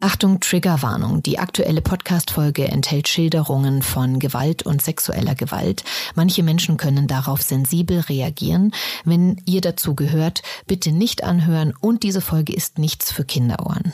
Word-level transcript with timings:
Achtung, 0.00 0.38
Triggerwarnung. 0.38 1.24
Die 1.24 1.40
aktuelle 1.40 1.82
Podcast-Folge 1.82 2.68
enthält 2.68 3.08
Schilderungen 3.08 3.82
von 3.82 4.20
Gewalt 4.20 4.64
und 4.64 4.80
sexueller 4.80 5.34
Gewalt. 5.34 5.82
Manche 6.14 6.44
Menschen 6.44 6.76
können 6.76 7.08
darauf 7.08 7.42
sensibel 7.42 7.98
reagieren. 7.98 8.72
Wenn 9.04 9.42
ihr 9.44 9.60
dazu 9.60 9.96
gehört, 9.96 10.42
bitte 10.68 10.92
nicht 10.92 11.24
anhören 11.24 11.74
und 11.80 12.04
diese 12.04 12.20
Folge 12.20 12.54
ist 12.54 12.78
nichts 12.78 13.10
für 13.10 13.24
Kinderohren. 13.24 13.92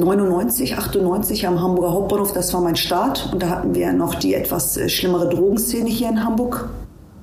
99, 0.00 0.78
98 0.78 1.46
am 1.46 1.60
Hamburger 1.60 1.92
Hauptbahnhof, 1.92 2.32
das 2.32 2.54
war 2.54 2.62
mein 2.62 2.76
Start. 2.76 3.28
Und 3.30 3.42
da 3.42 3.50
hatten 3.50 3.74
wir 3.74 3.92
noch 3.92 4.14
die 4.14 4.32
etwas 4.32 4.78
äh, 4.78 4.88
schlimmere 4.88 5.28
Drogenszene 5.28 5.90
hier 5.90 6.08
in 6.08 6.24
Hamburg 6.24 6.70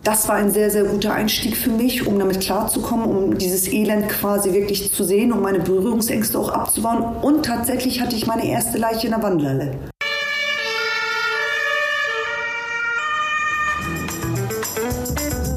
das 0.05 0.27
war 0.27 0.35
ein 0.35 0.51
sehr, 0.51 0.69
sehr 0.69 0.83
guter 0.83 1.13
Einstieg 1.13 1.57
für 1.57 1.71
mich, 1.71 2.05
um 2.05 2.19
damit 2.19 2.39
klarzukommen, 2.39 3.05
um 3.07 3.37
dieses 3.37 3.67
Elend 3.67 4.07
quasi 4.07 4.53
wirklich 4.53 4.93
zu 4.93 5.03
sehen, 5.03 5.33
um 5.33 5.41
meine 5.41 5.59
Berührungsängste 5.59 6.37
auch 6.37 6.49
abzubauen. 6.49 7.17
Und 7.23 7.43
tatsächlich 7.43 8.01
hatte 8.01 8.15
ich 8.15 8.27
meine 8.27 8.47
erste 8.47 8.77
Leiche 8.77 9.07
in 9.07 9.13
der 9.13 9.23
Wandlerle. 9.23 9.71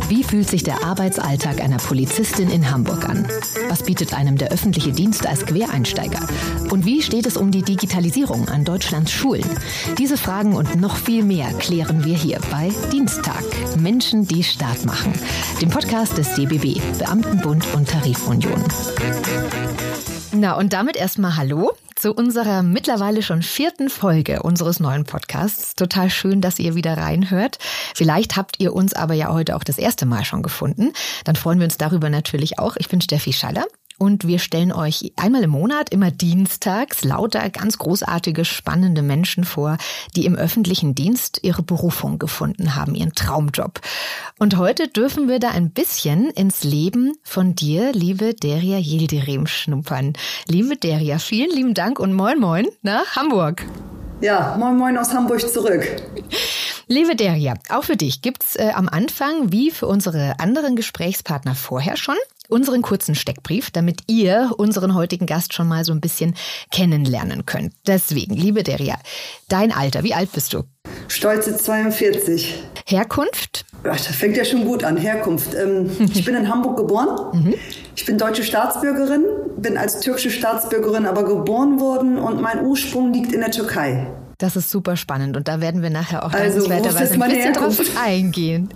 Wie 0.08 0.24
fühlt 0.24 0.48
sich 0.48 0.62
der 0.62 0.84
Arbeitsalltag 0.84 1.60
einer 1.60 1.76
Polizistin 1.76 2.50
in 2.50 2.70
Hamburg 2.70 3.06
an? 3.06 3.28
Was 3.68 3.82
bietet 3.82 4.14
einem 4.14 4.38
der 4.38 4.50
öffentliche 4.50 4.90
Dienst 4.90 5.26
als 5.26 5.44
Quereinsteiger? 5.44 6.26
Und 6.70 6.86
wie 6.86 7.02
steht 7.02 7.26
es 7.26 7.36
um 7.36 7.50
die 7.50 7.62
Digitalisierung 7.62 8.48
an 8.48 8.64
Deutschlands 8.64 9.12
Schulen? 9.12 9.44
Diese 9.98 10.16
Fragen 10.16 10.54
und 10.54 10.76
noch 10.76 10.96
viel 10.96 11.22
mehr 11.24 11.52
klären 11.58 12.06
wir 12.06 12.16
hier 12.16 12.40
bei 12.50 12.70
Dienstag. 12.90 13.44
Menschen, 13.76 14.26
die 14.26 14.42
Staat 14.44 14.86
machen. 14.86 15.12
Dem 15.60 15.68
Podcast 15.68 16.16
des 16.16 16.34
DBB, 16.34 16.80
Beamtenbund 16.98 17.66
und 17.74 17.88
Tarifunion. 17.88 18.64
Na, 20.32 20.52
und 20.52 20.74
damit 20.74 20.96
erstmal 20.96 21.36
Hallo 21.36 21.72
zu 21.96 22.12
unserer 22.12 22.62
mittlerweile 22.62 23.22
schon 23.22 23.42
vierten 23.42 23.88
Folge 23.88 24.42
unseres 24.42 24.78
neuen 24.78 25.04
Podcasts. 25.04 25.74
Total 25.74 26.10
schön, 26.10 26.40
dass 26.40 26.58
ihr 26.58 26.74
wieder 26.74 26.98
reinhört. 26.98 27.58
Vielleicht 27.94 28.36
habt 28.36 28.60
ihr 28.60 28.74
uns 28.74 28.92
aber 28.92 29.14
ja 29.14 29.32
heute 29.32 29.56
auch 29.56 29.64
das 29.64 29.78
erste 29.78 30.06
Mal 30.06 30.24
schon 30.24 30.42
gefunden. 30.42 30.92
Dann 31.24 31.34
freuen 31.34 31.58
wir 31.58 31.64
uns 31.64 31.78
darüber 31.78 32.10
natürlich 32.10 32.58
auch. 32.58 32.76
Ich 32.76 32.88
bin 32.88 33.00
Steffi 33.00 33.32
Schaller 33.32 33.64
und 33.98 34.26
wir 34.26 34.38
stellen 34.38 34.72
euch 34.72 35.12
einmal 35.16 35.42
im 35.42 35.50
Monat, 35.50 35.90
immer 35.90 36.10
dienstags, 36.10 37.04
lauter 37.04 37.50
ganz 37.50 37.78
großartige, 37.78 38.44
spannende 38.44 39.02
Menschen 39.02 39.44
vor, 39.44 39.76
die 40.16 40.24
im 40.24 40.36
öffentlichen 40.36 40.94
Dienst 40.94 41.40
ihre 41.42 41.62
Berufung 41.62 42.18
gefunden 42.18 42.76
haben, 42.76 42.94
ihren 42.94 43.14
Traumjob. 43.14 43.80
Und 44.38 44.56
heute 44.56 44.88
dürfen 44.88 45.28
wir 45.28 45.40
da 45.40 45.50
ein 45.50 45.70
bisschen 45.70 46.30
ins 46.30 46.64
Leben 46.64 47.14
von 47.24 47.54
dir, 47.54 47.92
liebe 47.92 48.34
Deria 48.34 48.78
Yildirim, 48.78 49.46
schnuppern. 49.46 50.12
Liebe 50.46 50.76
Deria, 50.76 51.18
vielen 51.18 51.50
lieben 51.50 51.74
Dank 51.74 51.98
und 51.98 52.14
moin 52.14 52.38
moin 52.38 52.68
nach 52.82 53.16
Hamburg. 53.16 53.66
Ja, 54.20 54.56
moin 54.58 54.76
moin 54.76 54.98
aus 54.98 55.12
Hamburg 55.14 55.40
zurück. 55.48 55.86
Liebe 56.88 57.14
Deria, 57.14 57.54
auch 57.68 57.84
für 57.84 57.96
dich 57.96 58.20
gibt's 58.20 58.56
äh, 58.56 58.72
am 58.74 58.88
Anfang, 58.88 59.52
wie 59.52 59.70
für 59.70 59.86
unsere 59.86 60.40
anderen 60.40 60.74
Gesprächspartner 60.74 61.54
vorher 61.54 61.96
schon, 61.96 62.16
unseren 62.48 62.82
kurzen 62.82 63.14
Steckbrief, 63.14 63.70
damit 63.70 64.00
ihr 64.08 64.50
unseren 64.56 64.94
heutigen 64.94 65.26
Gast 65.26 65.54
schon 65.54 65.68
mal 65.68 65.84
so 65.84 65.92
ein 65.92 66.00
bisschen 66.00 66.34
kennenlernen 66.72 67.46
könnt. 67.46 67.74
Deswegen, 67.86 68.34
liebe 68.34 68.64
Deria, 68.64 68.98
dein 69.48 69.70
Alter, 69.70 70.02
wie 70.02 70.14
alt 70.14 70.32
bist 70.32 70.52
du? 70.52 70.64
Stolze 71.06 71.56
42. 71.56 72.60
Herkunft? 72.86 73.66
Ach, 73.84 73.96
das 73.96 74.06
fängt 74.08 74.36
ja 74.36 74.44
schon 74.44 74.64
gut 74.64 74.82
an. 74.82 74.96
Herkunft. 74.96 75.54
Ähm, 75.54 75.90
ich 76.12 76.24
bin 76.24 76.34
in 76.34 76.48
Hamburg 76.48 76.76
geboren. 76.76 77.38
Mhm. 77.38 77.54
Ich 77.98 78.06
bin 78.06 78.16
deutsche 78.16 78.44
Staatsbürgerin, 78.44 79.24
bin 79.56 79.76
als 79.76 79.98
türkische 79.98 80.30
Staatsbürgerin 80.30 81.04
aber 81.04 81.24
geboren 81.24 81.80
worden 81.80 82.16
und 82.16 82.40
mein 82.40 82.64
Ursprung 82.64 83.12
liegt 83.12 83.32
in 83.32 83.40
der 83.40 83.50
Türkei. 83.50 84.06
Das 84.38 84.54
ist 84.54 84.70
super 84.70 84.96
spannend 84.96 85.36
und 85.36 85.48
da 85.48 85.60
werden 85.60 85.82
wir 85.82 85.90
nachher 85.90 86.24
auch 86.24 86.32
also, 86.32 86.70
ein 86.70 86.80
bisschen 86.80 87.20
Herkunft? 87.22 87.80
drauf 87.80 88.00
eingehen. 88.00 88.68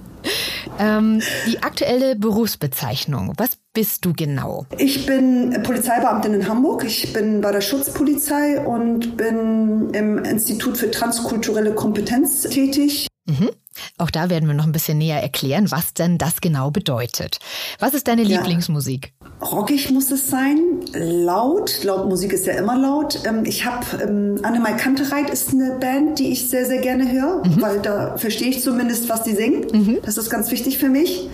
Ähm, 0.80 1.23
die 1.46 1.63
aktuelle 1.63 2.17
Berufsbezeichnung, 2.17 3.35
was 3.36 3.51
bist 3.73 4.05
du 4.05 4.13
genau? 4.13 4.67
Ich 4.77 5.07
bin 5.07 5.57
Polizeibeamtin 5.63 6.35
in 6.35 6.48
Hamburg. 6.48 6.83
Ich 6.85 7.13
bin 7.13 7.41
bei 7.42 7.52
der 7.52 7.61
Schutzpolizei 7.61 8.58
und 8.67 9.17
bin 9.17 9.91
im 9.92 10.19
Institut 10.19 10.77
für 10.77 10.91
transkulturelle 10.91 11.77
Kompetenz 11.77 12.42
tätig. 12.42 13.07
Mhm. 13.27 13.50
Auch 13.98 14.10
da 14.10 14.28
werden 14.28 14.48
wir 14.48 14.55
noch 14.55 14.66
ein 14.66 14.72
bisschen 14.72 14.98
näher 14.98 15.22
erklären, 15.22 15.70
was 15.70 15.94
denn 15.94 16.18
das 16.18 16.40
genau 16.40 16.70
bedeutet. 16.70 17.38
Was 17.78 17.94
ist 17.94 18.08
deine 18.08 18.22
Lieblingsmusik? 18.22 19.12
Ja, 19.22 19.46
rockig 19.46 19.90
muss 19.90 20.10
es 20.10 20.28
sein, 20.28 20.58
laut. 20.92 21.83
Laut 21.84 22.08
Musik 22.08 22.33
ist 22.33 22.46
ja 22.46 22.55
immer 22.55 22.78
laut. 22.78 23.20
Ähm, 23.24 23.44
ich 23.44 23.64
habe 23.64 23.86
ähm, 24.02 24.40
Annemai 24.42 24.74
Kantereit 24.74 25.30
ist 25.30 25.50
eine 25.50 25.78
Band, 25.78 26.18
die 26.18 26.33
ich 26.33 26.48
sehr, 26.48 26.66
sehr 26.66 26.80
gerne 26.80 27.10
höre, 27.10 27.46
mhm. 27.46 27.62
weil 27.62 27.80
da 27.80 28.16
verstehe 28.18 28.48
ich 28.48 28.62
zumindest, 28.62 29.08
was 29.08 29.22
die 29.22 29.34
singen. 29.34 29.66
Mhm. 29.72 29.98
Das 30.04 30.18
ist 30.18 30.28
ganz 30.28 30.50
wichtig 30.50 30.78
für 30.78 30.89
mich. 30.89 31.28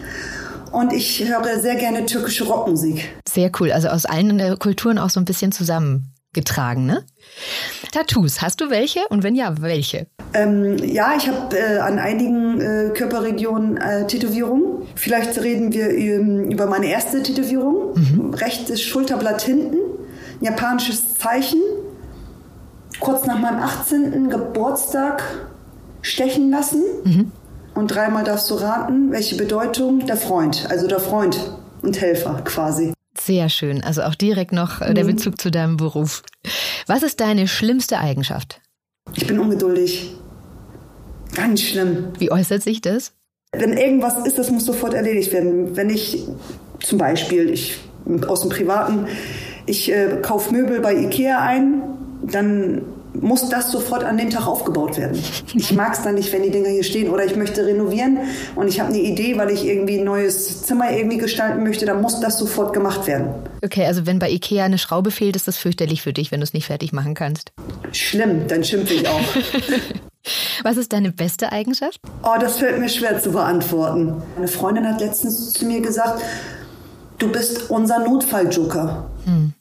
Und 0.70 0.92
ich 0.92 1.24
höre 1.24 1.58
sehr 1.60 1.76
gerne 1.76 2.04
türkische 2.04 2.44
Rockmusik. 2.44 3.08
Sehr 3.26 3.50
cool. 3.58 3.72
Also 3.72 3.88
aus 3.88 4.04
allen 4.04 4.58
Kulturen 4.58 4.98
auch 4.98 5.10
so 5.10 5.18
ein 5.18 5.24
bisschen 5.24 5.50
zusammengetragen, 6.38 6.86
ne? 6.86 7.04
Tattoos, 7.92 8.42
hast 8.42 8.60
du 8.60 8.70
welche? 8.70 9.00
Und 9.08 9.22
wenn 9.22 9.34
ja, 9.34 9.60
welche? 9.60 10.06
Ähm, 10.34 10.76
ja, 10.78 11.14
ich 11.16 11.28
habe 11.28 11.56
äh, 11.56 11.78
an 11.78 11.98
einigen 11.98 12.60
äh, 12.60 12.90
Körperregionen 12.94 13.76
äh, 13.76 14.06
Tätowierungen. 14.06 14.86
Vielleicht 14.94 15.38
reden 15.38 15.72
wir 15.72 15.90
ähm, 15.90 16.50
über 16.50 16.66
meine 16.66 16.86
erste 16.86 17.22
Tätowierung. 17.22 17.94
Mhm. 17.94 18.34
Rechtes 18.34 18.82
Schulterblatt 18.82 19.42
hinten, 19.42 19.78
japanisches 20.40 21.14
Zeichen. 21.14 21.60
Kurz 23.00 23.26
nach 23.26 23.38
meinem 23.38 23.60
18. 23.60 24.28
Geburtstag 24.28 25.22
stechen 26.02 26.50
lassen. 26.50 26.82
Mhm. 27.04 27.32
Und 27.74 27.94
dreimal 27.94 28.24
darfst 28.24 28.50
du 28.50 28.54
raten, 28.54 29.12
welche 29.12 29.36
Bedeutung 29.36 30.04
der 30.04 30.16
Freund, 30.16 30.66
also 30.68 30.88
der 30.88 30.98
Freund 30.98 31.52
und 31.82 32.00
Helfer 32.00 32.40
quasi. 32.44 32.92
Sehr 33.20 33.48
schön. 33.48 33.82
Also 33.82 34.02
auch 34.02 34.14
direkt 34.14 34.52
noch 34.52 34.80
äh, 34.80 34.94
der 34.94 35.04
mhm. 35.04 35.16
Bezug 35.16 35.40
zu 35.40 35.50
deinem 35.50 35.76
Beruf. 35.76 36.22
Was 36.86 37.02
ist 37.02 37.20
deine 37.20 37.48
schlimmste 37.48 37.98
Eigenschaft? 37.98 38.60
Ich 39.14 39.26
bin 39.26 39.38
ungeduldig. 39.38 40.14
Ganz 41.34 41.62
schlimm. 41.62 42.12
Wie 42.18 42.30
äußert 42.30 42.62
sich 42.62 42.80
das? 42.80 43.12
Wenn 43.52 43.72
irgendwas 43.72 44.26
ist, 44.26 44.38
das 44.38 44.50
muss 44.50 44.64
sofort 44.64 44.94
erledigt 44.94 45.32
werden. 45.32 45.76
Wenn 45.76 45.90
ich 45.90 46.24
zum 46.80 46.98
Beispiel, 46.98 47.50
ich 47.50 47.78
aus 48.26 48.42
dem 48.42 48.50
Privaten, 48.50 49.06
ich 49.66 49.90
äh, 49.90 50.18
kaufe 50.22 50.52
Möbel 50.52 50.80
bei 50.80 50.94
Ikea 50.94 51.40
ein, 51.40 51.82
dann 52.22 52.82
muss 53.14 53.48
das 53.48 53.72
sofort 53.72 54.04
an 54.04 54.16
dem 54.16 54.30
Tag 54.30 54.46
aufgebaut 54.46 54.96
werden. 54.96 55.20
Ich 55.54 55.72
mag 55.72 55.94
es 55.94 56.02
dann 56.02 56.14
nicht, 56.14 56.32
wenn 56.32 56.42
die 56.42 56.50
Dinger 56.50 56.68
hier 56.68 56.84
stehen 56.84 57.10
oder 57.10 57.24
ich 57.24 57.36
möchte 57.36 57.66
renovieren 57.66 58.18
und 58.54 58.68
ich 58.68 58.80
habe 58.80 58.90
eine 58.90 59.00
Idee, 59.00 59.36
weil 59.38 59.50
ich 59.50 59.64
irgendwie 59.64 59.98
ein 59.98 60.04
neues 60.04 60.62
Zimmer 60.62 60.90
irgendwie 60.90 61.18
gestalten 61.18 61.62
möchte, 61.62 61.86
dann 61.86 62.00
muss 62.00 62.20
das 62.20 62.38
sofort 62.38 62.72
gemacht 62.72 63.06
werden. 63.06 63.30
Okay, 63.64 63.86
also 63.86 64.06
wenn 64.06 64.18
bei 64.18 64.30
Ikea 64.30 64.64
eine 64.64 64.78
Schraube 64.78 65.10
fehlt, 65.10 65.36
ist 65.36 65.48
das 65.48 65.56
fürchterlich 65.56 66.02
für 66.02 66.12
dich, 66.12 66.30
wenn 66.30 66.40
du 66.40 66.44
es 66.44 66.52
nicht 66.52 66.66
fertig 66.66 66.92
machen 66.92 67.14
kannst. 67.14 67.52
Schlimm, 67.92 68.46
dann 68.46 68.64
schimpfe 68.64 68.94
ich 68.94 69.08
auch. 69.08 69.20
Was 70.62 70.76
ist 70.76 70.92
deine 70.92 71.12
beste 71.12 71.52
Eigenschaft? 71.52 72.00
Oh, 72.22 72.38
das 72.38 72.58
fällt 72.58 72.78
mir 72.78 72.88
schwer 72.88 73.20
zu 73.20 73.32
beantworten. 73.32 74.22
Eine 74.36 74.48
Freundin 74.48 74.86
hat 74.86 75.00
letztens 75.00 75.52
zu 75.52 75.64
mir 75.64 75.80
gesagt, 75.80 76.22
du 77.18 77.30
bist 77.30 77.70
unser 77.70 78.00
Notfalljoker. 78.00 79.10
Hm. 79.24 79.54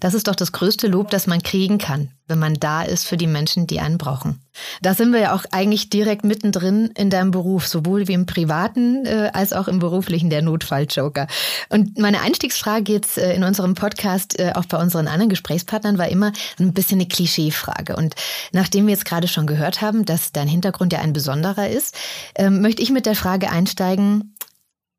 Das 0.00 0.14
ist 0.14 0.28
doch 0.28 0.34
das 0.34 0.52
größte 0.52 0.86
Lob, 0.86 1.10
das 1.10 1.26
man 1.26 1.42
kriegen 1.42 1.78
kann, 1.78 2.10
wenn 2.26 2.38
man 2.38 2.54
da 2.54 2.82
ist 2.82 3.06
für 3.06 3.16
die 3.16 3.26
Menschen, 3.26 3.66
die 3.66 3.80
einen 3.80 3.98
brauchen. 3.98 4.40
Da 4.82 4.94
sind 4.94 5.12
wir 5.12 5.20
ja 5.20 5.34
auch 5.34 5.44
eigentlich 5.50 5.90
direkt 5.90 6.24
mittendrin 6.24 6.90
in 6.96 7.10
deinem 7.10 7.30
Beruf, 7.30 7.66
sowohl 7.66 8.08
wie 8.08 8.12
im 8.12 8.26
privaten 8.26 9.06
äh, 9.06 9.30
als 9.32 9.52
auch 9.52 9.68
im 9.68 9.78
beruflichen, 9.78 10.30
der 10.30 10.42
Notfalljoker. 10.42 11.26
Und 11.68 11.98
meine 11.98 12.20
Einstiegsfrage 12.20 12.92
jetzt 12.92 13.18
äh, 13.18 13.34
in 13.34 13.44
unserem 13.44 13.74
Podcast, 13.74 14.38
äh, 14.38 14.52
auch 14.54 14.66
bei 14.66 14.78
unseren 14.78 15.08
anderen 15.08 15.30
Gesprächspartnern, 15.30 15.98
war 15.98 16.08
immer 16.08 16.32
ein 16.58 16.74
bisschen 16.74 17.00
eine 17.00 17.08
Klischeefrage. 17.08 17.96
Und 17.96 18.14
nachdem 18.52 18.86
wir 18.86 18.92
jetzt 18.92 19.04
gerade 19.04 19.28
schon 19.28 19.46
gehört 19.46 19.80
haben, 19.80 20.04
dass 20.04 20.32
dein 20.32 20.48
Hintergrund 20.48 20.92
ja 20.92 21.00
ein 21.00 21.12
besonderer 21.12 21.68
ist, 21.68 21.96
ähm, 22.34 22.60
möchte 22.60 22.82
ich 22.82 22.90
mit 22.90 23.06
der 23.06 23.16
Frage 23.16 23.50
einsteigen, 23.50 24.34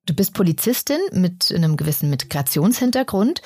du 0.05 0.13
bist 0.13 0.33
Polizistin 0.33 0.99
mit 1.11 1.51
einem 1.53 1.77
gewissen 1.77 2.09
Migrationshintergrund. 2.09 3.41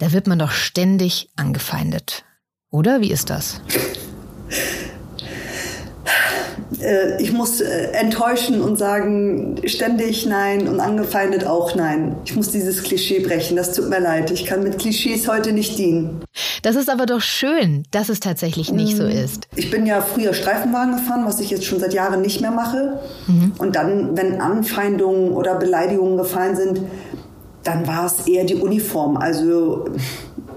Da 0.00 0.12
wird 0.12 0.26
man 0.26 0.38
doch 0.38 0.50
ständig 0.50 1.28
angefeindet. 1.36 2.24
Oder 2.70 3.02
wie 3.02 3.12
ist 3.12 3.28
das? 3.28 3.60
Äh, 6.80 7.22
ich 7.22 7.32
muss 7.32 7.60
äh, 7.60 7.88
enttäuschen 7.92 8.62
und 8.62 8.78
sagen, 8.78 9.56
ständig 9.66 10.26
nein 10.26 10.68
und 10.68 10.80
angefeindet 10.80 11.44
auch 11.46 11.74
nein. 11.74 12.16
Ich 12.24 12.34
muss 12.34 12.50
dieses 12.50 12.82
Klischee 12.82 13.20
brechen. 13.20 13.56
Das 13.56 13.74
tut 13.74 13.90
mir 13.90 14.00
leid. 14.00 14.30
Ich 14.30 14.46
kann 14.46 14.62
mit 14.62 14.78
Klischees 14.78 15.28
heute 15.28 15.52
nicht 15.52 15.78
dienen. 15.78 16.22
Das 16.62 16.76
ist 16.76 16.88
aber 16.88 17.06
doch 17.06 17.20
schön, 17.20 17.84
dass 17.90 18.08
es 18.08 18.20
tatsächlich 18.20 18.72
nicht 18.72 18.96
so 18.96 19.04
mm. 19.04 19.10
ist. 19.10 19.48
Ich 19.56 19.70
bin 19.70 19.86
ja 19.86 20.00
früher 20.00 20.34
Streifenwagen 20.34 20.96
gefahren, 20.96 21.24
was 21.24 21.40
ich 21.40 21.50
jetzt 21.50 21.64
schon 21.64 21.80
seit 21.80 21.94
Jahren 21.94 22.20
nicht 22.20 22.40
mehr 22.40 22.50
mache. 22.50 23.00
Mhm. 23.26 23.52
Und 23.58 23.76
dann, 23.76 24.16
wenn 24.16 24.40
Anfeindungen 24.40 25.32
oder 25.32 25.56
Beleidigungen 25.56 26.16
gefallen 26.16 26.56
sind, 26.56 26.80
dann 27.64 27.86
war 27.86 28.06
es 28.06 28.26
eher 28.26 28.44
die 28.44 28.54
Uniform. 28.54 29.16
Also 29.16 29.86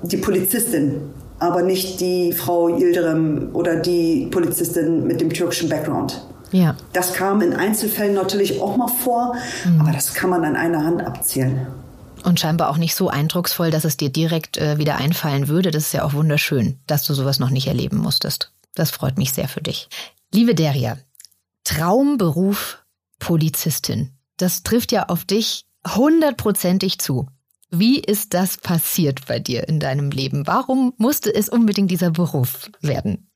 die 0.04 0.18
Polizistin, 0.18 1.02
aber 1.40 1.62
nicht 1.62 2.00
die 2.00 2.34
Frau 2.34 2.70
Yildirim 2.70 3.50
oder 3.54 3.78
die 3.78 4.28
Polizistin 4.32 5.06
mit 5.06 5.22
dem 5.22 5.30
türkischen 5.32 5.70
Background. 5.70 6.26
Ja. 6.52 6.76
Das 6.94 7.14
kam 7.14 7.42
in 7.42 7.54
Einzelfällen 7.54 8.14
natürlich 8.14 8.62
auch 8.62 8.78
mal 8.78 8.88
vor, 8.88 9.36
mhm. 9.66 9.82
aber 9.82 9.92
das 9.92 10.14
kann 10.14 10.30
man 10.30 10.46
an 10.46 10.56
einer 10.56 10.86
Hand 10.86 11.02
abzählen. 11.02 11.68
Und 12.24 12.40
scheinbar 12.40 12.70
auch 12.70 12.78
nicht 12.78 12.96
so 12.96 13.10
eindrucksvoll, 13.10 13.72
dass 13.72 13.84
es 13.84 13.98
dir 13.98 14.10
direkt 14.10 14.58
äh, 14.58 14.78
wieder 14.78 14.96
einfallen 14.96 15.48
würde. 15.48 15.72
Das 15.72 15.88
ist 15.88 15.94
ja 15.94 16.04
auch 16.04 16.14
wunderschön, 16.14 16.80
dass 16.88 17.06
du 17.06 17.14
sowas 17.14 17.40
noch 17.40 17.50
nicht 17.50 17.68
erleben 17.68 17.98
musstest. 17.98 18.52
Das 18.76 18.92
freut 18.92 19.18
mich 19.18 19.34
sehr 19.34 19.50
für 19.50 19.62
dich. 19.62 19.90
Liebe 20.32 20.56
Deria, 20.56 20.98
Traumberuf 21.64 22.84
Polizistin. 23.20 24.12
Das 24.38 24.64
trifft 24.64 24.92
ja 24.92 25.10
auf 25.10 25.26
dich 25.26 25.66
hundertprozentig 25.88 27.00
zu. 27.00 27.28
Wie 27.70 28.00
ist 28.00 28.34
das 28.34 28.58
passiert 28.58 29.26
bei 29.28 29.40
dir 29.40 29.68
in 29.68 29.80
deinem 29.80 30.12
Leben? 30.12 30.46
Warum 30.46 30.94
musste 30.98 31.34
es 31.34 31.50
unbedingt 31.50 31.90
dieser 31.90 32.12
Beruf 32.12 32.70
werden? 32.82 33.30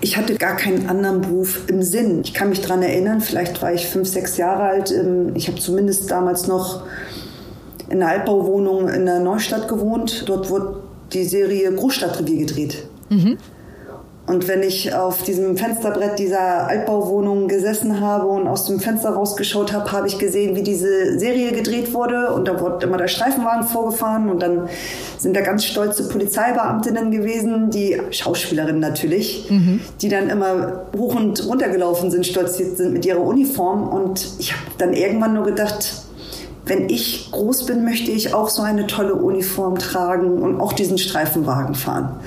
Ich 0.00 0.16
hatte 0.16 0.36
gar 0.36 0.56
keinen 0.56 0.88
anderen 0.88 1.20
Beruf 1.20 1.68
im 1.68 1.82
Sinn. 1.82 2.22
Ich 2.24 2.32
kann 2.32 2.48
mich 2.48 2.62
daran 2.62 2.82
erinnern, 2.82 3.20
vielleicht 3.20 3.60
war 3.60 3.72
ich 3.72 3.86
fünf, 3.86 4.08
sechs 4.08 4.36
Jahre 4.38 4.62
alt. 4.62 4.90
Ähm, 4.90 5.36
ich 5.36 5.48
habe 5.48 5.58
zumindest 5.58 6.10
damals 6.10 6.46
noch 6.46 6.86
in 7.88 8.02
einer 8.02 8.12
Altbauwohnung 8.12 8.88
in 8.88 9.04
der 9.04 9.20
Neustadt 9.20 9.68
gewohnt. 9.68 10.24
Dort 10.26 10.48
wurde 10.48 10.82
die 11.12 11.24
Serie 11.24 11.72
Großstadtrevier 11.72 12.46
gedreht. 12.46 12.86
Mhm. 13.10 13.38
Und 14.26 14.48
wenn 14.48 14.62
ich 14.62 14.94
auf 14.94 15.22
diesem 15.22 15.58
Fensterbrett 15.58 16.18
dieser 16.18 16.66
Altbauwohnung 16.66 17.46
gesessen 17.46 18.00
habe 18.00 18.26
und 18.26 18.48
aus 18.48 18.64
dem 18.64 18.80
Fenster 18.80 19.10
rausgeschaut 19.10 19.74
habe, 19.74 19.92
habe 19.92 20.06
ich 20.06 20.18
gesehen, 20.18 20.56
wie 20.56 20.62
diese 20.62 21.18
Serie 21.18 21.52
gedreht 21.52 21.92
wurde. 21.92 22.32
Und 22.32 22.48
da 22.48 22.58
wurde 22.58 22.86
immer 22.86 22.96
der 22.96 23.08
Streifenwagen 23.08 23.64
vorgefahren 23.64 24.30
und 24.30 24.40
dann 24.40 24.70
sind 25.18 25.36
da 25.36 25.42
ganz 25.42 25.66
stolze 25.66 26.08
Polizeibeamtinnen 26.08 27.10
gewesen, 27.10 27.68
die 27.68 28.00
Schauspielerinnen 28.10 28.80
natürlich, 28.80 29.50
mhm. 29.50 29.80
die 30.00 30.08
dann 30.08 30.30
immer 30.30 30.86
hoch 30.96 31.14
und 31.14 31.46
runter 31.46 31.68
gelaufen 31.68 32.10
sind, 32.10 32.26
stolziert 32.26 32.78
sind 32.78 32.94
mit 32.94 33.04
ihrer 33.04 33.20
Uniform. 33.20 33.88
Und 33.88 34.26
ich 34.38 34.52
habe 34.52 34.62
dann 34.78 34.94
irgendwann 34.94 35.34
nur 35.34 35.44
gedacht, 35.44 36.03
wenn 36.66 36.88
ich 36.88 37.30
groß 37.30 37.66
bin, 37.66 37.84
möchte 37.84 38.10
ich 38.10 38.32
auch 38.32 38.48
so 38.48 38.62
eine 38.62 38.86
tolle 38.86 39.14
Uniform 39.14 39.78
tragen 39.78 40.38
und 40.42 40.60
auch 40.60 40.72
diesen 40.72 40.96
Streifenwagen 40.96 41.74
fahren. 41.74 42.20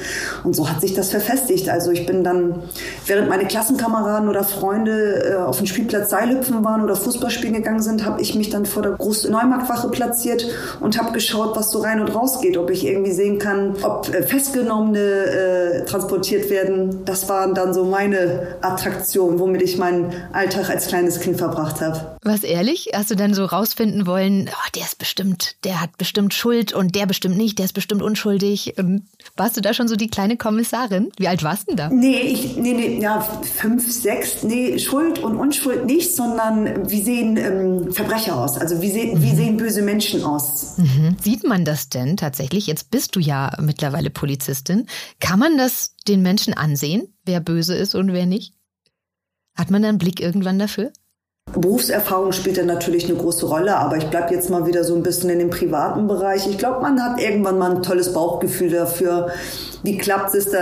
Und 0.43 0.55
so 0.55 0.69
hat 0.69 0.81
sich 0.81 0.93
das 0.93 1.09
verfestigt. 1.09 1.69
Also 1.69 1.91
ich 1.91 2.05
bin 2.05 2.23
dann, 2.23 2.63
während 3.05 3.29
meine 3.29 3.45
Klassenkameraden 3.45 4.29
oder 4.29 4.43
Freunde 4.43 5.31
äh, 5.31 5.35
auf 5.35 5.57
dem 5.57 5.65
Spielplatz 5.65 6.11
Seilhüpfen 6.11 6.63
waren 6.63 6.83
oder 6.83 6.95
Fußball 6.95 7.31
spielen 7.31 7.53
gegangen 7.53 7.81
sind, 7.81 8.05
habe 8.05 8.21
ich 8.21 8.35
mich 8.35 8.49
dann 8.49 8.65
vor 8.65 8.83
der 8.83 8.91
großen 8.91 9.31
Neumarktwache 9.31 9.89
platziert 9.89 10.45
und 10.79 10.99
habe 10.99 11.13
geschaut, 11.13 11.55
was 11.55 11.71
so 11.71 11.79
rein 11.79 11.99
und 11.99 12.13
raus 12.13 12.39
geht, 12.41 12.57
ob 12.57 12.69
ich 12.69 12.85
irgendwie 12.85 13.11
sehen 13.11 13.39
kann, 13.39 13.75
ob 13.81 14.13
äh, 14.13 14.21
Festgenommene 14.21 14.99
äh, 14.99 15.85
transportiert 15.85 16.49
werden. 16.49 17.03
Das 17.05 17.27
waren 17.27 17.55
dann 17.55 17.73
so 17.73 17.85
meine 17.85 18.47
Attraktionen, 18.61 19.39
womit 19.39 19.63
ich 19.63 19.77
meinen 19.77 20.13
Alltag 20.31 20.69
als 20.69 20.87
kleines 20.87 21.19
Kind 21.19 21.37
verbracht 21.37 21.81
habe. 21.81 22.16
Was 22.27 22.43
ehrlich? 22.43 22.89
Hast 22.93 23.09
du 23.09 23.15
dann 23.15 23.33
so 23.33 23.45
rausfinden 23.45 24.05
wollen, 24.05 24.49
oh, 24.51 24.69
der 24.75 24.83
ist 24.83 24.99
bestimmt, 24.99 25.55
der 25.63 25.79
hat 25.79 25.97
bestimmt 25.97 26.33
Schuld 26.33 26.73
und 26.73 26.93
der 26.93 27.05
bestimmt 27.05 27.37
nicht, 27.37 27.57
der 27.57 27.65
ist 27.65 27.73
bestimmt 27.73 28.01
unschuldig. 28.01 28.77
Und 28.77 29.03
warst 29.37 29.55
du 29.55 29.61
da 29.61 29.73
schon 29.73 29.87
so 29.87 29.95
die 29.95 30.09
kleine 30.09 30.35
Kommissarin? 30.35 31.09
Wie 31.17 31.29
alt 31.29 31.43
warst 31.43 31.63
du 31.63 31.65
denn 31.67 31.77
da? 31.77 31.89
Nee, 31.89 32.19
ich, 32.19 32.57
nee, 32.57 32.73
nee, 32.73 32.99
ja, 32.99 33.21
fünf, 33.21 33.89
sechs, 33.89 34.43
nee, 34.43 34.77
Schuld 34.77 35.19
und 35.19 35.37
Unschuld 35.37 35.85
nicht, 35.85 36.13
sondern 36.13 36.89
wie 36.89 37.01
sehen 37.01 37.37
ähm, 37.37 37.93
Verbrecher 37.93 38.35
aus? 38.35 38.57
Also 38.57 38.81
wie, 38.81 38.91
se 38.91 39.05
mhm. 39.05 39.23
wie 39.23 39.35
sehen 39.35 39.55
böse 39.55 39.81
Menschen 39.81 40.23
aus? 40.23 40.77
Mhm. 40.77 41.15
Sieht 41.21 41.45
man 41.45 41.63
das 41.63 41.87
denn 41.87 42.17
tatsächlich? 42.17 42.67
Jetzt 42.67 42.91
bist 42.91 43.15
du 43.15 43.21
ja 43.21 43.55
mittlerweile 43.61 44.09
Polizistin. 44.09 44.87
Kann 45.21 45.39
man 45.39 45.57
das 45.57 45.95
den 46.09 46.21
Menschen 46.21 46.53
ansehen, 46.53 47.07
wer 47.23 47.39
böse 47.39 47.75
ist 47.75 47.95
und 47.95 48.11
wer 48.11 48.25
nicht? 48.25 48.53
Hat 49.55 49.71
man 49.71 49.81
da 49.81 49.89
einen 49.89 49.97
Blick 49.97 50.19
irgendwann 50.19 50.59
dafür? 50.59 50.91
Berufserfahrung 51.53 52.33
spielt 52.33 52.57
da 52.57 52.63
natürlich 52.63 53.05
eine 53.09 53.17
große 53.17 53.45
Rolle, 53.45 53.77
aber 53.77 53.97
ich 53.97 54.07
bleibe 54.07 54.33
jetzt 54.33 54.49
mal 54.49 54.67
wieder 54.67 54.83
so 54.83 54.95
ein 54.95 55.03
bisschen 55.03 55.29
in 55.29 55.39
dem 55.39 55.49
privaten 55.49 56.07
Bereich. 56.07 56.45
Ich 56.47 56.57
glaube, 56.57 56.81
man 56.81 57.01
hat 57.01 57.19
irgendwann 57.19 57.57
mal 57.57 57.75
ein 57.75 57.83
tolles 57.83 58.13
Bauchgefühl 58.13 58.69
dafür. 58.69 59.31
Wie 59.81 59.97
klappt 59.97 60.35
es 60.35 60.51
da 60.51 60.59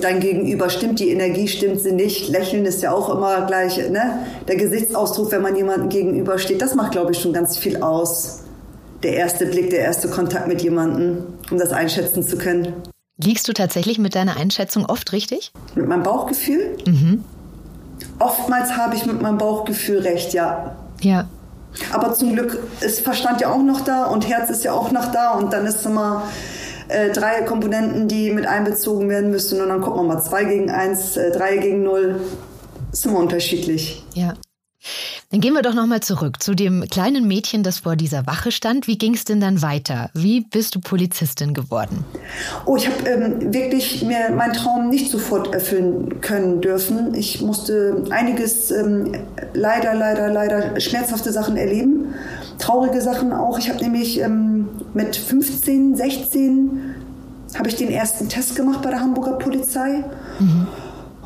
dein 0.00 0.20
Gegenüber? 0.20 0.68
Stimmt 0.68 1.00
die 1.00 1.10
Energie, 1.10 1.48
stimmt 1.48 1.80
sie 1.80 1.92
nicht? 1.92 2.28
Lächeln 2.28 2.66
ist 2.66 2.82
ja 2.82 2.92
auch 2.92 3.08
immer 3.08 3.46
gleich, 3.46 3.78
ne? 3.90 4.26
Der 4.46 4.56
Gesichtsausdruck, 4.56 5.32
wenn 5.32 5.42
man 5.42 5.56
jemandem 5.56 5.88
gegenübersteht, 5.88 6.60
das 6.60 6.74
macht, 6.74 6.92
glaube 6.92 7.12
ich, 7.12 7.18
schon 7.18 7.32
ganz 7.32 7.56
viel 7.56 7.82
aus. 7.82 8.40
Der 9.02 9.14
erste 9.14 9.46
Blick, 9.46 9.70
der 9.70 9.80
erste 9.80 10.08
Kontakt 10.08 10.48
mit 10.48 10.62
jemandem, 10.62 11.24
um 11.50 11.58
das 11.58 11.72
einschätzen 11.72 12.22
zu 12.22 12.36
können. 12.36 12.74
Liegst 13.22 13.48
du 13.48 13.52
tatsächlich 13.52 13.98
mit 13.98 14.14
deiner 14.14 14.36
Einschätzung 14.36 14.84
oft 14.86 15.12
richtig? 15.12 15.52
Mit 15.74 15.88
meinem 15.88 16.02
Bauchgefühl? 16.02 16.76
Mhm. 16.86 17.24
Oftmals 18.18 18.76
habe 18.76 18.94
ich 18.94 19.06
mit 19.06 19.20
meinem 19.20 19.38
Bauchgefühl 19.38 19.98
recht, 20.00 20.32
ja. 20.32 20.76
Ja. 21.00 21.26
Aber 21.92 22.14
zum 22.14 22.32
Glück 22.32 22.58
ist 22.80 23.00
Verstand 23.00 23.40
ja 23.40 23.52
auch 23.52 23.62
noch 23.62 23.80
da 23.82 24.04
und 24.04 24.28
Herz 24.28 24.48
ist 24.48 24.64
ja 24.64 24.72
auch 24.72 24.90
noch 24.92 25.12
da 25.12 25.32
und 25.32 25.52
dann 25.52 25.66
ist 25.66 25.84
immer 25.84 26.22
äh, 26.88 27.10
drei 27.10 27.42
Komponenten, 27.42 28.08
die 28.08 28.30
mit 28.30 28.46
einbezogen 28.46 29.08
werden 29.08 29.30
müssen 29.30 29.60
und 29.60 29.68
dann 29.68 29.82
kommt 29.82 29.96
man 29.96 30.06
mal 30.06 30.22
zwei 30.22 30.44
gegen 30.44 30.70
eins, 30.70 31.16
äh, 31.16 31.30
drei 31.30 31.58
gegen 31.58 31.82
null. 31.82 32.20
Ist 32.92 33.04
immer 33.04 33.18
unterschiedlich. 33.18 34.04
Ja. 34.14 34.34
Dann 35.30 35.40
gehen 35.40 35.54
wir 35.54 35.62
doch 35.62 35.74
nochmal 35.74 36.00
zurück 36.00 36.40
zu 36.40 36.54
dem 36.54 36.84
kleinen 36.88 37.26
Mädchen, 37.26 37.64
das 37.64 37.80
vor 37.80 37.96
dieser 37.96 38.26
Wache 38.26 38.52
stand. 38.52 38.86
Wie 38.86 38.96
ging 38.96 39.14
es 39.14 39.24
denn 39.24 39.40
dann 39.40 39.60
weiter? 39.60 40.08
Wie 40.14 40.42
bist 40.42 40.76
du 40.76 40.80
Polizistin 40.80 41.52
geworden? 41.52 42.04
Oh, 42.64 42.76
ich 42.76 42.86
habe 42.86 43.08
ähm, 43.08 43.52
wirklich 43.52 44.02
mir 44.02 44.30
meinen 44.30 44.52
Traum 44.52 44.88
nicht 44.88 45.10
sofort 45.10 45.52
erfüllen 45.52 46.20
können 46.20 46.60
dürfen. 46.60 47.12
Ich 47.14 47.42
musste 47.42 48.04
einiges 48.10 48.70
ähm, 48.70 49.16
leider, 49.52 49.94
leider, 49.94 50.32
leider 50.32 50.78
schmerzhafte 50.78 51.32
Sachen 51.32 51.56
erleben. 51.56 52.14
Traurige 52.58 53.00
Sachen 53.00 53.32
auch. 53.32 53.58
Ich 53.58 53.68
habe 53.68 53.82
nämlich 53.82 54.20
ähm, 54.20 54.68
mit 54.94 55.16
15, 55.16 55.96
16 55.96 56.94
habe 57.58 57.68
ich 57.68 57.74
den 57.74 57.90
ersten 57.90 58.28
Test 58.28 58.54
gemacht 58.54 58.80
bei 58.82 58.90
der 58.90 59.00
Hamburger 59.00 59.32
Polizei. 59.32 60.04
Mhm 60.38 60.68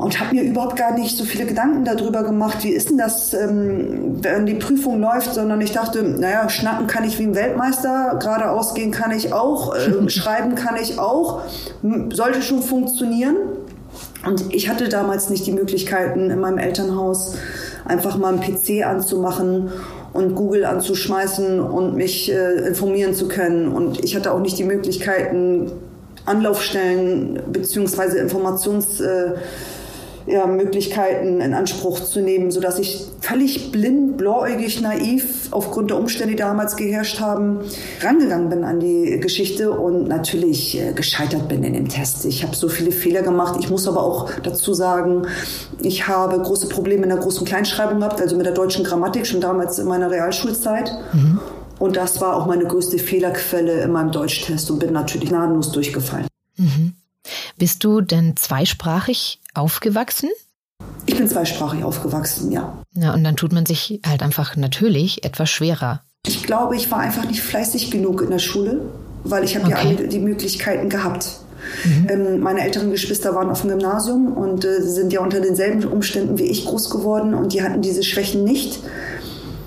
und 0.01 0.19
habe 0.19 0.35
mir 0.35 0.41
überhaupt 0.43 0.77
gar 0.77 0.97
nicht 0.97 1.15
so 1.15 1.23
viele 1.23 1.45
Gedanken 1.45 1.85
darüber 1.85 2.23
gemacht, 2.23 2.63
wie 2.63 2.71
ist 2.71 2.89
denn 2.89 2.97
das, 2.97 3.35
ähm, 3.35 4.17
wenn 4.21 4.47
die 4.47 4.55
Prüfung 4.55 4.99
läuft, 4.99 5.35
sondern 5.35 5.61
ich 5.61 5.73
dachte, 5.73 6.01
naja, 6.01 6.49
schnacken 6.49 6.87
kann 6.87 7.03
ich 7.03 7.19
wie 7.19 7.23
ein 7.23 7.35
Weltmeister, 7.35 8.17
geradeaus 8.19 8.73
gehen 8.73 8.89
kann 8.89 9.11
ich 9.11 9.31
auch, 9.31 9.75
äh, 9.75 10.09
schreiben 10.09 10.55
kann 10.55 10.75
ich 10.81 10.97
auch, 10.97 11.41
sollte 12.11 12.41
schon 12.41 12.63
funktionieren. 12.63 13.35
Und 14.25 14.51
ich 14.53 14.69
hatte 14.69 14.89
damals 14.89 15.29
nicht 15.29 15.45
die 15.45 15.51
Möglichkeiten 15.51 16.31
in 16.31 16.39
meinem 16.39 16.57
Elternhaus 16.57 17.35
einfach 17.85 18.17
mal 18.17 18.33
einen 18.33 18.41
PC 18.41 18.83
anzumachen 18.83 19.69
und 20.13 20.33
Google 20.33 20.65
anzuschmeißen 20.65 21.59
und 21.59 21.95
mich 21.95 22.31
äh, 22.31 22.67
informieren 22.67 23.13
zu 23.13 23.27
können. 23.27 23.67
Und 23.67 24.03
ich 24.03 24.15
hatte 24.15 24.33
auch 24.33 24.39
nicht 24.39 24.57
die 24.57 24.63
Möglichkeiten, 24.63 25.71
Anlaufstellen 26.25 27.39
beziehungsweise 27.51 28.19
Informations 28.19 28.99
äh, 28.99 29.33
ja, 30.31 30.47
Möglichkeiten 30.47 31.41
in 31.41 31.53
Anspruch 31.53 31.99
zu 31.99 32.21
nehmen, 32.21 32.51
sodass 32.51 32.79
ich 32.79 33.05
völlig 33.19 33.71
blind, 33.71 34.17
blauäugig, 34.17 34.81
naiv 34.81 35.49
aufgrund 35.51 35.89
der 35.89 35.97
Umstände, 35.97 36.35
die 36.35 36.39
damals 36.39 36.75
geherrscht 36.75 37.19
haben, 37.19 37.59
rangegangen 38.01 38.49
bin 38.49 38.63
an 38.63 38.79
die 38.79 39.19
Geschichte 39.19 39.71
und 39.71 40.07
natürlich 40.07 40.79
äh, 40.79 40.93
gescheitert 40.93 41.47
bin 41.47 41.63
in 41.63 41.73
dem 41.73 41.89
Test. 41.89 42.25
Ich 42.25 42.43
habe 42.43 42.55
so 42.55 42.69
viele 42.69 42.91
Fehler 42.91 43.21
gemacht. 43.21 43.55
Ich 43.59 43.69
muss 43.69 43.87
aber 43.87 44.03
auch 44.03 44.31
dazu 44.41 44.73
sagen, 44.73 45.27
ich 45.81 46.07
habe 46.07 46.39
große 46.39 46.69
Probleme 46.69 47.03
in 47.03 47.09
der 47.09 47.19
Groß- 47.19 47.39
und 47.39 47.45
Kleinschreibung 47.45 47.99
gehabt, 47.99 48.21
also 48.21 48.35
mit 48.35 48.45
der 48.45 48.53
deutschen 48.53 48.83
Grammatik 48.83 49.27
schon 49.27 49.41
damals 49.41 49.79
in 49.79 49.87
meiner 49.87 50.09
Realschulzeit. 50.09 50.91
Mhm. 51.13 51.39
Und 51.79 51.97
das 51.97 52.21
war 52.21 52.35
auch 52.35 52.45
meine 52.45 52.65
größte 52.65 52.99
Fehlerquelle 52.99 53.81
in 53.81 53.91
meinem 53.91 54.11
Deutschtest 54.11 54.69
und 54.69 54.79
bin 54.79 54.93
natürlich 54.93 55.29
gnadenlos 55.29 55.71
durchgefallen. 55.71 56.27
Mhm. 56.57 56.93
Bist 57.57 57.83
du 57.83 58.01
denn 58.01 58.35
zweisprachig 58.37 59.40
aufgewachsen? 59.53 60.29
Ich 61.05 61.17
bin 61.17 61.27
zweisprachig 61.27 61.83
aufgewachsen, 61.83 62.51
ja. 62.51 62.77
Ja, 62.93 63.13
und 63.13 63.23
dann 63.23 63.35
tut 63.35 63.53
man 63.53 63.65
sich 63.65 64.01
halt 64.05 64.23
einfach 64.23 64.55
natürlich 64.55 65.23
etwas 65.23 65.49
schwerer. 65.49 66.01
Ich 66.25 66.43
glaube, 66.43 66.75
ich 66.75 66.91
war 66.91 66.99
einfach 66.99 67.25
nicht 67.25 67.41
fleißig 67.41 67.91
genug 67.91 68.21
in 68.21 68.29
der 68.29 68.39
Schule, 68.39 68.81
weil 69.23 69.43
ich 69.43 69.55
habe 69.55 69.65
okay. 69.65 69.75
ja 69.75 69.89
alle 69.89 70.07
die 70.07 70.19
Möglichkeiten 70.19 70.89
gehabt. 70.89 71.39
Mhm. 71.83 72.07
Ähm, 72.09 72.39
meine 72.39 72.61
älteren 72.61 72.91
Geschwister 72.91 73.35
waren 73.35 73.49
auf 73.49 73.61
dem 73.61 73.71
Gymnasium 73.71 74.33
und 74.33 74.65
äh, 74.65 74.81
sind 74.81 75.13
ja 75.13 75.21
unter 75.21 75.41
denselben 75.41 75.83
Umständen 75.85 76.37
wie 76.37 76.45
ich 76.45 76.65
groß 76.65 76.89
geworden 76.89 77.33
und 77.33 77.53
die 77.53 77.61
hatten 77.61 77.81
diese 77.81 78.03
Schwächen 78.03 78.43
nicht. 78.43 78.79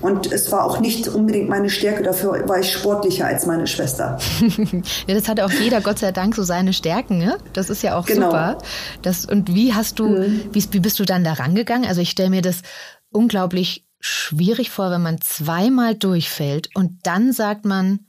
Und 0.05 0.31
es 0.31 0.51
war 0.51 0.65
auch 0.65 0.79
nicht 0.79 1.07
unbedingt 1.07 1.49
meine 1.49 1.67
Stärke, 1.67 2.03
dafür 2.03 2.47
war 2.47 2.59
ich 2.59 2.71
sportlicher 2.71 3.25
als 3.25 3.47
meine 3.47 3.65
Schwester. 3.65 4.19
ja, 5.07 5.15
das 5.15 5.27
hatte 5.27 5.43
auch 5.43 5.51
jeder, 5.51 5.81
Gott 5.81 5.97
sei 5.97 6.11
Dank, 6.11 6.35
so 6.35 6.43
seine 6.43 6.73
Stärken. 6.73 7.17
Ne? 7.17 7.39
Das 7.53 7.71
ist 7.71 7.81
ja 7.81 7.97
auch 7.97 8.05
genau. 8.05 8.27
super. 8.27 8.59
Das, 9.01 9.25
und 9.25 9.55
wie 9.55 9.73
hast 9.73 9.97
du, 9.97 10.09
mhm. 10.09 10.41
wie, 10.51 10.63
wie 10.69 10.79
bist 10.79 10.99
du 10.99 11.05
dann 11.05 11.23
da 11.23 11.33
rangegangen? 11.33 11.89
Also 11.89 12.01
ich 12.01 12.11
stelle 12.11 12.29
mir 12.29 12.43
das 12.43 12.61
unglaublich 13.09 13.87
schwierig 13.99 14.69
vor, 14.69 14.91
wenn 14.91 15.01
man 15.01 15.21
zweimal 15.21 15.95
durchfällt 15.95 16.69
und 16.75 16.99
dann 17.07 17.33
sagt 17.33 17.65
man, 17.65 18.01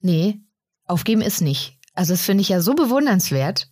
nee, 0.00 0.40
aufgeben 0.84 1.20
ist 1.20 1.42
nicht. 1.42 1.78
Also 1.94 2.12
das 2.12 2.22
finde 2.22 2.42
ich 2.42 2.48
ja 2.48 2.60
so 2.60 2.74
bewundernswert. 2.74 3.68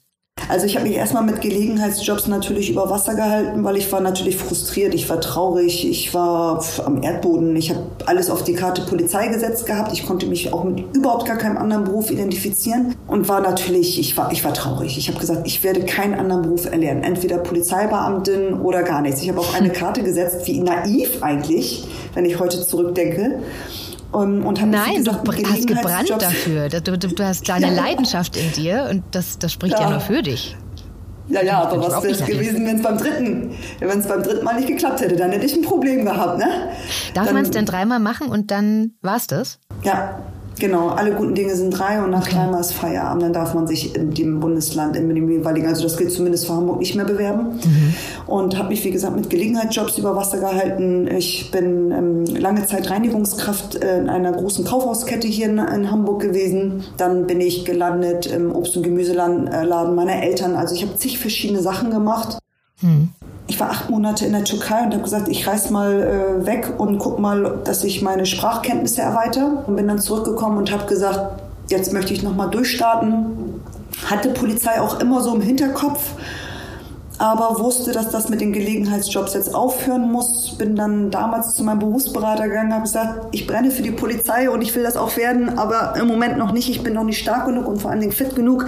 Also 0.48 0.66
ich 0.66 0.76
habe 0.76 0.86
mich 0.86 0.96
erstmal 0.96 1.22
mit 1.22 1.40
Gelegenheitsjobs 1.40 2.26
natürlich 2.26 2.70
über 2.70 2.90
Wasser 2.90 3.14
gehalten, 3.14 3.64
weil 3.64 3.76
ich 3.76 3.90
war 3.90 4.00
natürlich 4.00 4.36
frustriert, 4.36 4.94
ich 4.94 5.08
war 5.08 5.20
traurig, 5.20 5.88
ich 5.88 6.12
war 6.12 6.62
am 6.84 7.02
Erdboden, 7.02 7.56
ich 7.56 7.70
habe 7.70 7.80
alles 8.04 8.30
auf 8.30 8.44
die 8.44 8.54
Karte 8.54 8.82
Polizei 8.82 9.28
gesetzt 9.28 9.64
gehabt, 9.64 9.92
ich 9.92 10.06
konnte 10.06 10.26
mich 10.26 10.52
auch 10.52 10.64
mit 10.64 10.94
überhaupt 10.94 11.26
gar 11.26 11.38
keinem 11.38 11.56
anderen 11.56 11.84
Beruf 11.84 12.10
identifizieren 12.10 12.94
und 13.06 13.28
war 13.28 13.40
natürlich, 13.40 13.98
ich 13.98 14.16
war, 14.16 14.32
ich 14.32 14.44
war 14.44 14.52
traurig. 14.52 14.98
Ich 14.98 15.08
habe 15.08 15.18
gesagt, 15.18 15.46
ich 15.46 15.64
werde 15.64 15.84
keinen 15.86 16.14
anderen 16.14 16.42
Beruf 16.42 16.66
erlernen, 16.66 17.02
entweder 17.02 17.38
Polizeibeamtin 17.38 18.54
oder 18.54 18.82
gar 18.82 19.00
nichts. 19.00 19.22
Ich 19.22 19.28
habe 19.30 19.40
auf 19.40 19.54
eine 19.54 19.70
Karte 19.72 20.02
gesetzt, 20.02 20.46
wie 20.46 20.60
naiv 20.60 21.22
eigentlich, 21.22 21.86
wenn 22.12 22.26
ich 22.26 22.38
heute 22.38 22.60
zurückdenke. 22.64 23.40
Und, 24.14 24.44
und 24.44 24.70
Nein, 24.70 25.02
du 25.02 25.10
hast 25.12 25.66
gebrannt 25.66 26.10
dafür. 26.10 26.68
Du, 26.68 26.80
du, 26.80 27.08
du 27.08 27.24
hast 27.24 27.48
deine 27.48 27.66
ja. 27.66 27.82
Leidenschaft 27.82 28.36
in 28.36 28.52
dir 28.52 28.86
und 28.88 29.02
das, 29.10 29.40
das 29.40 29.52
spricht 29.52 29.74
ja. 29.74 29.82
ja 29.82 29.90
nur 29.90 30.00
für 30.00 30.22
dich. 30.22 30.56
Ja, 31.26 31.42
ja, 31.42 31.62
aber 31.62 31.80
was 31.80 32.02
wäre 32.04 32.12
es 32.12 32.24
gewesen, 32.24 32.64
wenn 32.64 32.76
es 32.76 32.82
beim 32.82 32.96
dritten, 32.96 33.56
wenn 33.80 33.98
es 33.98 34.06
beim 34.06 34.22
dritten 34.22 34.44
Mal 34.44 34.54
nicht 34.56 34.68
geklappt 34.68 35.00
hätte? 35.00 35.16
Dann 35.16 35.32
hätte 35.32 35.46
ich 35.46 35.54
ein 35.54 35.62
Problem 35.62 36.04
gehabt, 36.04 36.38
ne? 36.38 36.68
Darf 37.14 37.32
man 37.32 37.42
es 37.42 37.50
denn 37.50 37.66
dreimal 37.66 37.98
machen 37.98 38.28
und 38.28 38.52
dann 38.52 38.92
war 39.02 39.16
es 39.16 39.26
das? 39.26 39.58
Ja, 39.82 40.20
Genau, 40.58 40.88
alle 40.88 41.12
guten 41.12 41.34
Dinge 41.34 41.54
sind 41.56 41.70
drei 41.70 42.02
und 42.02 42.10
nach 42.10 42.26
okay. 42.26 42.36
dreimal 42.36 42.60
ist 42.60 42.72
Feierabend. 42.72 43.22
Dann 43.22 43.32
darf 43.32 43.54
man 43.54 43.66
sich 43.66 43.94
in 43.96 44.14
dem 44.14 44.40
Bundesland, 44.40 44.96
in 44.96 45.12
dem 45.12 45.28
jeweiligen, 45.28 45.66
also 45.66 45.82
das 45.82 45.96
gilt 45.96 46.12
zumindest 46.12 46.46
für 46.46 46.52
Hamburg, 46.52 46.78
nicht 46.78 46.94
mehr 46.94 47.04
bewerben. 47.04 47.54
Mhm. 47.64 47.94
Und 48.26 48.56
habe 48.56 48.68
mich, 48.68 48.84
wie 48.84 48.90
gesagt, 48.90 49.16
mit 49.16 49.30
Gelegenheitsjobs 49.30 49.98
über 49.98 50.14
Wasser 50.16 50.38
gehalten. 50.38 51.08
Ich 51.08 51.50
bin 51.50 51.90
ähm, 51.90 52.24
lange 52.24 52.66
Zeit 52.66 52.90
Reinigungskraft 52.90 53.76
in 53.76 54.08
einer 54.08 54.32
großen 54.32 54.64
Kaufhauskette 54.64 55.26
hier 55.26 55.46
in, 55.46 55.58
in, 55.58 55.90
Hamburg 55.90 56.22
gewesen. 56.22 56.84
Dann 56.96 57.26
bin 57.26 57.40
ich 57.40 57.64
gelandet 57.64 58.26
im 58.26 58.54
Obst- 58.54 58.76
und 58.76 58.84
Gemüseladen 58.84 59.44
meiner 59.94 60.22
Eltern. 60.22 60.54
Also 60.54 60.74
ich 60.74 60.82
habe 60.82 60.96
zig 60.96 61.18
verschiedene 61.18 61.60
Sachen 61.60 61.90
gemacht. 61.90 62.38
Mhm 62.80 63.10
ich 63.46 63.60
war 63.60 63.70
acht 63.70 63.90
Monate 63.90 64.24
in 64.24 64.32
der 64.32 64.44
Türkei 64.44 64.82
und 64.84 64.92
habe 64.92 65.02
gesagt, 65.02 65.28
ich 65.28 65.46
reise 65.46 65.72
mal 65.72 66.02
äh, 66.02 66.46
weg 66.46 66.74
und 66.78 66.98
guck 66.98 67.18
mal, 67.18 67.58
dass 67.64 67.84
ich 67.84 68.00
meine 68.00 68.24
Sprachkenntnisse 68.24 69.02
erweitere. 69.02 69.64
Und 69.66 69.76
bin 69.76 69.86
dann 69.86 69.98
zurückgekommen 69.98 70.56
und 70.58 70.72
habe 70.72 70.86
gesagt, 70.86 71.42
jetzt 71.68 71.92
möchte 71.92 72.14
ich 72.14 72.22
nochmal 72.22 72.50
durchstarten. 72.50 73.60
Hatte 74.06 74.30
Polizei 74.30 74.80
auch 74.80 74.98
immer 75.00 75.20
so 75.20 75.34
im 75.34 75.40
Hinterkopf, 75.40 76.14
aber 77.18 77.60
wusste, 77.60 77.92
dass 77.92 78.10
das 78.10 78.28
mit 78.28 78.40
den 78.40 78.52
Gelegenheitsjobs 78.52 79.34
jetzt 79.34 79.54
aufhören 79.54 80.10
muss. 80.10 80.56
Bin 80.58 80.74
dann 80.74 81.10
damals 81.10 81.54
zu 81.54 81.62
meinem 81.62 81.78
Berufsberater 81.78 82.48
gegangen, 82.48 82.72
habe 82.72 82.82
gesagt, 82.82 83.28
ich 83.32 83.46
brenne 83.46 83.70
für 83.70 83.82
die 83.82 83.92
Polizei 83.92 84.50
und 84.50 84.62
ich 84.62 84.74
will 84.74 84.82
das 84.82 84.96
auch 84.96 85.16
werden, 85.16 85.58
aber 85.58 85.94
im 85.96 86.08
Moment 86.08 86.38
noch 86.38 86.52
nicht. 86.52 86.68
Ich 86.70 86.82
bin 86.82 86.94
noch 86.94 87.04
nicht 87.04 87.18
stark 87.18 87.46
genug 87.46 87.68
und 87.68 87.80
vor 87.80 87.90
allen 87.90 88.00
Dingen 88.00 88.12
fit 88.12 88.34
genug 88.34 88.66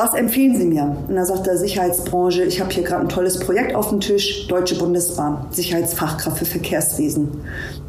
was 0.00 0.14
empfehlen 0.14 0.56
Sie 0.56 0.64
mir? 0.64 0.96
Und 1.08 1.14
da 1.14 1.26
sagt 1.26 1.46
der 1.46 1.58
Sicherheitsbranche, 1.58 2.44
ich 2.44 2.58
habe 2.58 2.70
hier 2.70 2.84
gerade 2.84 3.02
ein 3.02 3.10
tolles 3.10 3.38
Projekt 3.38 3.74
auf 3.74 3.90
dem 3.90 4.00
Tisch, 4.00 4.46
Deutsche 4.48 4.76
Bundesbahn, 4.76 5.44
Sicherheitsfachkraft 5.50 6.38
für 6.38 6.46
Verkehrswesen. 6.46 7.28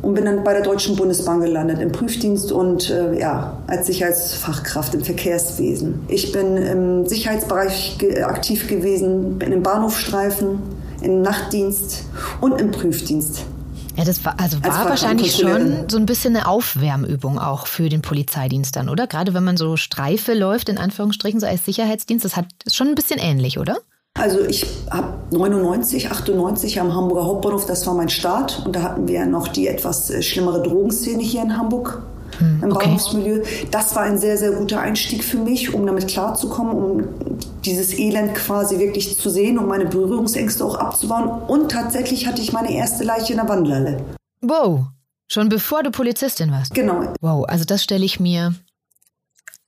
Und 0.01 0.15
bin 0.15 0.25
dann 0.25 0.43
bei 0.43 0.51
der 0.51 0.61
Deutschen 0.61 0.97
Bundesbahn 0.97 1.39
gelandet, 1.39 1.79
im 1.79 1.93
Prüfdienst 1.93 2.51
und 2.51 2.89
äh, 2.89 3.17
ja, 3.17 3.57
als 3.67 3.87
Sicherheitsfachkraft 3.87 4.93
im 4.93 5.05
Verkehrswesen. 5.05 6.01
Ich 6.09 6.33
bin 6.33 6.57
im 6.57 7.07
Sicherheitsbereich 7.07 7.97
ge 7.97 8.23
aktiv 8.23 8.67
gewesen, 8.67 9.39
bin 9.39 9.53
im 9.53 9.63
Bahnhofstreifen, 9.63 10.59
im 11.01 11.21
Nachtdienst 11.21 12.03
und 12.41 12.59
im 12.59 12.71
Prüfdienst. 12.71 13.45
Ja, 13.97 14.05
das 14.05 14.23
war, 14.23 14.39
also 14.39 14.63
war 14.63 14.89
wahrscheinlich 14.89 15.35
schon 15.35 15.89
so 15.89 15.97
ein 15.97 16.05
bisschen 16.05 16.35
eine 16.35 16.47
Aufwärmübung 16.47 17.39
auch 17.39 17.67
für 17.67 17.89
den 17.89 18.01
Polizeidienst 18.01 18.75
dann, 18.75 18.89
oder? 18.89 19.07
Gerade 19.07 19.33
wenn 19.33 19.43
man 19.43 19.57
so 19.57 19.75
Streife 19.75 20.33
läuft, 20.33 20.69
in 20.69 20.77
Anführungsstrichen, 20.77 21.39
so 21.39 21.45
als 21.45 21.65
Sicherheitsdienst, 21.65 22.23
das 22.23 22.35
hat, 22.35 22.45
ist 22.63 22.75
schon 22.75 22.87
ein 22.87 22.95
bisschen 22.95 23.19
ähnlich, 23.19 23.59
oder? 23.59 23.77
Also 24.13 24.41
ich 24.41 24.65
habe 24.89 25.13
99, 25.31 26.11
98 26.11 26.79
am 26.81 26.93
Hamburger 26.93 27.25
Hauptbahnhof, 27.25 27.65
das 27.65 27.87
war 27.87 27.93
mein 27.93 28.09
Start. 28.09 28.61
Und 28.65 28.75
da 28.75 28.83
hatten 28.83 29.07
wir 29.07 29.25
noch 29.25 29.47
die 29.47 29.67
etwas 29.67 30.09
äh, 30.09 30.21
schlimmere 30.21 30.61
Drogenszene 30.61 31.23
hier 31.23 31.41
in 31.41 31.57
Hamburg 31.57 32.03
hm, 32.39 32.63
im 32.63 32.71
okay. 32.71 32.85
Bahnhofsmilieu. 32.85 33.43
Das 33.71 33.95
war 33.95 34.03
ein 34.03 34.17
sehr, 34.17 34.37
sehr 34.37 34.51
guter 34.51 34.79
Einstieg 34.79 35.23
für 35.23 35.37
mich, 35.37 35.73
um 35.73 35.85
damit 35.85 36.07
klarzukommen, 36.07 36.73
um 36.73 37.07
dieses 37.65 37.97
Elend 37.97 38.35
quasi 38.35 38.79
wirklich 38.79 39.17
zu 39.17 39.29
sehen, 39.29 39.57
um 39.57 39.67
meine 39.67 39.85
Berührungsängste 39.85 40.65
auch 40.65 40.75
abzubauen. 40.75 41.43
Und 41.47 41.71
tatsächlich 41.71 42.27
hatte 42.27 42.41
ich 42.41 42.51
meine 42.51 42.73
erste 42.73 43.03
Leiche 43.03 43.33
in 43.33 43.39
der 43.39 43.49
Wandelhalle. 43.49 44.03
Wow, 44.41 44.85
schon 45.27 45.49
bevor 45.49 45.83
du 45.83 45.91
Polizistin 45.91 46.51
warst? 46.51 46.73
Genau. 46.73 47.13
Wow, 47.21 47.45
also 47.47 47.65
das 47.65 47.83
stelle 47.83 48.05
ich 48.05 48.19
mir 48.19 48.55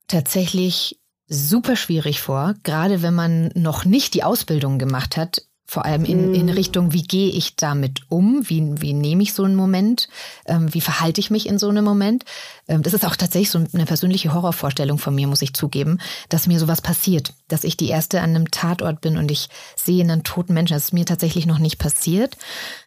tatsächlich 0.07 0.99
super 1.27 1.75
schwierig 1.75 2.21
vor, 2.21 2.55
gerade 2.63 3.01
wenn 3.01 3.13
man 3.13 3.51
noch 3.55 3.85
nicht 3.85 4.13
die 4.13 4.23
Ausbildung 4.23 4.77
gemacht 4.77 5.17
hat, 5.17 5.43
vor 5.73 5.85
allem 5.85 6.05
in, 6.05 6.35
in 6.35 6.45
mhm. 6.45 6.51
Richtung, 6.51 6.93
wie 6.93 7.01
gehe 7.01 7.31
ich 7.31 7.55
damit 7.55 8.03
um? 8.07 8.47
Wie, 8.47 8.79
wie 8.79 8.93
nehme 8.93 9.23
ich 9.23 9.33
so 9.33 9.43
einen 9.43 9.55
Moment? 9.55 10.07
Ähm, 10.45 10.71
wie 10.71 10.81
verhalte 10.81 11.19
ich 11.19 11.31
mich 11.31 11.47
in 11.47 11.57
so 11.57 11.67
einem 11.67 11.83
Moment? 11.83 12.25
Ähm, 12.67 12.83
das 12.83 12.93
ist 12.93 13.03
auch 13.03 13.15
tatsächlich 13.15 13.49
so 13.49 13.59
eine 13.73 13.85
persönliche 13.85 14.35
Horrorvorstellung 14.35 14.99
von 14.99 15.15
mir, 15.15 15.25
muss 15.25 15.41
ich 15.41 15.55
zugeben, 15.55 15.97
dass 16.29 16.45
mir 16.45 16.59
sowas 16.59 16.81
passiert. 16.81 17.33
Dass 17.47 17.63
ich 17.63 17.75
die 17.75 17.89
Erste 17.89 18.21
an 18.21 18.29
einem 18.29 18.51
Tatort 18.51 19.01
bin 19.01 19.17
und 19.17 19.31
ich 19.31 19.49
sehe 19.75 20.03
einen 20.03 20.23
toten 20.23 20.53
Menschen. 20.53 20.75
Das 20.75 20.85
ist 20.85 20.93
mir 20.93 21.05
tatsächlich 21.05 21.47
noch 21.47 21.59
nicht 21.59 21.79
passiert. 21.79 22.37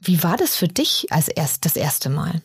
Wie 0.01 0.23
war 0.23 0.37
das 0.37 0.55
für 0.55 0.69
dich 0.69 1.09
als 1.11 1.27
erst 1.27 1.65
das 1.65 1.75
erste 1.75 2.09
Mal? 2.09 2.41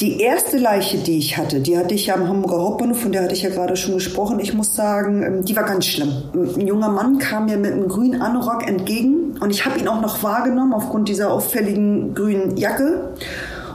Die 0.00 0.20
erste 0.20 0.58
Leiche, 0.58 0.98
die 0.98 1.16
ich 1.16 1.38
hatte, 1.38 1.60
die 1.60 1.78
hatte 1.78 1.94
ich 1.94 2.06
ja 2.06 2.16
am 2.16 2.28
Hamburger 2.28 2.60
Hauptbahnhof, 2.60 3.00
von 3.00 3.12
der 3.12 3.22
hatte 3.22 3.34
ich 3.34 3.44
ja 3.44 3.48
gerade 3.48 3.76
schon 3.76 3.94
gesprochen. 3.94 4.40
Ich 4.40 4.52
muss 4.52 4.74
sagen, 4.76 5.22
ähm, 5.22 5.44
die 5.44 5.56
war 5.56 5.64
ganz 5.64 5.86
schlimm. 5.86 6.12
Ein 6.34 6.66
junger 6.66 6.90
Mann 6.90 7.18
kam 7.18 7.46
mir 7.46 7.56
mit 7.56 7.72
einem 7.72 7.88
grünen 7.88 8.20
Anorak 8.20 8.68
entgegen 8.68 9.38
und 9.40 9.50
ich 9.50 9.64
habe 9.64 9.78
ihn 9.78 9.88
auch 9.88 10.02
noch 10.02 10.22
wahrgenommen 10.22 10.74
aufgrund 10.74 11.08
dieser 11.08 11.32
auffälligen 11.32 12.14
grünen 12.14 12.58
Jacke. 12.58 13.14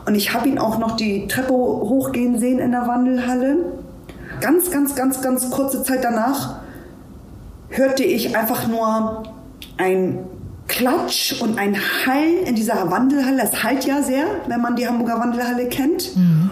Und 0.06 0.14
ich 0.14 0.32
habe 0.32 0.48
ihn 0.48 0.60
auch 0.60 0.78
noch 0.78 0.96
die 0.96 1.28
Treppe 1.28 1.54
hochgehen 1.54 2.38
sehen 2.38 2.60
in 2.60 2.72
der 2.72 2.86
Wandelhalle. 2.86 3.58
Ganz, 4.42 4.70
ganz, 4.70 4.96
ganz, 4.96 5.24
ganz 5.24 5.50
kurze 5.50 5.82
Zeit 5.82 6.04
danach 6.04 6.60
hörte 7.70 8.04
ich 8.04 8.38
einfach 8.38 8.68
nur 8.68 9.24
ein 9.78 10.20
Klatsch 10.72 11.42
und 11.42 11.60
ein 11.60 11.76
Hall 11.76 12.46
in 12.46 12.56
dieser 12.56 12.90
Wandelhalle. 12.90 13.44
Es 13.44 13.62
halt 13.62 13.86
ja 13.86 14.02
sehr, 14.02 14.26
wenn 14.48 14.62
man 14.62 14.78
die 14.78 14.88
Hamburger 14.88 15.20
Wandelhalle 15.20 15.68
kennt. 15.68 16.16
Mhm. 16.16 16.50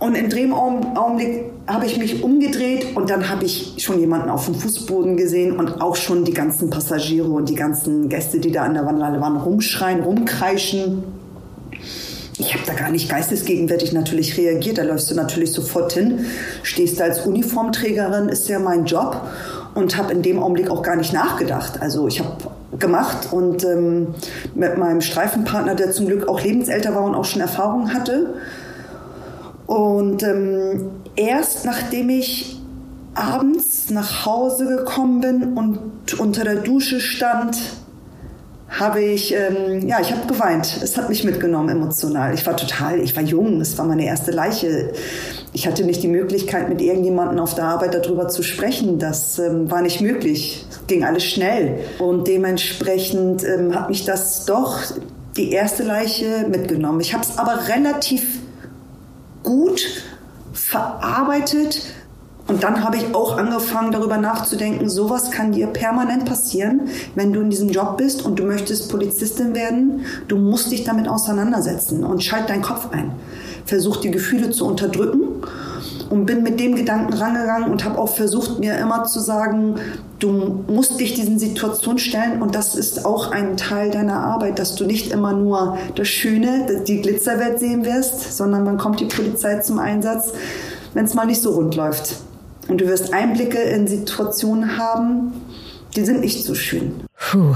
Und 0.00 0.16
in 0.16 0.28
dem 0.28 0.52
Augenblick 0.52 1.44
habe 1.68 1.86
ich 1.86 1.96
mich 1.96 2.24
umgedreht 2.24 2.96
und 2.96 3.08
dann 3.08 3.28
habe 3.28 3.44
ich 3.44 3.74
schon 3.78 4.00
jemanden 4.00 4.28
auf 4.28 4.46
dem 4.46 4.56
Fußboden 4.56 5.16
gesehen 5.16 5.56
und 5.56 5.80
auch 5.80 5.94
schon 5.94 6.24
die 6.24 6.34
ganzen 6.34 6.70
Passagiere 6.70 7.28
und 7.28 7.48
die 7.48 7.54
ganzen 7.54 8.08
Gäste, 8.08 8.40
die 8.40 8.50
da 8.50 8.64
an 8.64 8.74
der 8.74 8.84
Wandelhalle 8.84 9.20
waren, 9.20 9.36
rumschreien, 9.36 10.00
rumkreischen. 10.00 11.04
Ich 12.38 12.54
habe 12.54 12.64
da 12.66 12.72
gar 12.72 12.90
nicht 12.90 13.08
geistesgegenwärtig 13.08 13.92
natürlich 13.92 14.36
reagiert. 14.36 14.78
Da 14.78 14.82
läufst 14.82 15.08
du 15.12 15.14
natürlich 15.14 15.52
sofort 15.52 15.92
hin, 15.92 16.26
stehst 16.64 16.98
da 16.98 17.04
als 17.04 17.24
Uniformträgerin, 17.24 18.28
ist 18.28 18.48
ja 18.48 18.58
mein 18.58 18.86
Job 18.86 19.20
und 19.76 19.96
habe 19.96 20.12
in 20.12 20.22
dem 20.22 20.42
Augenblick 20.42 20.68
auch 20.68 20.82
gar 20.82 20.96
nicht 20.96 21.12
nachgedacht. 21.12 21.80
Also 21.80 22.08
ich 22.08 22.18
habe 22.18 22.36
gemacht 22.78 23.28
und 23.32 23.64
ähm, 23.64 24.14
mit 24.54 24.78
meinem 24.78 25.00
Streifenpartner, 25.00 25.74
der 25.74 25.92
zum 25.92 26.06
Glück 26.06 26.28
auch 26.28 26.42
lebensälter 26.42 26.94
war 26.94 27.04
und 27.04 27.14
auch 27.14 27.24
schon 27.24 27.42
Erfahrung 27.42 27.92
hatte. 27.92 28.34
Und 29.66 30.22
ähm, 30.22 30.90
erst 31.16 31.64
nachdem 31.64 32.10
ich 32.10 32.60
abends 33.14 33.90
nach 33.90 34.24
Hause 34.24 34.66
gekommen 34.66 35.20
bin 35.20 35.56
und 35.56 36.18
unter 36.18 36.44
der 36.44 36.56
Dusche 36.56 37.00
stand, 37.00 37.58
habe 38.78 39.02
ich, 39.02 39.34
ähm, 39.34 39.86
ja, 39.86 40.00
ich 40.00 40.12
habe 40.12 40.26
geweint. 40.26 40.80
Es 40.82 40.96
hat 40.96 41.08
mich 41.08 41.24
mitgenommen 41.24 41.68
emotional. 41.68 42.32
Ich 42.32 42.46
war 42.46 42.56
total, 42.56 43.00
ich 43.00 43.14
war 43.14 43.22
jung, 43.22 43.60
es 43.60 43.76
war 43.76 43.84
meine 43.84 44.06
erste 44.06 44.30
Leiche. 44.30 44.92
Ich 45.52 45.66
hatte 45.66 45.84
nicht 45.84 46.02
die 46.02 46.08
Möglichkeit, 46.08 46.68
mit 46.70 46.80
irgendjemandem 46.80 47.38
auf 47.38 47.54
der 47.54 47.64
Arbeit 47.64 47.94
darüber 47.94 48.28
zu 48.28 48.42
sprechen. 48.42 48.98
Das 48.98 49.38
ähm, 49.38 49.70
war 49.70 49.82
nicht 49.82 50.00
möglich. 50.00 50.64
Es 50.70 50.86
ging 50.86 51.04
alles 51.04 51.24
schnell. 51.24 51.80
Und 51.98 52.26
dementsprechend 52.26 53.44
ähm, 53.44 53.74
hat 53.74 53.90
mich 53.90 54.06
das 54.06 54.46
doch 54.46 54.80
die 55.36 55.52
erste 55.52 55.82
Leiche 55.82 56.46
mitgenommen. 56.48 57.00
Ich 57.00 57.12
habe 57.12 57.24
es 57.24 57.38
aber 57.38 57.68
relativ 57.68 58.40
gut 59.42 59.82
verarbeitet, 60.52 61.82
und 62.52 62.62
dann 62.62 62.84
habe 62.84 62.98
ich 62.98 63.14
auch 63.14 63.38
angefangen, 63.38 63.92
darüber 63.92 64.18
nachzudenken, 64.18 64.86
sowas 64.86 65.30
kann 65.30 65.52
dir 65.52 65.68
permanent 65.68 66.26
passieren, 66.26 66.82
wenn 67.14 67.32
du 67.32 67.40
in 67.40 67.48
diesem 67.48 67.70
Job 67.70 67.96
bist 67.96 68.26
und 68.26 68.38
du 68.38 68.42
möchtest 68.42 68.90
Polizistin 68.90 69.54
werden. 69.54 70.04
Du 70.28 70.36
musst 70.36 70.70
dich 70.70 70.84
damit 70.84 71.08
auseinandersetzen 71.08 72.04
und 72.04 72.22
schalt 72.22 72.50
deinen 72.50 72.60
Kopf 72.60 72.90
ein. 72.92 73.12
Versuch 73.64 73.96
die 73.96 74.10
Gefühle 74.10 74.50
zu 74.50 74.66
unterdrücken 74.66 75.22
und 76.10 76.26
bin 76.26 76.42
mit 76.42 76.60
dem 76.60 76.76
Gedanken 76.76 77.14
rangegangen 77.14 77.70
und 77.70 77.86
habe 77.86 77.98
auch 77.98 78.14
versucht, 78.14 78.58
mir 78.58 78.76
immer 78.76 79.04
zu 79.04 79.20
sagen, 79.20 79.76
du 80.18 80.62
musst 80.68 81.00
dich 81.00 81.14
diesen 81.14 81.38
Situationen 81.38 81.98
stellen 81.98 82.42
und 82.42 82.54
das 82.54 82.74
ist 82.74 83.06
auch 83.06 83.30
ein 83.30 83.56
Teil 83.56 83.90
deiner 83.90 84.20
Arbeit, 84.20 84.58
dass 84.58 84.74
du 84.74 84.84
nicht 84.84 85.10
immer 85.10 85.32
nur 85.32 85.78
das 85.94 86.08
Schöne, 86.08 86.82
die 86.86 87.00
Glitzerwelt 87.00 87.60
sehen 87.60 87.86
wirst, 87.86 88.36
sondern 88.36 88.66
dann 88.66 88.76
kommt 88.76 89.00
die 89.00 89.06
Polizei 89.06 89.60
zum 89.60 89.78
Einsatz, 89.78 90.34
wenn 90.92 91.06
es 91.06 91.14
mal 91.14 91.24
nicht 91.24 91.40
so 91.40 91.52
rund 91.52 91.76
läuft. 91.76 92.16
Und 92.68 92.80
du 92.80 92.86
wirst 92.86 93.12
Einblicke 93.12 93.58
in 93.58 93.86
Situationen 93.86 94.78
haben, 94.78 95.32
die 95.96 96.04
sind 96.04 96.20
nicht 96.20 96.44
so 96.44 96.54
schön. 96.54 97.04
Puh. 97.18 97.54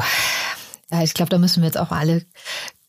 Ja, 0.90 1.02
ich 1.02 1.14
glaube, 1.14 1.30
da 1.30 1.38
müssen 1.38 1.62
wir 1.62 1.66
jetzt 1.66 1.78
auch 1.78 1.90
alle 1.90 2.22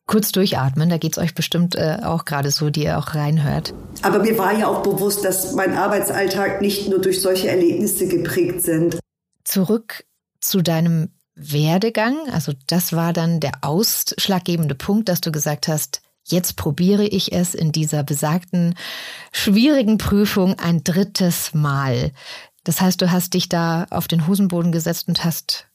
kurz 0.05 0.31
durchatmen. 0.31 0.89
Da 0.89 0.97
geht 0.97 1.13
es 1.13 1.17
euch 1.17 1.35
bestimmt 1.35 1.75
äh, 1.75 1.99
auch 2.03 2.25
gerade 2.25 2.51
so, 2.51 2.69
die 2.69 2.83
ihr 2.83 2.97
auch 2.97 3.13
reinhört. 3.13 3.73
Aber 4.01 4.19
mir 4.19 4.37
war 4.37 4.57
ja 4.57 4.67
auch 4.67 4.81
bewusst, 4.81 5.23
dass 5.23 5.53
mein 5.53 5.75
Arbeitsalltag 5.75 6.61
nicht 6.61 6.89
nur 6.89 6.99
durch 6.99 7.21
solche 7.21 7.49
Erlebnisse 7.49 8.07
geprägt 8.07 8.63
sind. 8.63 8.99
Zurück 9.43 10.05
zu 10.39 10.61
deinem 10.61 11.09
Werdegang. 11.35 12.15
Also 12.31 12.53
das 12.67 12.93
war 12.93 13.13
dann 13.13 13.39
der 13.39 13.51
ausschlaggebende 13.61 14.75
Punkt, 14.75 15.09
dass 15.09 15.21
du 15.21 15.31
gesagt 15.31 15.67
hast, 15.67 16.01
jetzt 16.31 16.55
probiere 16.55 17.05
ich 17.05 17.33
es 17.33 17.55
in 17.55 17.71
dieser 17.71 18.03
besagten 18.03 18.75
schwierigen 19.31 19.97
Prüfung 19.97 20.55
ein 20.59 20.83
drittes 20.83 21.53
Mal. 21.53 22.11
Das 22.63 22.81
heißt, 22.81 23.01
du 23.01 23.11
hast 23.11 23.33
dich 23.33 23.49
da 23.49 23.85
auf 23.89 24.07
den 24.07 24.27
Hosenboden 24.27 24.71
gesetzt 24.71 25.07
und 25.07 25.23
hast 25.23 25.67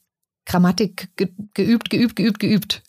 Grammatik 0.46 1.08
ge 1.16 1.28
geübt, 1.54 1.90
geübt, 1.90 2.16
geübt, 2.16 2.38
geübt. 2.38 2.82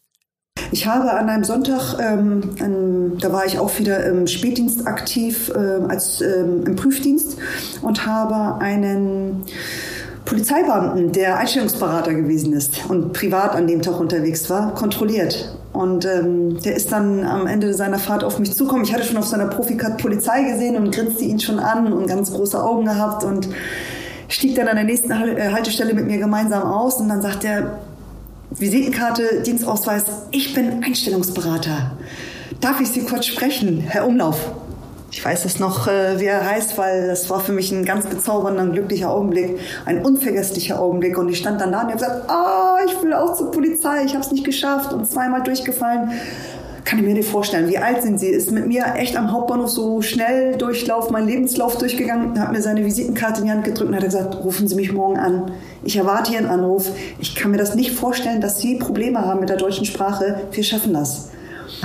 Ich 0.72 0.88
habe 0.88 1.12
an 1.12 1.30
einem 1.30 1.44
Sonntag, 1.44 2.00
ähm, 2.00 2.56
an, 2.60 3.18
da 3.20 3.32
war 3.32 3.46
ich 3.46 3.60
auch 3.60 3.78
wieder 3.80 4.06
im 4.06 4.28
Spätdienst 4.28 4.86
aktiv, 4.88 5.50
äh, 5.50 5.58
als 5.88 6.22
ähm, 6.22 6.66
im 6.66 6.76
Prüfdienst 6.76 7.38
und 7.82 8.06
habe 8.06 8.62
einen 8.62 9.44
Polizeibeamten, 10.26 11.12
der 11.12 11.38
Einstellungsberater 11.38 12.14
gewesen 12.14 12.54
ist 12.54 12.86
und 12.88 13.14
privat 13.14 13.56
an 13.56 13.68
dem 13.68 13.82
Tag 13.82 14.00
unterwegs 14.00 14.50
war, 14.50 14.74
kontrolliert. 14.74 15.58
Und 15.74 16.06
ähm, 16.06 16.60
der 16.62 16.76
ist 16.76 16.92
dann 16.92 17.26
am 17.26 17.48
Ende 17.48 17.74
seiner 17.74 18.00
Fahrt 18.00 18.24
auf 18.24 18.40
mich 18.40 18.54
zukommen. 18.54 18.84
Ich 18.84 18.94
hatte 18.94 19.04
schon 19.04 19.18
auf 19.18 19.26
seiner 19.26 19.48
Profikart 19.48 20.02
Polizei 20.02 20.44
gesehen 20.44 20.78
und 20.78 20.94
grinste 20.96 21.24
ihn 21.26 21.40
schon 21.40 21.60
an 21.60 21.92
und 21.92 22.08
ganz 22.08 22.32
große 22.32 22.62
Augen 22.62 22.86
gehabt 22.86 23.24
und 23.24 23.50
stieg 24.30 24.56
dann 24.56 24.68
an 24.68 24.76
der 24.76 24.86
nächsten 24.86 25.12
äh, 25.12 25.50
Haltestelle 25.52 25.94
mit 25.94 26.06
mir 26.06 26.20
gemeinsam 26.20 26.64
aus 26.64 27.02
und 27.02 27.10
dann 27.10 27.22
sagt 27.22 27.44
er, 27.44 27.80
Visitenkarte, 28.52 29.42
Dienstausweis, 29.46 30.06
ich 30.32 30.54
bin 30.54 30.84
Einstellungsberater. 30.84 31.98
Darf 32.62 32.80
ich 32.80 32.90
Sie 32.90 33.02
kurz 33.02 33.26
sprechen, 33.26 33.80
Herr 33.80 34.08
Umlauf? 34.08 34.52
Ich 35.16 35.24
weiß 35.24 35.46
es 35.46 35.60
noch, 35.60 35.88
äh, 35.88 36.20
wie 36.20 36.26
er 36.26 36.44
heißt, 36.44 36.76
weil 36.76 37.06
das 37.06 37.30
war 37.30 37.40
für 37.40 37.52
mich 37.52 37.72
ein 37.72 37.86
ganz 37.86 38.08
bezaubernder, 38.08 38.66
glücklicher 38.66 39.12
Augenblick, 39.12 39.60
ein 39.86 40.04
unvergesslicher 40.04 40.82
Augenblick. 40.82 41.20
Und 41.20 41.30
ich 41.30 41.38
stand 41.38 41.62
dann 41.62 41.72
da 41.72 41.82
und 41.82 41.84
habe 41.84 41.94
gesagt, 41.94 42.28
ah, 42.28 42.78
oh, 42.80 42.86
ich 42.86 43.00
will 43.04 43.14
auch 43.14 43.36
zur 43.36 43.52
Polizei, 43.52 44.06
ich 44.06 44.14
habe 44.14 44.24
es 44.24 44.32
nicht 44.32 44.44
geschafft 44.44 44.92
und 44.92 45.08
zweimal 45.08 45.44
durchgefallen. 45.44 46.14
Kann 46.84 46.98
ich 46.98 47.06
mir 47.06 47.14
nicht 47.14 47.30
vorstellen, 47.30 47.70
wie 47.70 47.78
alt 47.78 48.02
sind 48.02 48.20
Sie? 48.20 48.28
Ist 48.28 48.52
mit 48.52 48.66
mir 48.66 48.86
echt 48.96 49.16
am 49.16 49.32
Hauptbahnhof 49.32 49.70
so 49.70 50.02
schnell 50.02 50.58
durchlauf, 50.58 51.12
mein 51.12 51.28
Lebenslauf 51.28 51.78
durchgegangen, 51.78 52.40
hat 52.40 52.52
mir 52.52 52.62
seine 52.64 52.84
Visitenkarte 52.84 53.42
in 53.42 53.46
die 53.46 53.52
Hand 53.52 53.66
gedrückt 53.66 53.90
und 53.90 53.96
hat 53.96 54.04
gesagt, 54.04 54.44
rufen 54.44 54.68
Sie 54.68 54.76
mich 54.76 54.92
morgen 54.92 55.20
an. 55.20 55.52
Ich 55.84 55.96
erwarte 55.96 56.34
Ihren 56.34 56.48
Anruf. 56.48 56.90
Ich 57.20 57.36
kann 57.36 57.52
mir 57.52 57.58
das 57.58 57.76
nicht 57.76 57.92
vorstellen, 57.92 58.42
dass 58.42 58.60
Sie 58.60 58.78
Probleme 58.78 59.24
haben 59.24 59.42
mit 59.42 59.50
der 59.50 59.58
deutschen 59.58 59.86
Sprache. 59.86 60.42
Wir 60.52 60.64
schaffen 60.64 60.92
das. 60.92 61.30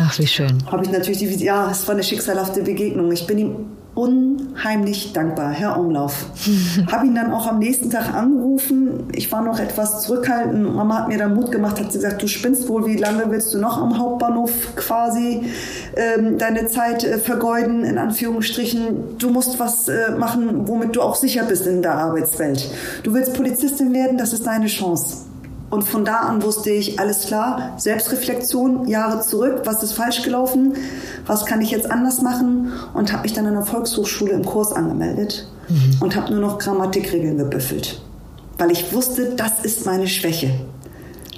Ach, 0.00 0.16
wie 0.18 0.26
schön. 0.28 0.62
Habe 0.70 0.84
ich 0.84 0.92
natürlich 0.92 1.18
die, 1.18 1.44
ja, 1.44 1.68
es 1.70 1.86
war 1.88 1.94
eine 1.94 2.04
schicksalhafte 2.04 2.62
Begegnung. 2.62 3.10
Ich 3.10 3.26
bin 3.26 3.38
ihm 3.38 3.56
unheimlich 3.96 5.12
dankbar, 5.12 5.50
Herr 5.50 5.76
Umlauf. 5.76 6.26
habe 6.92 7.06
ihn 7.06 7.16
dann 7.16 7.32
auch 7.32 7.48
am 7.48 7.58
nächsten 7.58 7.90
Tag 7.90 8.14
angerufen. 8.14 9.08
Ich 9.12 9.32
war 9.32 9.42
noch 9.42 9.58
etwas 9.58 10.02
zurückhaltend. 10.02 10.72
Mama 10.72 10.98
hat 10.98 11.08
mir 11.08 11.18
dann 11.18 11.34
Mut 11.34 11.50
gemacht, 11.50 11.80
hat 11.80 11.92
gesagt, 11.92 12.22
du 12.22 12.28
spinnst 12.28 12.68
wohl, 12.68 12.86
wie 12.86 12.96
lange 12.96 13.28
willst 13.28 13.54
du 13.54 13.58
noch 13.58 13.76
am 13.76 13.98
Hauptbahnhof 13.98 14.76
quasi 14.76 15.42
ähm, 15.96 16.38
deine 16.38 16.68
Zeit 16.68 17.02
äh, 17.02 17.18
vergeuden, 17.18 17.82
in 17.82 17.98
Anführungsstrichen. 17.98 19.18
Du 19.18 19.30
musst 19.30 19.58
was 19.58 19.88
äh, 19.88 20.12
machen, 20.16 20.68
womit 20.68 20.94
du 20.94 21.02
auch 21.02 21.16
sicher 21.16 21.42
bist 21.42 21.66
in 21.66 21.82
der 21.82 21.96
Arbeitswelt. 21.96 22.70
Du 23.02 23.14
willst 23.14 23.34
Polizistin 23.34 23.92
werden, 23.92 24.16
das 24.16 24.32
ist 24.32 24.46
deine 24.46 24.66
Chance. 24.66 25.27
Und 25.70 25.82
von 25.82 26.04
da 26.04 26.20
an 26.20 26.42
wusste 26.42 26.70
ich, 26.70 26.98
alles 26.98 27.26
klar, 27.26 27.74
Selbstreflexion, 27.76 28.88
Jahre 28.88 29.20
zurück, 29.20 29.62
was 29.64 29.82
ist 29.82 29.92
falsch 29.92 30.22
gelaufen, 30.22 30.74
was 31.26 31.44
kann 31.44 31.60
ich 31.60 31.70
jetzt 31.70 31.90
anders 31.90 32.22
machen 32.22 32.72
und 32.94 33.12
habe 33.12 33.24
mich 33.24 33.34
dann 33.34 33.46
an 33.46 33.52
der 33.52 33.64
Volkshochschule 33.66 34.32
im 34.32 34.44
Kurs 34.46 34.72
angemeldet 34.72 35.46
mhm. 35.68 35.96
und 36.00 36.16
habe 36.16 36.32
nur 36.32 36.40
noch 36.40 36.58
Grammatikregeln 36.58 37.36
gebüffelt, 37.36 38.00
weil 38.56 38.70
ich 38.70 38.92
wusste, 38.94 39.34
das 39.36 39.52
ist 39.62 39.84
meine 39.84 40.08
Schwäche. 40.08 40.52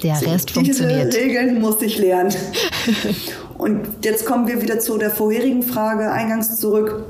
Der 0.01 0.13
Rest 0.13 0.49
Diese 0.49 0.53
funktioniert. 0.53 1.13
Diese 1.13 1.23
Regeln 1.23 1.59
muss 1.59 1.81
ich 1.81 1.99
lernen. 1.99 2.33
und 3.57 3.81
jetzt 4.03 4.25
kommen 4.25 4.47
wir 4.47 4.61
wieder 4.61 4.79
zu 4.79 4.97
der 4.97 5.11
vorherigen 5.11 5.61
Frage 5.61 6.11
eingangs 6.11 6.57
zurück. 6.57 7.03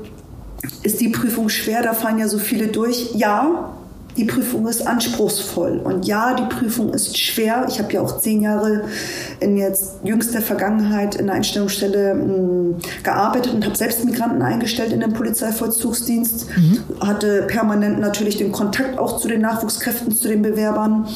Ist 0.82 1.00
die 1.00 1.08
Prüfung 1.08 1.48
schwer? 1.48 1.82
Da 1.82 1.94
fallen 1.94 2.18
ja 2.18 2.28
so 2.28 2.38
viele 2.38 2.68
durch. 2.68 3.14
Ja, 3.14 3.72
die 4.16 4.24
Prüfung 4.24 4.66
ist 4.68 4.86
anspruchsvoll 4.86 5.78
und 5.78 6.06
ja, 6.06 6.34
die 6.34 6.54
Prüfung 6.54 6.92
ist 6.92 7.18
schwer. 7.18 7.66
Ich 7.68 7.78
habe 7.78 7.92
ja 7.92 8.00
auch 8.00 8.18
zehn 8.18 8.42
Jahre 8.42 8.84
in 9.40 9.56
jetzt 9.56 10.00
jüngster 10.04 10.40
Vergangenheit 10.40 11.14
in 11.14 11.26
der 11.26 11.36
Einstellungsstelle 11.36 12.14
mh, 12.14 12.22
hm, 12.22 12.76
gearbeitet 13.02 13.54
und 13.54 13.64
habe 13.64 13.76
selbst 13.76 14.04
Migranten 14.04 14.42
eingestellt 14.42 14.92
in 14.92 15.00
den 15.00 15.12
Polizeivollzugsdienst. 15.12 16.46
Mhm. 16.56 16.82
Hatte 17.00 17.42
permanent 17.42 18.00
natürlich 18.00 18.36
den 18.36 18.52
Kontakt 18.52 18.98
auch 18.98 19.18
zu 19.18 19.28
den 19.28 19.40
Nachwuchskräften, 19.40 20.14
zu 20.14 20.28
den 20.28 20.42
Bewerbern 20.42 21.08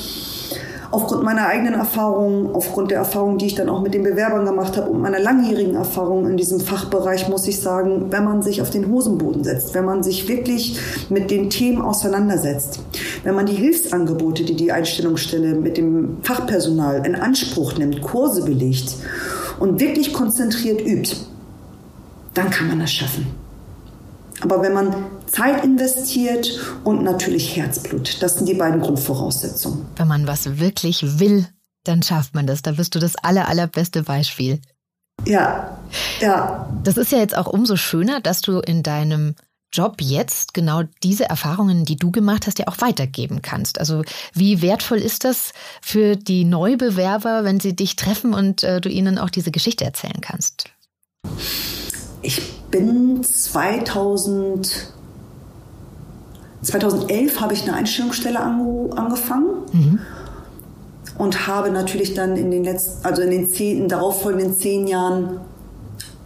aufgrund 0.91 1.25
meiner 1.25 1.47
eigenen 1.47 1.75
Erfahrungen, 1.75 2.55
aufgrund 2.55 2.91
der 2.91 2.99
Erfahrungen, 2.99 3.39
die 3.39 3.47
ich 3.47 3.55
dann 3.55 3.69
auch 3.69 3.83
mit 3.83 3.95
den 3.95 4.03
Bewerbern 4.03 4.45
gemacht 4.45 4.77
habe 4.77 4.91
und 4.91 5.01
meiner 5.01 5.19
langjährigen 5.19 5.75
Erfahrung 5.75 6.29
in 6.29 6.37
diesem 6.37 6.61
Fachbereich, 6.61 7.29
muss 7.29 7.47
ich 7.47 7.61
sagen, 7.61 8.07
wenn 8.11 8.25
man 8.25 8.43
sich 8.43 8.63
auf 8.63 8.71
den 8.71 8.91
Hosenboden 8.91 9.45
setzt, 9.45 9.75
wenn 9.75 9.85
man 9.85 10.03
sich 10.03 10.29
wirklich 10.29 10.79
mit 11.09 11.31
den 11.31 11.51
Themen 11.51 11.83
auseinandersetzt, 11.83 12.81
wenn 13.25 13.35
man 13.35 13.47
die 13.47 13.55
Hilfsangebote, 13.55 14.45
die 14.45 14.57
die 14.57 14.73
Einstellungsstelle 14.73 15.55
mit 15.55 15.77
dem 15.77 16.19
Fachpersonal 16.23 17.05
in 17.07 17.15
Anspruch 17.15 17.77
nimmt, 17.77 18.03
Kurse 18.03 18.45
belegt 18.45 18.97
und 19.59 19.81
wirklich 19.81 20.13
konzentriert 20.13 20.81
übt, 20.81 21.17
dann 22.35 22.51
kann 22.51 22.69
man 22.69 22.81
das 22.81 22.93
schaffen. 22.93 23.27
Aber 24.43 24.63
wenn 24.63 24.75
man 24.75 24.95
Zeit 25.27 25.65
investiert 25.65 26.61
und 26.85 27.03
natürlich 27.03 27.57
Herzblut, 27.57 28.23
das 28.23 28.37
sind 28.37 28.49
die 28.49 28.55
beiden 28.55 28.81
Grundvoraussetzungen. 28.81 29.87
Wenn 29.97 30.09
man 30.09 30.27
was 30.27 30.59
wirklich 30.59 31.19
will, 31.19 31.47
dann 31.85 32.03
schafft 32.03 32.35
man 32.35 32.47
das. 32.47 32.63
Da 32.63 32.73
bist 32.73 32.95
du 32.95 32.99
das 32.99 33.17
aller, 33.17 33.49
allerbeste 33.49 34.03
Beispiel. 34.03 34.61
Ja, 35.25 35.79
ja. 36.21 36.69
Das 36.85 36.97
ist 36.97 37.13
ja 37.13 37.19
jetzt 37.19 37.37
auch 37.37 37.47
umso 37.47 37.77
schöner, 37.77 38.21
dass 38.21 38.41
du 38.41 38.61
in 38.61 38.83
deinem 38.83 39.35
Job 39.73 39.97
jetzt 40.01 40.55
genau 40.55 40.83
diese 41.03 41.29
Erfahrungen, 41.29 41.85
die 41.85 41.97
du 41.97 42.11
gemacht 42.11 42.47
hast, 42.47 42.59
ja 42.59 42.69
auch 42.69 42.81
weitergeben 42.81 43.43
kannst. 43.43 43.79
Also 43.79 44.03
wie 44.33 44.63
wertvoll 44.63 44.99
ist 44.99 45.25
das 45.25 45.53
für 45.83 46.17
die 46.17 46.45
Neubewerber, 46.45 47.45
wenn 47.45 47.61
sie 47.61 47.75
dich 47.75 47.97
treffen 47.97 48.33
und 48.33 48.63
äh, 48.63 48.81
du 48.81 48.89
ihnen 48.89 49.19
auch 49.19 49.31
diese 49.31 49.51
Geschichte 49.51 49.85
erzählen 49.85 50.21
kannst? 50.21 50.71
Ich 52.23 52.41
bin 52.71 53.23
2000, 53.23 54.93
2011 56.63 57.41
habe 57.41 57.55
ich 57.55 57.63
eine 57.63 57.75
Einstellungsstelle 57.75 58.41
angefangen. 58.41 59.49
Mhm. 59.73 59.99
Und 61.19 61.47
habe 61.47 61.71
natürlich 61.71 62.13
dann 62.13 62.37
in 62.37 62.51
den 62.51 62.63
letzten, 62.63 63.07
also 63.07 63.23
in 63.23 63.31
den 63.31 63.49
zehn, 63.49 63.89
darauffolgenden 63.89 64.55
zehn 64.55 64.87
Jahren 64.87 65.41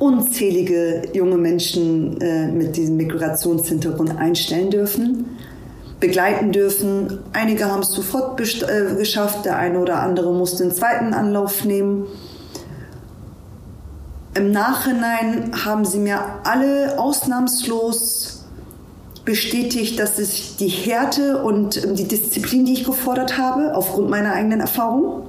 unzählige 0.01 1.03
junge 1.13 1.37
Menschen 1.37 2.21
äh, 2.21 2.49
mit 2.49 2.77
diesem 2.77 2.97
Migrationshintergrund 2.97 4.19
einstellen 4.19 4.71
dürfen, 4.71 5.27
begleiten 6.01 6.51
dürfen. 6.51 7.19
Einige 7.35 7.67
haben 7.67 7.83
es 7.83 7.91
sofort 7.91 8.41
äh, 8.41 8.97
geschafft, 8.97 9.45
der 9.45 9.59
eine 9.59 9.79
oder 9.79 10.01
andere 10.01 10.33
musste 10.33 10.65
einen 10.65 10.73
zweiten 10.73 11.15
Anlauf 11.15 11.65
nehmen. 11.65 12.07
Im 14.35 14.53
Nachhinein 14.53 15.53
haben 15.65 15.85
sie 15.85 15.99
mir 15.99 16.21
alle 16.45 16.99
ausnahmslos 16.99 18.40
bestätigt, 19.25 19.99
dass 19.99 20.19
es 20.19 20.57
die 20.57 20.69
Härte 20.69 21.43
und 21.43 21.83
ähm, 21.83 21.95
die 21.95 22.09
Disziplin, 22.09 22.65
die 22.65 22.73
ich 22.73 22.85
gefordert 22.85 23.39
habe, 23.39 23.75
aufgrund 23.75 24.11
meiner 24.11 24.33
eigenen 24.33 24.61
Erfahrung, 24.61 25.27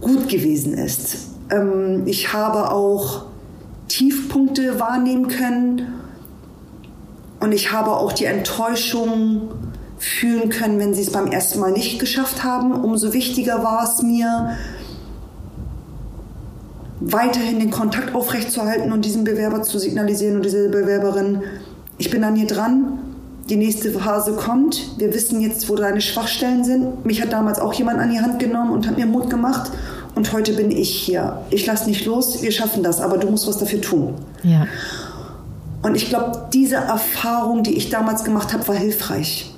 gut 0.00 0.28
gewesen 0.28 0.74
ist. 0.74 1.28
Ähm, 1.50 2.02
ich 2.06 2.32
habe 2.32 2.70
auch 2.70 3.26
Tiefpunkte 3.88 4.80
wahrnehmen 4.80 5.28
können 5.28 6.00
und 7.40 7.52
ich 7.52 7.72
habe 7.72 7.92
auch 7.92 8.12
die 8.12 8.24
Enttäuschung 8.24 9.50
fühlen 9.98 10.50
können, 10.50 10.78
wenn 10.78 10.94
sie 10.94 11.02
es 11.02 11.10
beim 11.10 11.26
ersten 11.28 11.60
Mal 11.60 11.72
nicht 11.72 11.98
geschafft 11.98 12.44
haben. 12.44 12.72
Umso 12.72 13.12
wichtiger 13.12 13.62
war 13.62 13.84
es 13.84 14.02
mir, 14.02 14.56
weiterhin 17.00 17.60
den 17.60 17.70
Kontakt 17.70 18.14
aufrechtzuerhalten 18.14 18.92
und 18.92 19.04
diesem 19.04 19.24
Bewerber 19.24 19.62
zu 19.62 19.78
signalisieren 19.78 20.36
und 20.36 20.44
diese 20.44 20.68
Bewerberin, 20.68 21.42
ich 21.98 22.10
bin 22.10 22.24
an 22.24 22.36
dir 22.36 22.46
dran, 22.46 22.98
die 23.48 23.56
nächste 23.56 23.90
Phase 23.92 24.32
kommt, 24.32 24.98
wir 24.98 25.12
wissen 25.14 25.40
jetzt, 25.40 25.68
wo 25.68 25.76
deine 25.76 26.00
Schwachstellen 26.00 26.64
sind. 26.64 27.04
Mich 27.06 27.22
hat 27.22 27.32
damals 27.32 27.58
auch 27.58 27.72
jemand 27.72 27.98
an 27.98 28.10
die 28.10 28.20
Hand 28.20 28.38
genommen 28.38 28.70
und 28.70 28.86
hat 28.86 28.98
mir 28.98 29.06
Mut 29.06 29.30
gemacht 29.30 29.70
und 30.14 30.32
heute 30.32 30.52
bin 30.52 30.70
ich 30.70 30.90
hier. 30.90 31.40
Ich 31.50 31.64
lasse 31.64 31.88
nicht 31.88 32.04
los, 32.04 32.42
wir 32.42 32.52
schaffen 32.52 32.82
das, 32.82 33.00
aber 33.00 33.18
du 33.18 33.30
musst 33.30 33.46
was 33.46 33.58
dafür 33.58 33.80
tun. 33.80 34.14
Ja. 34.42 34.66
Und 35.82 35.94
ich 35.94 36.08
glaube, 36.08 36.48
diese 36.52 36.76
Erfahrung, 36.76 37.62
die 37.62 37.76
ich 37.76 37.88
damals 37.88 38.24
gemacht 38.24 38.52
habe, 38.52 38.66
war 38.68 38.74
hilfreich, 38.74 39.54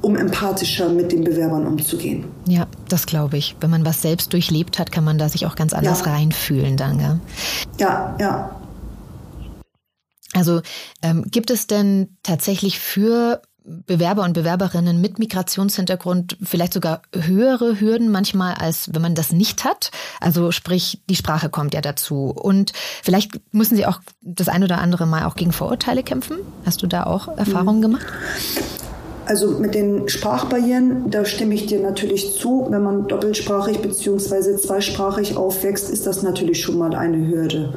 um 0.00 0.16
empathischer 0.16 0.88
mit 0.88 1.12
den 1.12 1.22
Bewerbern 1.22 1.66
umzugehen. 1.66 2.24
Ja, 2.46 2.66
das 2.88 3.06
glaube 3.06 3.36
ich. 3.36 3.56
Wenn 3.60 3.70
man 3.70 3.84
was 3.84 4.02
selbst 4.02 4.32
durchlebt 4.32 4.78
hat, 4.78 4.90
kann 4.90 5.04
man 5.04 5.18
da 5.18 5.28
sich 5.28 5.46
auch 5.46 5.54
ganz 5.54 5.72
anders 5.72 6.00
ja. 6.00 6.12
reinfühlen 6.12 6.76
dann. 6.76 6.98
Gell? 6.98 7.20
Ja, 7.78 8.16
ja. 8.18 8.50
Also 10.34 10.62
ähm, 11.02 11.24
gibt 11.30 11.50
es 11.50 11.66
denn 11.66 12.16
tatsächlich 12.22 12.78
für 12.78 13.42
Bewerber 13.64 14.24
und 14.24 14.32
Bewerberinnen 14.32 15.00
mit 15.00 15.18
Migrationshintergrund 15.18 16.36
vielleicht 16.42 16.72
sogar 16.72 17.02
höhere 17.14 17.78
Hürden 17.80 18.10
manchmal, 18.10 18.54
als 18.54 18.90
wenn 18.92 19.02
man 19.02 19.14
das 19.14 19.32
nicht 19.32 19.64
hat. 19.64 19.90
Also 20.20 20.50
sprich, 20.50 21.02
die 21.08 21.16
Sprache 21.16 21.50
kommt 21.50 21.74
ja 21.74 21.80
dazu. 21.80 22.30
Und 22.30 22.72
vielleicht 23.02 23.40
müssen 23.52 23.76
Sie 23.76 23.86
auch 23.86 24.00
das 24.22 24.48
ein 24.48 24.64
oder 24.64 24.78
andere 24.78 25.06
Mal 25.06 25.24
auch 25.24 25.36
gegen 25.36 25.52
Vorurteile 25.52 26.02
kämpfen. 26.02 26.38
Hast 26.64 26.82
du 26.82 26.86
da 26.86 27.04
auch 27.04 27.28
Erfahrungen 27.36 27.78
mhm. 27.78 27.82
gemacht? 27.82 28.06
Also 29.30 29.46
mit 29.46 29.76
den 29.76 30.08
Sprachbarrieren, 30.08 31.08
da 31.08 31.24
stimme 31.24 31.54
ich 31.54 31.66
dir 31.66 31.78
natürlich 31.78 32.36
zu. 32.36 32.66
Wenn 32.68 32.82
man 32.82 33.06
doppelsprachig 33.06 33.78
bzw. 33.78 34.56
zweisprachig 34.56 35.36
aufwächst, 35.36 35.88
ist 35.88 36.04
das 36.04 36.24
natürlich 36.24 36.60
schon 36.60 36.76
mal 36.76 36.92
eine 36.96 37.28
Hürde. 37.28 37.74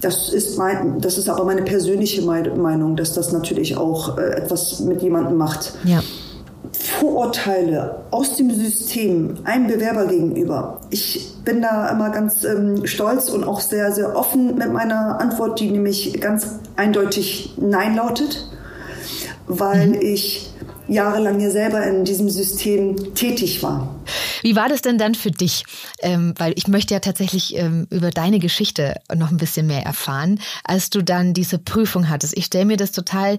Das 0.00 0.32
ist, 0.32 0.56
mein, 0.58 1.00
das 1.00 1.18
ist 1.18 1.28
aber 1.28 1.44
meine 1.44 1.62
persönliche 1.62 2.22
Meinung, 2.22 2.94
dass 2.94 3.14
das 3.14 3.32
natürlich 3.32 3.76
auch 3.76 4.16
äh, 4.16 4.36
etwas 4.36 4.78
mit 4.78 5.02
jemandem 5.02 5.36
macht. 5.36 5.72
Ja. 5.82 6.04
Vorurteile 6.70 8.02
aus 8.12 8.36
dem 8.36 8.54
System 8.54 9.38
einem 9.42 9.66
Bewerber 9.66 10.06
gegenüber. 10.06 10.82
Ich 10.90 11.34
bin 11.44 11.62
da 11.62 11.88
immer 11.90 12.10
ganz 12.10 12.44
ähm, 12.44 12.86
stolz 12.86 13.28
und 13.28 13.42
auch 13.42 13.58
sehr, 13.58 13.90
sehr 13.90 14.14
offen 14.14 14.54
mit 14.54 14.72
meiner 14.72 15.20
Antwort, 15.20 15.58
die 15.58 15.72
nämlich 15.72 16.20
ganz 16.20 16.60
eindeutig 16.76 17.54
Nein 17.60 17.96
lautet, 17.96 18.48
weil 19.48 19.88
mhm. 19.88 19.98
ich 20.00 20.51
jahrelang 20.92 21.40
ja 21.40 21.50
selber 21.50 21.84
in 21.84 22.04
diesem 22.04 22.30
System 22.30 23.14
tätig 23.14 23.62
war. 23.62 23.94
Wie 24.42 24.56
war 24.56 24.68
das 24.68 24.82
denn 24.82 24.98
dann 24.98 25.14
für 25.14 25.30
dich? 25.30 25.64
Ähm, 26.00 26.34
weil 26.36 26.52
ich 26.56 26.68
möchte 26.68 26.94
ja 26.94 27.00
tatsächlich 27.00 27.56
ähm, 27.56 27.86
über 27.90 28.10
deine 28.10 28.38
Geschichte 28.38 28.96
noch 29.14 29.30
ein 29.30 29.36
bisschen 29.36 29.66
mehr 29.66 29.84
erfahren, 29.84 30.40
als 30.64 30.90
du 30.90 31.02
dann 31.02 31.34
diese 31.34 31.58
Prüfung 31.58 32.08
hattest. 32.08 32.36
Ich 32.36 32.46
stelle 32.46 32.64
mir 32.64 32.76
das 32.76 32.92
total 32.92 33.38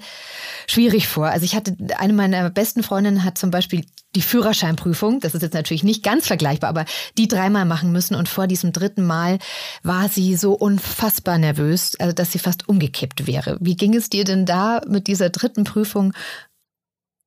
schwierig 0.68 1.08
vor. 1.08 1.28
Also 1.28 1.46
ich 1.46 1.56
hatte, 1.56 1.76
eine 1.98 2.14
meiner 2.14 2.50
besten 2.50 2.84
Freundinnen 2.84 3.24
hat 3.24 3.38
zum 3.38 3.52
Beispiel 3.52 3.86
die 4.16 4.22
Führerscheinprüfung, 4.22 5.20
das 5.20 5.34
ist 5.34 5.42
jetzt 5.42 5.56
natürlich 5.56 5.84
nicht 5.84 6.04
ganz 6.04 6.28
vergleichbar, 6.28 6.70
aber 6.70 6.86
die 7.18 7.28
dreimal 7.28 7.66
machen 7.66 7.92
müssen 7.92 8.16
und 8.16 8.30
vor 8.30 8.48
diesem 8.48 8.72
dritten 8.72 9.06
Mal 9.06 9.40
war 9.82 10.08
sie 10.08 10.36
so 10.36 10.54
unfassbar 10.54 11.40
nervös, 11.40 11.96
also 12.00 12.14
dass 12.14 12.32
sie 12.32 12.40
fast 12.40 12.70
umgekippt 12.70 13.26
wäre. 13.26 13.58
Wie 13.60 13.76
ging 13.76 13.96
es 13.96 14.10
dir 14.10 14.24
denn 14.24 14.46
da 14.46 14.82
mit 14.88 15.08
dieser 15.08 15.30
dritten 15.30 15.64
Prüfung 15.64 16.14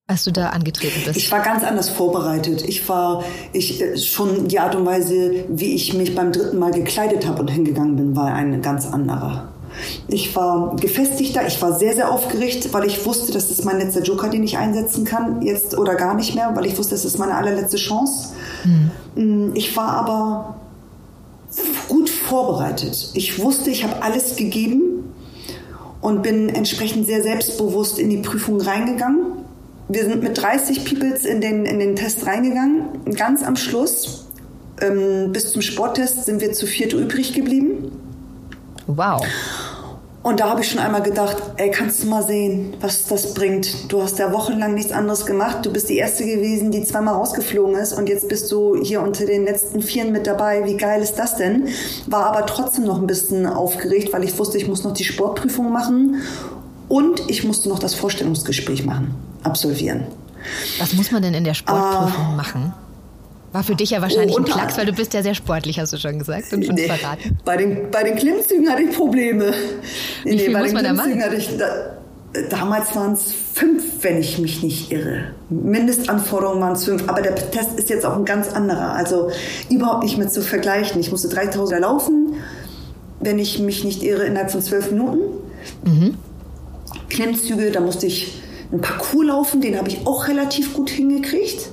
als 0.09 0.23
du 0.25 0.33
da 0.33 0.51
angetreten 0.51 1.03
bist? 1.05 1.17
Ich 1.17 1.33
war 1.33 1.41
ganz 1.41 1.65
anders 1.65 1.89
vorbereitet. 1.89 2.63
Ich 2.63 2.89
war, 2.89 3.25
ich 3.53 3.83
äh, 3.83 3.97
schon 3.99 4.49
die 4.49 4.59
Art 4.61 4.75
und 4.75 4.87
Weise, 4.87 5.45
wie 5.49 5.75
ich 5.75 5.95
mich 5.95 6.15
beim 6.15 6.33
dritten 6.33 6.59
Mal 6.59 6.71
gekleidet 6.71 7.27
habe 7.27 7.41
und 7.41 7.49
hingegangen 7.49 7.97
bin, 7.97 8.15
war 8.15 8.33
eine 8.33 8.61
ganz 8.61 8.87
andere. 8.87 9.49
Ich 10.09 10.35
war 10.35 10.77
gefestigter, 10.77 11.47
ich 11.47 11.61
war 11.61 11.79
sehr, 11.79 11.95
sehr 11.95 12.11
aufgeregt, 12.11 12.73
weil 12.73 12.87
ich 12.87 13.05
wusste, 13.05 13.33
das 13.33 13.51
ist 13.51 13.65
mein 13.65 13.79
letzter 13.79 14.03
Joker, 14.03 14.29
den 14.31 14.43
ich 14.43 14.57
einsetzen 14.57 15.05
kann, 15.05 15.43
jetzt 15.43 15.77
oder 15.77 15.97
gar 15.97 16.15
nicht 16.15 16.35
mehr, 16.35 16.53
weil 16.55 16.65
ich 16.67 16.79
wusste, 16.79 16.95
das 16.95 17.05
ist 17.05 17.19
meine 17.19 17.35
allerletzte 17.35 17.77
Chance. 17.77 18.33
Mhm. 18.65 19.53
Ich 19.55 19.77
war 19.77 19.89
aber 19.89 20.57
gut 21.89 22.09
vorbereitet. 22.09 23.11
Ich 23.13 23.39
wusste, 23.39 23.71
ich 23.71 23.85
habe 23.85 24.03
alles 24.03 24.37
gegeben 24.37 25.13
und 26.01 26.23
bin 26.23 26.49
entsprechend 26.49 27.07
sehr 27.07 27.23
selbstbewusst 27.23 27.99
in 27.99 28.09
die 28.09 28.19
Prüfung 28.19 28.61
reingegangen 28.61 29.46
wir 29.89 30.05
sind 30.05 30.23
mit 30.23 30.41
30 30.41 30.85
Peoples 30.85 31.25
in 31.25 31.41
den, 31.41 31.65
in 31.65 31.79
den 31.79 31.95
Test 31.95 32.27
reingegangen. 32.27 33.05
Ganz 33.15 33.43
am 33.43 33.57
Schluss, 33.57 34.27
ähm, 34.81 35.33
bis 35.33 35.53
zum 35.53 35.63
Sporttest, 35.63 36.25
sind 36.25 36.41
wir 36.41 36.53
zu 36.53 36.67
viert 36.67 36.93
übrig 36.93 37.35
geblieben. 37.35 37.93
Wow. 38.89 39.25
Und 40.25 40.41
da 40.41 40.51
habe 40.51 40.61
ich 40.61 40.69
schon 40.69 40.81
einmal 40.81 41.03
gedacht, 41.03 41.37
ey, 41.57 41.71
kannst 41.71 42.03
du 42.03 42.09
mal 42.09 42.27
sehen, 42.27 42.75
was 42.81 43.07
das 43.07 43.33
bringt. 43.33 43.93
Du 43.93 44.03
hast 44.03 44.19
ja 44.19 44.33
wochenlang 44.33 44.75
nichts 44.75 44.91
anderes 44.91 45.25
gemacht. 45.25 45.65
Du 45.65 45.73
bist 45.73 45.89
die 45.89 45.99
Erste 45.99 46.25
gewesen, 46.25 46.73
die 46.73 46.83
zweimal 46.83 47.15
rausgeflogen 47.15 47.77
ist. 47.77 47.93
Und 47.93 48.09
jetzt 48.09 48.29
bist 48.29 48.51
du 48.51 48.75
hier 48.83 49.03
unter 49.03 49.25
den 49.25 49.45
letzten 49.45 49.83
Vieren 49.83 50.11
mit 50.11 50.27
dabei. 50.27 50.65
Wie 50.65 50.77
geil 50.77 51.01
ist 51.01 51.15
das 51.15 51.37
denn? 51.37 51.69
War 52.09 52.27
aber 52.27 52.45
trotzdem 52.47 52.87
noch 52.87 53.01
ein 53.01 53.07
bisschen 53.07 53.47
aufgeregt, 53.47 54.13
weil 54.13 54.25
ich 54.25 54.37
wusste, 54.37 54.59
ich 54.59 54.67
muss 54.67 54.83
noch 54.83 54.95
die 54.95 55.05
Sportprüfung 55.05 55.71
machen. 55.71 56.23
Und 56.89 57.23
ich 57.29 57.45
musste 57.45 57.69
noch 57.69 57.79
das 57.79 57.95
Vorstellungsgespräch 57.95 58.85
machen 58.85 59.26
absolvieren. 59.47 60.05
Was 60.79 60.93
muss 60.93 61.11
man 61.11 61.23
denn 61.23 61.35
in 61.35 61.45
der 61.45 61.55
Sportprüfung 61.55 62.33
uh, 62.33 62.37
machen? 62.37 62.73
War 63.53 63.63
für 63.63 63.75
dich 63.75 63.91
ja 63.91 64.03
wahrscheinlich 64.03 64.37
oh, 64.37 64.41
ein 64.41 64.45
Klacks, 64.45 64.77
weil 64.77 64.87
du 64.87 64.93
bist 64.93 65.15
ja 65.15 65.23
sehr 65.23 65.35
sportlich, 65.35 65.79
hast 65.79 65.93
du 65.93 65.97
schon 65.97 66.19
gesagt 66.19 66.53
und 66.53 66.65
schon 66.65 66.75
nee, 66.75 66.87
verraten. 66.87 67.39
Bei 67.45 67.57
den, 67.57 67.91
bei 67.91 68.03
den 68.03 68.17
Klimmzügen 68.17 68.69
hatte 68.69 68.83
ich 68.83 68.95
Probleme. 68.95 69.53
Wie 70.25 70.31
nee, 70.31 70.39
viel 70.39 70.53
bei 70.53 70.61
muss 70.61 70.69
den 70.69 70.75
man 70.75 70.85
da 70.85 70.93
machen? 70.93 71.23
Hatte 71.23 71.37
ich, 71.37 71.57
da, 71.57 71.97
damals 72.51 72.95
waren 72.95 73.15
es 73.15 73.33
fünf, 73.55 73.83
wenn 74.03 74.19
ich 74.19 74.39
mich 74.39 74.63
nicht 74.63 74.93
irre. 74.93 75.29
Mindestanforderungen 75.49 76.61
waren 76.61 76.75
es 76.75 76.85
fünf, 76.85 77.09
aber 77.09 77.23
der 77.23 77.35
Test 77.35 77.79
ist 77.79 77.89
jetzt 77.89 78.05
auch 78.05 78.17
ein 78.17 78.25
ganz 78.25 78.53
anderer. 78.53 78.93
Also 78.93 79.31
überhaupt 79.71 80.03
nicht 80.03 80.19
mehr 80.19 80.29
zu 80.29 80.43
vergleichen. 80.43 81.01
Ich 81.01 81.11
musste 81.11 81.29
3000 81.29 81.81
laufen, 81.81 82.35
wenn 83.21 83.39
ich 83.39 83.59
mich 83.59 83.85
nicht 83.85 84.03
irre, 84.03 84.25
innerhalb 84.25 84.51
von 84.51 84.61
zwölf 84.61 84.91
Minuten. 84.91 85.21
Mhm. 85.85 86.15
Klimmzüge, 87.09 87.71
da 87.71 87.81
musste 87.81 88.07
ich 88.07 88.43
ein 88.77 88.81
Parcours 88.81 89.27
laufen, 89.27 89.61
den 89.61 89.79
habe 89.79 89.89
ich 89.89 90.07
auch 90.07 90.29
relativ 90.29 90.75
gut 90.75 90.91
hingekriegt. 90.91 91.71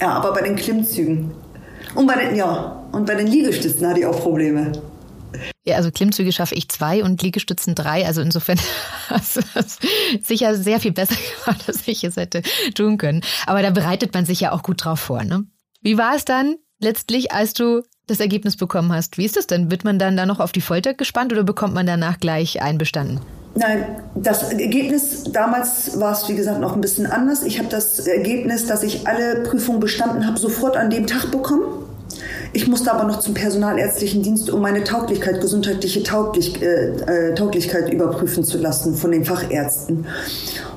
Ja, 0.00 0.10
aber 0.10 0.32
bei 0.32 0.42
den 0.42 0.56
Klimmzügen. 0.56 1.30
Und 1.94 2.06
bei 2.06 2.16
den, 2.16 2.34
ja, 2.34 2.84
und 2.92 3.06
bei 3.06 3.14
den 3.14 3.26
Liegestützen 3.26 3.86
hatte 3.86 4.00
ich 4.00 4.06
auch 4.06 4.20
Probleme. 4.20 4.72
Ja, 5.64 5.76
also 5.76 5.90
Klimmzüge 5.90 6.32
schaffe 6.32 6.54
ich 6.54 6.68
zwei 6.68 7.04
und 7.04 7.22
Liegestützen 7.22 7.74
drei. 7.74 8.06
Also 8.06 8.20
insofern 8.20 8.58
hast 9.08 9.36
du 9.36 9.40
das 9.54 9.78
sicher 10.22 10.56
sehr 10.56 10.80
viel 10.80 10.92
besser 10.92 11.16
gemacht, 11.44 11.64
als 11.66 11.86
ich 11.86 12.02
es 12.04 12.16
hätte 12.16 12.42
tun 12.74 12.98
können. 12.98 13.22
Aber 13.46 13.62
da 13.62 13.70
bereitet 13.70 14.14
man 14.14 14.24
sich 14.24 14.40
ja 14.40 14.52
auch 14.52 14.62
gut 14.62 14.84
drauf 14.84 15.00
vor. 15.00 15.24
Ne? 15.24 15.44
Wie 15.82 15.98
war 15.98 16.16
es 16.16 16.24
dann 16.24 16.56
letztlich, 16.80 17.32
als 17.32 17.52
du 17.54 17.82
das 18.06 18.20
Ergebnis 18.20 18.56
bekommen 18.56 18.92
hast? 18.92 19.18
Wie 19.18 19.24
ist 19.24 19.36
das 19.36 19.46
denn? 19.46 19.70
Wird 19.70 19.84
man 19.84 19.98
dann 19.98 20.16
da 20.16 20.26
noch 20.26 20.40
auf 20.40 20.52
die 20.52 20.60
Folter 20.60 20.94
gespannt 20.94 21.32
oder 21.32 21.44
bekommt 21.44 21.74
man 21.74 21.86
danach 21.86 22.18
gleich 22.18 22.60
einbestanden? 22.60 23.20
Nein, 23.54 23.84
das 24.14 24.50
Ergebnis 24.52 25.24
damals 25.24 26.00
war 26.00 26.12
es 26.12 26.28
wie 26.28 26.34
gesagt 26.34 26.60
noch 26.60 26.74
ein 26.74 26.80
bisschen 26.80 27.06
anders. 27.06 27.42
Ich 27.42 27.58
habe 27.58 27.68
das 27.68 27.98
Ergebnis, 28.00 28.66
dass 28.66 28.82
ich 28.82 29.06
alle 29.06 29.42
Prüfungen 29.42 29.80
bestanden 29.80 30.26
habe, 30.26 30.38
sofort 30.38 30.76
an 30.76 30.88
dem 30.88 31.06
Tag 31.06 31.30
bekommen. 31.30 31.64
Ich 32.54 32.66
musste 32.66 32.92
aber 32.92 33.04
noch 33.04 33.20
zum 33.20 33.34
personalärztlichen 33.34 34.22
Dienst, 34.22 34.50
um 34.50 34.60
meine 34.60 34.84
Tauglichkeit, 34.84 35.40
gesundheitliche 35.40 36.02
Tauglich, 36.02 36.60
äh, 36.62 37.30
äh 37.30 37.34
Tauglichkeit 37.34 37.92
überprüfen 37.92 38.44
zu 38.44 38.58
lassen 38.58 38.94
von 38.94 39.10
den 39.10 39.24
Fachärzten. 39.24 40.06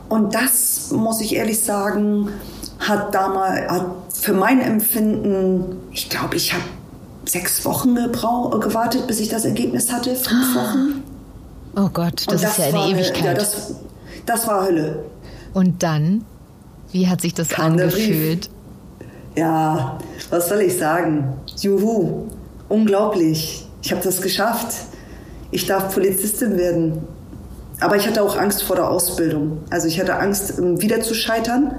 Und 0.07 0.35
das, 0.35 0.91
muss 0.91 1.19
ich 1.21 1.35
ehrlich 1.35 1.59
sagen, 1.61 2.29
hat 2.79 3.13
damals, 3.13 3.69
hat 3.69 3.87
für 4.13 4.33
mein 4.33 4.61
Empfinden, 4.61 5.77
ich 5.91 6.09
glaube, 6.09 6.35
ich 6.35 6.53
habe 6.53 6.63
sechs 7.25 7.65
Wochen 7.65 7.95
gewartet, 7.95 9.07
bis 9.07 9.19
ich 9.19 9.29
das 9.29 9.45
Ergebnis 9.45 9.91
hatte, 9.91 10.15
fünf 10.15 10.55
Wochen. 10.55 11.03
Oh 11.75 11.89
Gott, 11.91 12.23
das, 12.27 12.41
das 12.41 12.51
ist 12.51 12.57
ja 12.57 12.65
eine 12.65 12.91
Ewigkeit. 12.91 13.25
Ja, 13.25 13.33
das, 13.33 13.75
das 14.25 14.47
war 14.47 14.65
Hölle. 14.65 15.03
Und 15.53 15.83
dann, 15.83 16.25
wie 16.91 17.07
hat 17.07 17.21
sich 17.21 17.33
das 17.33 17.49
Kam 17.49 17.73
angefühlt? 17.73 18.49
Ja, 19.35 19.97
was 20.29 20.47
soll 20.49 20.61
ich 20.61 20.77
sagen? 20.77 21.33
Juhu, 21.57 22.27
unglaublich. 22.69 23.67
Ich 23.81 23.91
habe 23.91 24.01
das 24.01 24.21
geschafft. 24.21 24.73
Ich 25.51 25.65
darf 25.65 25.93
Polizistin 25.93 26.57
werden. 26.57 27.01
Aber 27.81 27.97
ich 27.97 28.07
hatte 28.07 28.23
auch 28.23 28.37
Angst 28.37 28.63
vor 28.63 28.77
der 28.77 28.89
Ausbildung. 28.89 29.59
Also 29.69 29.87
ich 29.87 29.99
hatte 29.99 30.15
Angst, 30.15 30.57
ähm, 30.57 30.81
wieder 30.81 31.01
zu 31.01 31.13
scheitern 31.13 31.71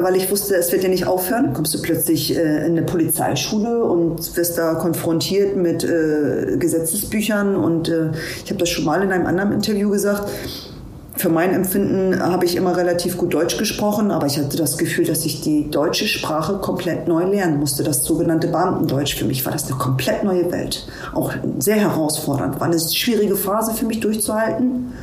weil 0.00 0.16
ich 0.16 0.30
wusste, 0.30 0.54
es 0.56 0.72
wird 0.72 0.82
ja 0.82 0.88
nicht 0.88 1.06
aufhören. 1.06 1.52
Kommst 1.52 1.74
du 1.74 1.82
plötzlich 1.82 2.34
äh, 2.36 2.66
in 2.66 2.72
eine 2.72 2.82
Polizeischule 2.82 3.84
und 3.84 4.36
wirst 4.36 4.56
da 4.56 4.74
konfrontiert 4.74 5.56
mit 5.56 5.84
äh, 5.84 6.56
Gesetzesbüchern. 6.58 7.54
Und 7.56 7.88
äh, 7.88 8.10
ich 8.44 8.50
habe 8.50 8.58
das 8.58 8.70
schon 8.70 8.84
mal 8.84 9.02
in 9.02 9.12
einem 9.12 9.26
anderen 9.26 9.52
Interview 9.52 9.90
gesagt. 9.90 10.30
Für 11.14 11.28
mein 11.28 11.52
Empfinden 11.52 12.20
habe 12.20 12.46
ich 12.46 12.56
immer 12.56 12.74
relativ 12.74 13.18
gut 13.18 13.34
Deutsch 13.34 13.58
gesprochen, 13.58 14.10
aber 14.10 14.26
ich 14.26 14.38
hatte 14.38 14.56
das 14.56 14.78
Gefühl, 14.78 15.04
dass 15.04 15.26
ich 15.26 15.42
die 15.42 15.70
deutsche 15.70 16.08
Sprache 16.08 16.54
komplett 16.54 17.06
neu 17.06 17.24
lernen 17.24 17.60
musste. 17.60 17.84
Das 17.84 18.02
sogenannte 18.02 18.48
Beamtendeutsch. 18.48 19.16
Für 19.16 19.26
mich 19.26 19.44
war 19.44 19.52
das 19.52 19.66
eine 19.66 19.76
komplett 19.76 20.24
neue 20.24 20.50
Welt. 20.50 20.86
Auch 21.12 21.34
sehr 21.58 21.76
herausfordernd. 21.76 22.58
War 22.60 22.66
eine 22.66 22.80
schwierige 22.80 23.36
Phase 23.36 23.74
für 23.74 23.84
mich 23.84 24.00
durchzuhalten. 24.00 24.94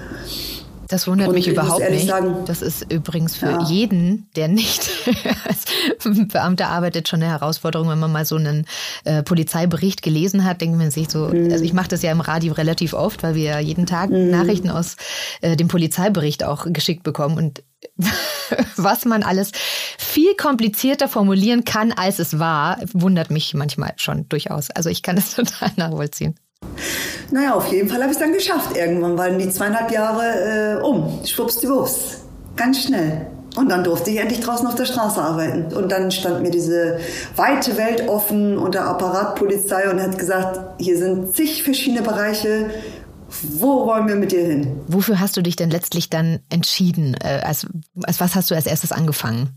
Das 0.89 1.06
wundert 1.06 1.28
und 1.28 1.36
mich 1.36 1.47
überhaupt 1.47 1.88
nicht. 1.91 2.08
Sagen, 2.08 2.36
das 2.45 2.63
ist 2.63 2.91
übrigens 2.91 3.36
für 3.36 3.52
ja. 3.52 3.63
jeden, 3.63 4.28
der 4.36 4.47
nicht 4.47 4.89
Als 5.47 5.65
Beamter 6.28 6.67
arbeitet 6.67 7.08
schon 7.08 7.21
eine 7.21 7.32
Herausforderung, 7.32 7.89
wenn 7.89 7.99
man 7.99 8.12
mal 8.12 8.25
so 8.25 8.36
einen 8.36 8.65
äh, 9.04 9.21
Polizeibericht 9.21 10.02
gelesen 10.02 10.45
hat, 10.45 10.62
denkt 10.62 10.78
man 10.78 10.89
sich 10.89 11.10
so, 11.10 11.28
mhm. 11.28 11.52
also 11.52 11.63
ich 11.63 11.73
mache 11.73 11.89
das 11.89 12.02
ja 12.02 12.12
im 12.12 12.21
Radio 12.21 12.54
relativ 12.54 12.93
oft, 12.93 13.21
weil 13.21 13.36
wir 13.36 13.43
ja 13.43 13.60
jeden 13.60 13.86
Tag 13.86 14.10
mhm. 14.10 14.32
Nachrichten 14.32 14.71
aus 14.71 14.97
äh, 15.41 15.56
dem 15.56 15.67
Polizeibericht 15.67 16.43
auch 16.43 16.65
geschickt 16.67 17.04
bekommen 17.04 17.38
und 17.38 17.63
was 18.75 19.06
man 19.06 19.21
alles 19.21 19.52
viel 19.97 20.36
komplizierter 20.36 21.08
formulieren 21.08 21.65
kann, 21.65 21.91
als 21.91 22.17
es 22.17 22.39
war, 22.39 22.80
wundert 22.93 23.30
mich 23.30 23.54
manchmal 23.54 23.93
schon 23.97 24.28
durchaus. 24.28 24.71
Also 24.71 24.89
ich 24.89 25.04
kann 25.04 25.17
es 25.17 25.32
total 25.36 25.71
nachvollziehen. 25.75 26.36
Naja, 27.32 27.54
auf 27.54 27.72
jeden 27.72 27.89
Fall 27.89 28.02
habe 28.02 28.12
ich 28.12 28.17
es 28.17 28.19
dann 28.19 28.34
geschafft. 28.34 28.76
Irgendwann 28.76 29.17
waren 29.17 29.38
die 29.38 29.50
zweieinhalb 29.50 29.91
Jahre 29.91 30.80
äh, 30.80 30.82
um. 30.82 31.19
Schwuppsdiwupps. 31.26 32.22
Ganz 32.56 32.84
schnell. 32.84 33.28
Und 33.56 33.69
dann 33.69 33.84
durfte 33.84 34.10
ich 34.12 34.17
endlich 34.17 34.39
draußen 34.39 34.65
auf 34.67 34.76
der 34.76 34.86
Straße 34.86 35.22
arbeiten. 35.22 35.74
Und 35.76 35.91
dann 35.91 36.12
stand 36.12 36.41
mir 36.41 36.52
diese 36.52 37.00
weite 37.36 37.78
Welt 37.78 38.08
offen 38.08 38.58
unter 38.58 38.86
Apparatpolizei 38.86 39.89
und 39.89 40.02
hat 40.02 40.17
gesagt, 40.17 40.60
hier 40.80 40.98
sind 40.98 41.36
zig 41.36 41.63
verschiedene 41.63 42.02
Bereiche. 42.02 42.69
Wo 43.41 43.86
wollen 43.86 44.08
wir 44.08 44.15
mit 44.15 44.32
dir 44.32 44.45
hin? 44.45 44.82
Wofür 44.88 45.19
hast 45.19 45.38
du 45.38 45.41
dich 45.43 45.56
denn 45.56 45.69
letztlich 45.69 46.10
dann 46.10 46.39
entschieden? 46.50 47.15
Äh, 47.22 47.41
als, 47.43 47.67
als 48.04 48.19
was 48.19 48.36
hast 48.36 48.50
du 48.50 48.56
als 48.56 48.65
erstes 48.65 48.91
angefangen? 48.91 49.50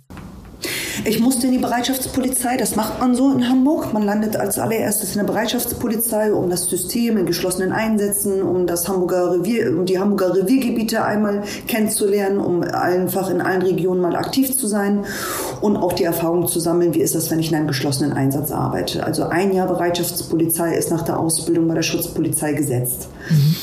Ich 1.04 1.18
musste 1.18 1.46
in 1.46 1.52
die 1.52 1.58
Bereitschaftspolizei, 1.58 2.56
das 2.56 2.76
macht 2.76 3.00
man 3.00 3.14
so 3.14 3.32
in 3.32 3.48
Hamburg. 3.48 3.92
Man 3.92 4.04
landet 4.04 4.36
als 4.36 4.58
allererstes 4.58 5.12
in 5.12 5.18
der 5.18 5.26
Bereitschaftspolizei, 5.26 6.32
um 6.32 6.48
das 6.48 6.66
System 6.66 7.16
in 7.16 7.26
geschlossenen 7.26 7.72
Einsätzen, 7.72 8.42
um 8.42 8.66
das 8.66 8.88
Hamburger 8.88 9.32
Revier, 9.32 9.76
um 9.76 9.86
die 9.86 9.98
Hamburger 9.98 10.36
Reviergebiete 10.36 11.04
einmal 11.04 11.42
kennenzulernen, 11.66 12.38
um 12.38 12.62
einfach 12.62 13.30
in 13.30 13.40
allen 13.40 13.62
Regionen 13.62 14.00
mal 14.00 14.14
aktiv 14.14 14.56
zu 14.56 14.66
sein 14.66 15.04
und 15.60 15.76
auch 15.76 15.92
die 15.92 16.04
Erfahrung 16.04 16.46
zu 16.46 16.60
sammeln, 16.60 16.94
wie 16.94 17.00
ist 17.00 17.14
das, 17.14 17.30
wenn 17.30 17.40
ich 17.40 17.50
in 17.50 17.56
einem 17.56 17.68
geschlossenen 17.68 18.12
Einsatz 18.12 18.52
arbeite. 18.52 19.04
Also 19.04 19.24
ein 19.24 19.52
Jahr 19.52 19.66
Bereitschaftspolizei 19.66 20.76
ist 20.76 20.90
nach 20.90 21.02
der 21.02 21.18
Ausbildung 21.18 21.66
bei 21.66 21.74
der 21.74 21.82
Schutzpolizei 21.82 22.52
gesetzt. 22.52 23.08
Mhm. 23.28 23.56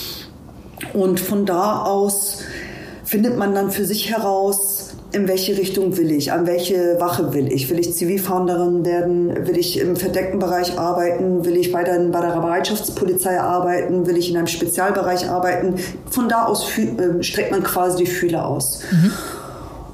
Und 1.02 1.20
von 1.20 1.46
da 1.46 1.84
aus 1.84 2.40
findet 3.04 3.38
man 3.38 3.56
dann 3.56 3.72
für 3.72 3.86
sich 3.86 4.12
heraus, 4.12 4.69
in 5.12 5.28
welche 5.28 5.58
Richtung 5.58 5.98
will 5.98 6.12
ich, 6.12 6.32
an 6.32 6.46
welche 6.46 7.00
Wache 7.00 7.34
will 7.34 7.52
ich. 7.52 7.70
Will 7.70 7.80
ich 7.80 7.94
Zivilfahnderin 7.94 8.86
werden? 8.86 9.48
Will 9.48 9.58
ich 9.58 9.80
im 9.80 9.96
verdeckten 9.96 10.40
Bereich 10.40 10.78
arbeiten? 10.78 11.46
Will 11.46 11.58
ich 11.58 11.74
weiter 11.74 11.98
bei 12.12 12.22
der 12.22 12.40
Bereitschaftspolizei 12.40 13.40
arbeiten? 13.40 14.06
Will 14.06 14.18
ich 14.18 14.30
in 14.30 14.38
einem 14.38 14.48
Spezialbereich 14.48 15.28
arbeiten? 15.28 15.76
Von 16.12 16.30
da 16.30 16.46
aus 16.46 16.78
äh, 16.78 17.24
streckt 17.24 17.52
man 17.52 17.64
quasi 17.64 18.04
die 18.04 18.10
Fühler 18.10 18.46
aus. 18.46 18.82
Mhm. 18.92 19.12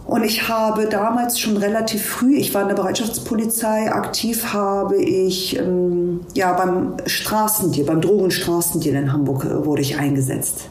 Und 0.06 0.24
ich 0.24 0.48
habe 0.50 0.86
damals 0.86 1.40
schon 1.40 1.58
relativ 1.58 2.06
früh, 2.06 2.36
ich 2.36 2.54
war 2.54 2.62
in 2.62 2.68
der 2.68 2.76
Bereitschaftspolizei 2.76 3.92
aktiv, 3.92 4.54
habe 4.54 4.98
ich 4.98 5.58
ähm, 5.58 6.22
ja 6.36 6.54
beim 6.54 6.98
Straßendeal, 7.08 7.88
beim 7.88 8.02
Drogenstraßendeal 8.02 8.96
in 8.96 9.14
Hamburg 9.14 9.46
äh, 9.46 9.66
wurde 9.66 9.82
ich 9.82 9.98
eingesetzt. 9.98 10.70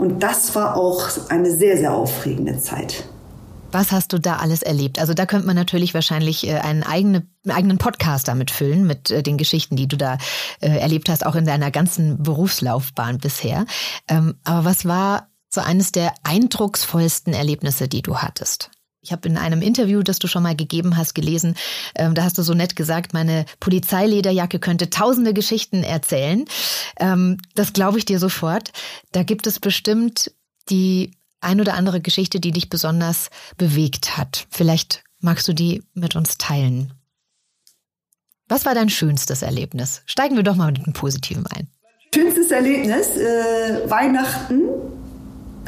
Und 0.00 0.22
das 0.22 0.54
war 0.54 0.76
auch 0.76 1.28
eine 1.28 1.54
sehr, 1.54 1.76
sehr 1.76 1.92
aufregende 1.92 2.58
Zeit. 2.58 3.04
Was 3.70 3.92
hast 3.92 4.14
du 4.14 4.18
da 4.18 4.36
alles 4.36 4.62
erlebt? 4.62 4.98
Also 4.98 5.12
da 5.12 5.26
könnte 5.26 5.46
man 5.46 5.54
natürlich 5.54 5.92
wahrscheinlich 5.92 6.48
äh, 6.48 6.54
einen, 6.54 6.82
eigene, 6.82 7.26
einen 7.44 7.54
eigenen 7.54 7.78
Podcast 7.78 8.26
damit 8.26 8.50
füllen, 8.50 8.86
mit 8.86 9.10
äh, 9.10 9.22
den 9.22 9.36
Geschichten, 9.36 9.76
die 9.76 9.88
du 9.88 9.98
da 9.98 10.16
äh, 10.60 10.70
erlebt 10.70 11.10
hast, 11.10 11.26
auch 11.26 11.34
in 11.34 11.44
deiner 11.44 11.70
ganzen 11.70 12.22
Berufslaufbahn 12.22 13.18
bisher. 13.18 13.66
Ähm, 14.08 14.36
aber 14.42 14.64
was 14.64 14.86
war 14.86 15.28
so 15.50 15.60
eines 15.60 15.92
der 15.92 16.14
eindrucksvollsten 16.22 17.34
Erlebnisse, 17.34 17.86
die 17.86 18.00
du 18.00 18.16
hattest? 18.16 18.70
Ich 19.02 19.12
habe 19.12 19.28
in 19.28 19.38
einem 19.38 19.62
Interview, 19.62 20.02
das 20.02 20.18
du 20.18 20.28
schon 20.28 20.42
mal 20.42 20.54
gegeben 20.54 20.96
hast, 20.96 21.14
gelesen, 21.14 21.56
ähm, 21.94 22.14
da 22.14 22.24
hast 22.24 22.36
du 22.36 22.42
so 22.42 22.52
nett 22.52 22.76
gesagt, 22.76 23.14
meine 23.14 23.46
Polizeilederjacke 23.58 24.58
könnte 24.58 24.90
tausende 24.90 25.32
Geschichten 25.32 25.82
erzählen. 25.82 26.44
Ähm, 26.98 27.38
das 27.54 27.72
glaube 27.72 27.98
ich 27.98 28.04
dir 28.04 28.18
sofort. 28.18 28.72
Da 29.12 29.22
gibt 29.22 29.46
es 29.46 29.58
bestimmt 29.58 30.32
die 30.68 31.12
ein 31.40 31.60
oder 31.60 31.74
andere 31.74 32.02
Geschichte, 32.02 32.40
die 32.40 32.52
dich 32.52 32.68
besonders 32.68 33.30
bewegt 33.56 34.18
hat. 34.18 34.46
Vielleicht 34.50 35.02
magst 35.18 35.48
du 35.48 35.54
die 35.54 35.82
mit 35.94 36.14
uns 36.14 36.36
teilen. 36.36 36.92
Was 38.48 38.66
war 38.66 38.74
dein 38.74 38.90
schönstes 38.90 39.40
Erlebnis? 39.40 40.02
Steigen 40.04 40.36
wir 40.36 40.42
doch 40.42 40.56
mal 40.56 40.72
mit 40.72 40.84
dem 40.84 40.92
Positiven 40.92 41.46
ein. 41.46 41.68
Schönstes 42.14 42.50
Erlebnis, 42.50 43.16
äh, 43.16 43.88
Weihnachten 43.88 44.64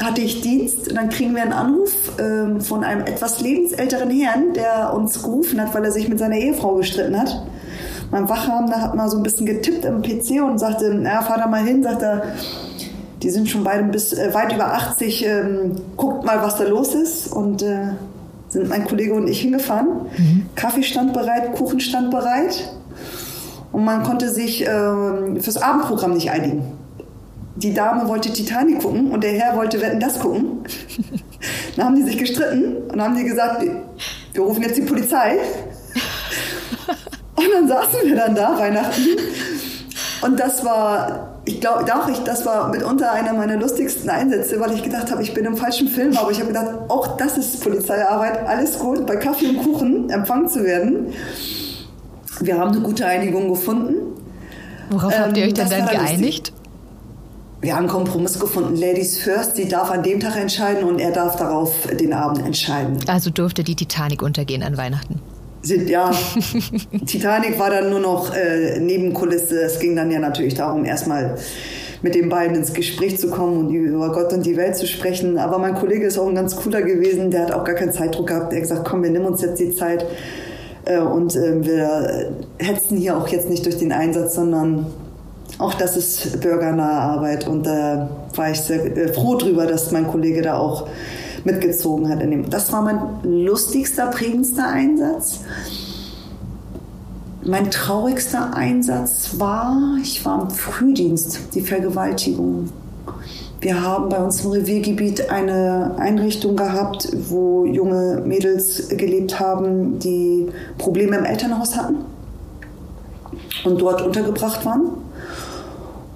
hatte 0.03 0.21
ich 0.21 0.41
Dienst 0.41 0.89
und 0.89 0.95
dann 0.95 1.09
kriegen 1.09 1.35
wir 1.35 1.43
einen 1.43 1.53
Anruf 1.53 1.91
ähm, 2.19 2.61
von 2.61 2.83
einem 2.83 3.01
etwas 3.01 3.41
lebensälteren 3.41 4.09
Herrn, 4.09 4.53
der 4.53 4.93
uns 4.93 5.21
gerufen 5.21 5.61
hat, 5.61 5.73
weil 5.73 5.85
er 5.85 5.91
sich 5.91 6.07
mit 6.09 6.19
seiner 6.19 6.37
Ehefrau 6.37 6.75
gestritten 6.75 7.19
hat. 7.19 7.45
Mein 8.11 8.29
Wachhabender 8.29 8.81
hat 8.81 8.95
mal 8.95 9.09
so 9.09 9.17
ein 9.17 9.23
bisschen 9.23 9.45
getippt 9.45 9.85
am 9.85 10.01
PC 10.01 10.43
und 10.43 10.59
sagte, 10.59 11.01
ja, 11.03 11.21
fahr 11.21 11.37
da 11.37 11.47
mal 11.47 11.63
hin, 11.63 11.83
sagt 11.83 12.01
er, 12.01 12.23
die 13.21 13.29
sind 13.29 13.49
schon 13.49 13.63
beide 13.63 13.83
bis 13.85 14.13
äh, 14.13 14.33
weit 14.33 14.53
über 14.53 14.73
80, 14.73 15.25
ähm, 15.25 15.75
guckt 15.97 16.25
mal, 16.25 16.41
was 16.41 16.57
da 16.57 16.65
los 16.65 16.93
ist 16.93 17.31
und 17.31 17.61
äh, 17.63 17.93
sind 18.49 18.69
mein 18.69 18.85
Kollege 18.85 19.13
und 19.13 19.27
ich 19.27 19.41
hingefahren. 19.41 19.87
Mhm. 20.17 20.45
Kaffee 20.55 20.83
stand 20.83 21.13
bereit, 21.13 21.55
Kuchen 21.55 21.79
stand 21.79 22.11
bereit 22.11 22.71
und 23.71 23.83
man 23.83 24.03
konnte 24.03 24.29
sich 24.29 24.61
äh, 24.61 25.39
fürs 25.39 25.57
Abendprogramm 25.57 26.13
nicht 26.13 26.29
einigen 26.29 26.82
die 27.55 27.73
Dame 27.73 28.07
wollte 28.07 28.31
Titanic 28.31 28.79
gucken 28.79 29.11
und 29.11 29.23
der 29.23 29.33
Herr 29.33 29.55
wollte 29.55 29.79
Wetten 29.81 29.99
das 29.99 30.19
gucken. 30.19 30.63
dann 31.75 31.85
haben 31.85 31.95
die 31.95 32.03
sich 32.03 32.17
gestritten 32.17 32.77
und 32.91 33.01
haben 33.01 33.15
die 33.15 33.23
gesagt, 33.23 33.63
wir 34.33 34.41
rufen 34.41 34.63
jetzt 34.63 34.77
die 34.77 34.81
Polizei. 34.81 35.37
und 37.35 37.45
dann 37.53 37.67
saßen 37.67 37.99
wir 38.03 38.15
dann 38.15 38.35
da 38.35 38.57
Weihnachten. 38.57 39.01
Und 40.21 40.39
das 40.39 40.63
war, 40.63 41.41
ich 41.45 41.59
glaube, 41.59 41.85
doch, 41.85 42.07
ich, 42.07 42.17
das 42.19 42.45
war 42.45 42.69
mitunter 42.69 43.11
einer 43.11 43.33
meiner 43.33 43.57
lustigsten 43.57 44.09
Einsätze, 44.09 44.59
weil 44.59 44.71
ich 44.73 44.81
gedacht 44.81 45.11
habe, 45.11 45.21
ich 45.21 45.33
bin 45.33 45.45
im 45.45 45.57
falschen 45.57 45.89
Film, 45.89 46.17
aber 46.17 46.31
ich 46.31 46.37
habe 46.37 46.47
gedacht, 46.47 46.69
auch 46.87 47.17
das 47.17 47.37
ist 47.37 47.61
Polizeiarbeit, 47.61 48.47
alles 48.47 48.79
gut, 48.79 49.05
bei 49.05 49.17
Kaffee 49.17 49.49
und 49.49 49.57
Kuchen 49.57 50.09
empfangen 50.09 50.47
zu 50.47 50.63
werden. 50.63 51.13
Wir 52.39 52.57
haben 52.57 52.71
eine 52.71 52.81
gute 52.81 53.05
Einigung 53.05 53.49
gefunden. 53.49 53.95
Worauf 54.89 55.13
ähm, 55.13 55.19
habt 55.19 55.37
ihr 55.37 55.45
euch 55.45 55.53
denn 55.53 55.69
dann 55.69 55.87
geeinigt? 55.87 56.53
Wir 57.63 57.77
haben 57.77 57.83
einen 57.83 57.93
Kompromiss 57.93 58.37
gefunden. 58.37 58.75
Ladies 58.75 59.19
first, 59.19 59.55
sie 59.55 59.69
darf 59.69 59.89
an 59.89 60.03
dem 60.03 60.19
Tag 60.19 60.35
entscheiden 60.35 60.83
und 60.83 60.99
er 60.99 61.11
darf 61.11 61.37
darauf 61.37 61.87
den 61.87 62.11
Abend 62.11 62.45
entscheiden. 62.45 62.97
Also 63.07 63.29
durfte 63.29 63.63
die 63.63 63.75
Titanic 63.75 64.21
untergehen 64.21 64.63
an 64.63 64.75
Weihnachten. 64.75 65.21
Sind, 65.61 65.89
ja, 65.89 66.11
Titanic 67.05 67.57
war 67.57 67.69
dann 67.69 67.89
nur 67.89 68.01
noch 68.01 68.35
äh, 68.35 68.81
Nebenkulisse. 68.81 69.61
Es 69.61 69.79
ging 69.79 69.95
dann 69.95 70.11
ja 70.11 70.19
natürlich 70.19 70.55
darum, 70.55 70.83
erstmal 70.83 71.37
mit 72.01 72.15
den 72.15 72.27
beiden 72.27 72.57
ins 72.57 72.73
Gespräch 72.73 73.17
zu 73.17 73.29
kommen 73.29 73.57
und 73.57 73.73
über 73.73 74.11
Gott 74.11 74.33
und 74.33 74.45
die 74.45 74.57
Welt 74.57 74.75
zu 74.75 74.85
sprechen. 74.85 75.37
Aber 75.37 75.57
mein 75.57 75.75
Kollege 75.75 76.05
ist 76.05 76.19
auch 76.19 76.27
ein 76.27 76.35
ganz 76.35 76.57
cooler 76.57 76.81
gewesen. 76.81 77.31
Der 77.31 77.43
hat 77.43 77.53
auch 77.53 77.63
gar 77.63 77.75
keinen 77.75 77.93
Zeitdruck 77.93 78.27
gehabt. 78.27 78.51
Der 78.51 78.59
hat 78.59 78.67
gesagt, 78.67 78.85
komm, 78.85 79.03
wir 79.03 79.09
nehmen 79.09 79.25
uns 79.25 79.41
jetzt 79.41 79.57
die 79.61 79.73
Zeit. 79.73 80.05
Äh, 80.83 80.99
und 80.99 81.33
äh, 81.37 81.65
wir 81.65 82.35
hetzen 82.59 82.97
hier 82.97 83.15
auch 83.15 83.29
jetzt 83.29 83.49
nicht 83.49 83.65
durch 83.65 83.77
den 83.77 83.93
Einsatz, 83.93 84.35
sondern 84.35 84.87
auch 85.59 85.73
das 85.75 85.97
ist 85.97 86.41
bürgernahe 86.41 86.99
Arbeit 86.99 87.47
und 87.47 87.65
da 87.65 88.09
war 88.35 88.51
ich 88.51 88.59
sehr 88.59 88.85
äh, 88.97 89.13
froh 89.13 89.35
drüber, 89.35 89.65
dass 89.65 89.91
mein 89.91 90.07
Kollege 90.07 90.41
da 90.41 90.57
auch 90.57 90.87
mitgezogen 91.43 92.09
hat. 92.09 92.21
In 92.21 92.31
dem. 92.31 92.49
Das 92.49 92.71
war 92.71 92.81
mein 92.81 92.99
lustigster, 93.23 94.07
prägendster 94.07 94.67
Einsatz. 94.67 95.41
Mein 97.45 97.69
traurigster 97.71 98.55
Einsatz 98.55 99.31
war, 99.37 99.97
ich 100.01 100.23
war 100.25 100.43
im 100.43 100.49
Frühdienst, 100.49 101.53
die 101.53 101.61
Vergewaltigung. 101.61 102.69
Wir 103.59 103.81
haben 103.81 104.09
bei 104.09 104.17
uns 104.17 104.43
im 104.43 104.51
Reviergebiet 104.51 105.29
eine 105.29 105.95
Einrichtung 105.97 106.55
gehabt, 106.55 107.09
wo 107.29 107.65
junge 107.65 108.21
Mädels 108.25 108.89
gelebt 108.89 109.39
haben, 109.39 109.99
die 109.99 110.47
Probleme 110.77 111.17
im 111.17 111.25
Elternhaus 111.25 111.75
hatten 111.75 112.05
und 113.65 113.81
dort 113.81 114.01
untergebracht 114.01 114.65
waren. 114.65 114.91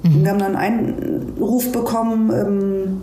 Mhm. 0.03 0.23
Wir 0.23 0.31
haben 0.31 0.39
dann 0.39 0.55
einen 0.55 1.33
Ruf 1.39 1.71
bekommen, 1.71 2.31
ähm, 2.31 3.01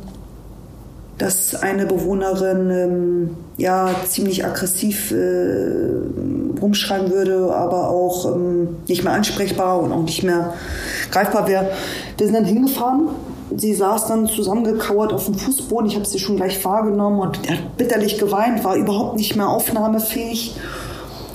dass 1.18 1.54
eine 1.54 1.86
Bewohnerin 1.86 2.70
ähm, 2.70 3.36
ja 3.56 3.90
ziemlich 4.08 4.44
aggressiv 4.44 5.12
äh, 5.12 6.60
rumschreien 6.60 7.10
würde, 7.10 7.54
aber 7.54 7.88
auch 7.88 8.34
ähm, 8.34 8.76
nicht 8.88 9.04
mehr 9.04 9.12
ansprechbar 9.12 9.80
und 9.80 9.92
auch 9.92 10.02
nicht 10.02 10.24
mehr 10.24 10.54
greifbar 11.10 11.46
wäre. 11.46 11.70
Wir 12.18 12.26
sind 12.26 12.34
dann 12.34 12.44
hingefahren. 12.44 13.08
Sie 13.56 13.74
saß 13.74 14.08
dann 14.08 14.26
zusammengekauert 14.26 15.12
auf 15.12 15.26
dem 15.26 15.34
Fußboden. 15.34 15.86
Ich 15.88 15.94
habe 15.94 16.06
sie 16.06 16.18
schon 16.18 16.36
gleich 16.36 16.64
wahrgenommen 16.64 17.20
und 17.20 17.48
hat 17.48 17.76
bitterlich 17.76 18.18
geweint, 18.18 18.64
war 18.64 18.74
überhaupt 18.74 19.16
nicht 19.16 19.36
mehr 19.36 19.48
aufnahmefähig. 19.48 20.56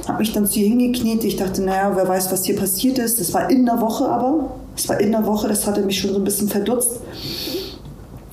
Habe 0.10 0.18
mich 0.18 0.34
dann 0.34 0.48
zu 0.48 0.58
ihr 0.58 0.70
hingekniet. 0.70 1.24
Ich 1.24 1.36
dachte, 1.36 1.62
naja, 1.62 1.92
wer 1.94 2.08
weiß, 2.08 2.32
was 2.32 2.44
hier 2.44 2.56
passiert 2.56 2.98
ist. 2.98 3.20
Das 3.20 3.32
war 3.36 3.48
in 3.52 3.64
der 3.68 3.80
Woche 3.80 4.10
aber. 4.10 4.50
Das 4.76 4.90
war 4.90 5.00
in 5.00 5.12
der 5.12 5.24
Woche, 5.28 5.48
das 5.48 5.68
hatte 5.68 5.84
mich 5.84 6.00
schon 6.00 6.12
so 6.12 6.18
ein 6.18 6.24
bisschen 6.24 6.50
verdutzt. 6.50 7.02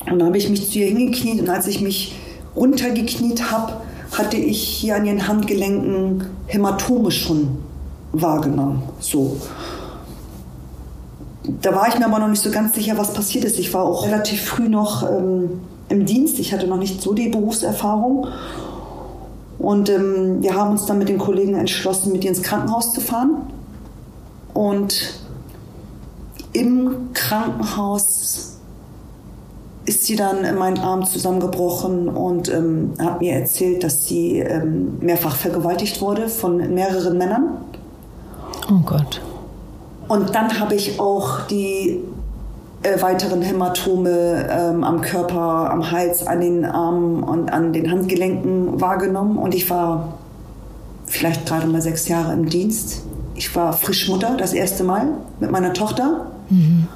Und 0.09 0.17
dann 0.17 0.25
habe 0.25 0.39
ich 0.39 0.49
mich 0.49 0.71
zu 0.71 0.79
ihr 0.79 0.87
hingekniet 0.87 1.39
und 1.39 1.49
als 1.49 1.67
ich 1.67 1.79
mich 1.79 2.15
runtergekniet 2.55 3.51
habe, 3.51 3.73
hatte 4.17 4.37
ich 4.37 4.59
hier 4.59 4.95
an 4.95 5.05
den 5.05 5.27
Handgelenken 5.27 6.25
Hämatome 6.47 7.11
schon 7.11 7.59
wahrgenommen. 8.11 8.81
So. 8.99 9.37
Da 11.61 11.75
war 11.75 11.89
ich 11.89 11.99
mir 11.99 12.07
aber 12.07 12.17
noch 12.17 12.27
nicht 12.27 12.41
so 12.41 12.49
ganz 12.49 12.73
sicher, 12.73 12.97
was 12.97 13.13
passiert 13.13 13.45
ist. 13.45 13.59
Ich 13.59 13.71
war 13.75 13.83
auch 13.83 14.03
relativ 14.07 14.41
früh 14.41 14.67
noch 14.67 15.03
ähm, 15.03 15.59
im 15.89 16.07
Dienst. 16.07 16.39
Ich 16.39 16.53
hatte 16.53 16.65
noch 16.65 16.77
nicht 16.77 17.03
so 17.03 17.13
die 17.13 17.29
Berufserfahrung. 17.29 18.25
Und 19.59 19.89
ähm, 19.89 20.41
wir 20.41 20.55
haben 20.55 20.71
uns 20.71 20.85
dann 20.85 20.99
mit 20.99 21.09
den 21.09 21.17
Kollegen 21.17 21.55
entschlossen, 21.55 22.11
mit 22.11 22.23
ihr 22.23 22.29
ins 22.29 22.43
Krankenhaus 22.43 22.93
zu 22.93 23.01
fahren. 23.01 23.41
Und 24.53 25.19
im 26.53 27.09
Krankenhaus 27.13 28.57
ist 29.85 30.05
sie 30.05 30.15
dann 30.15 30.43
in 30.43 30.55
meinen 30.55 30.79
Arm 30.79 31.05
zusammengebrochen 31.05 32.09
und 32.09 32.49
ähm, 32.49 32.93
hat 32.99 33.21
mir 33.21 33.33
erzählt, 33.33 33.83
dass 33.83 34.05
sie 34.05 34.39
ähm, 34.39 34.97
mehrfach 34.99 35.35
vergewaltigt 35.35 36.01
wurde 36.01 36.27
von 36.27 36.57
mehreren 36.73 37.17
Männern. 37.17 37.57
Oh 38.69 38.81
Gott. 38.85 39.21
Und 40.07 40.35
dann 40.35 40.59
habe 40.59 40.75
ich 40.75 40.99
auch 40.99 41.41
die 41.47 42.03
äh, 42.83 43.01
weiteren 43.01 43.41
Hämatome 43.41 44.47
ähm, 44.49 44.83
am 44.83 45.01
Körper, 45.01 45.71
am 45.71 45.91
Hals, 45.91 46.25
an 46.25 46.41
den 46.41 46.65
Armen 46.65 47.23
und 47.23 47.51
an 47.51 47.73
den 47.73 47.89
Handgelenken 47.91 48.79
wahrgenommen. 48.79 49.37
Und 49.37 49.55
ich 49.55 49.69
war 49.69 50.17
vielleicht 51.05 51.45
gerade 51.45 51.67
mal 51.67 51.81
sechs 51.81 52.07
Jahre 52.07 52.33
im 52.33 52.47
Dienst. 52.47 53.03
Ich 53.35 53.55
war 53.55 53.73
Frischmutter 53.73 54.37
das 54.37 54.53
erste 54.53 54.83
Mal 54.83 55.07
mit 55.39 55.51
meiner 55.51 55.73
Tochter. 55.73 56.27
Mhm. 56.49 56.87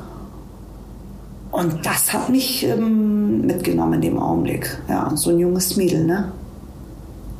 Und 1.52 1.86
das 1.86 2.13
hat 2.13 2.30
mich 2.30 2.63
ähm, 2.63 3.41
mitgenommen 3.41 3.96
in 3.96 4.02
dem 4.02 4.20
Augenblick. 4.20 4.78
Ja, 4.88 5.12
so 5.15 5.32
ein 5.32 5.39
junges 5.39 5.76
Mädel, 5.76 6.06
ne? 6.06 6.32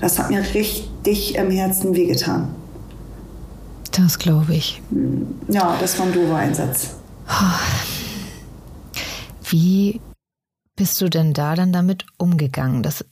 Das 0.02 0.20
hat 0.20 0.30
mir 0.30 0.44
richtig 0.54 1.36
im 1.36 1.52
Herzen 1.52 1.96
wehgetan. 1.96 2.50
Das 3.92 4.18
glaube 4.18 4.54
ich. 4.54 4.82
Ja, 5.48 5.76
das 5.80 5.98
war 6.00 6.08
ein 6.08 6.14
doofer 6.14 6.36
Einsatz. 6.36 6.96
Wie 9.52 10.02
bist 10.76 11.00
du 11.02 11.10
denn 11.10 11.34
da 11.34 11.56
dann 11.56 11.74
damit 11.74 12.06
umgegangen? 12.18 12.84
Das 12.84 13.06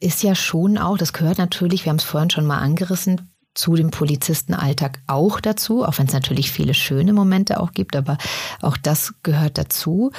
ist 0.00 0.22
ja 0.22 0.34
schon 0.34 0.78
auch, 0.78 0.98
das 0.98 1.12
gehört 1.12 1.38
natürlich, 1.38 1.84
wir 1.84 1.90
haben 1.90 1.98
es 1.98 2.04
vorhin 2.04 2.30
schon 2.30 2.46
mal 2.46 2.58
angerissen, 2.58 3.32
zu 3.54 3.76
dem 3.76 3.90
Polizistenalltag 3.90 5.00
auch 5.06 5.38
dazu, 5.38 5.84
auch 5.84 5.98
wenn 5.98 6.06
es 6.06 6.14
natürlich 6.14 6.50
viele 6.50 6.72
schöne 6.72 7.12
Momente 7.12 7.60
auch 7.60 7.72
gibt, 7.72 7.94
aber 7.96 8.16
auch 8.62 8.78
das 8.78 9.12
gehört 9.22 9.58
dazu. 9.58 10.10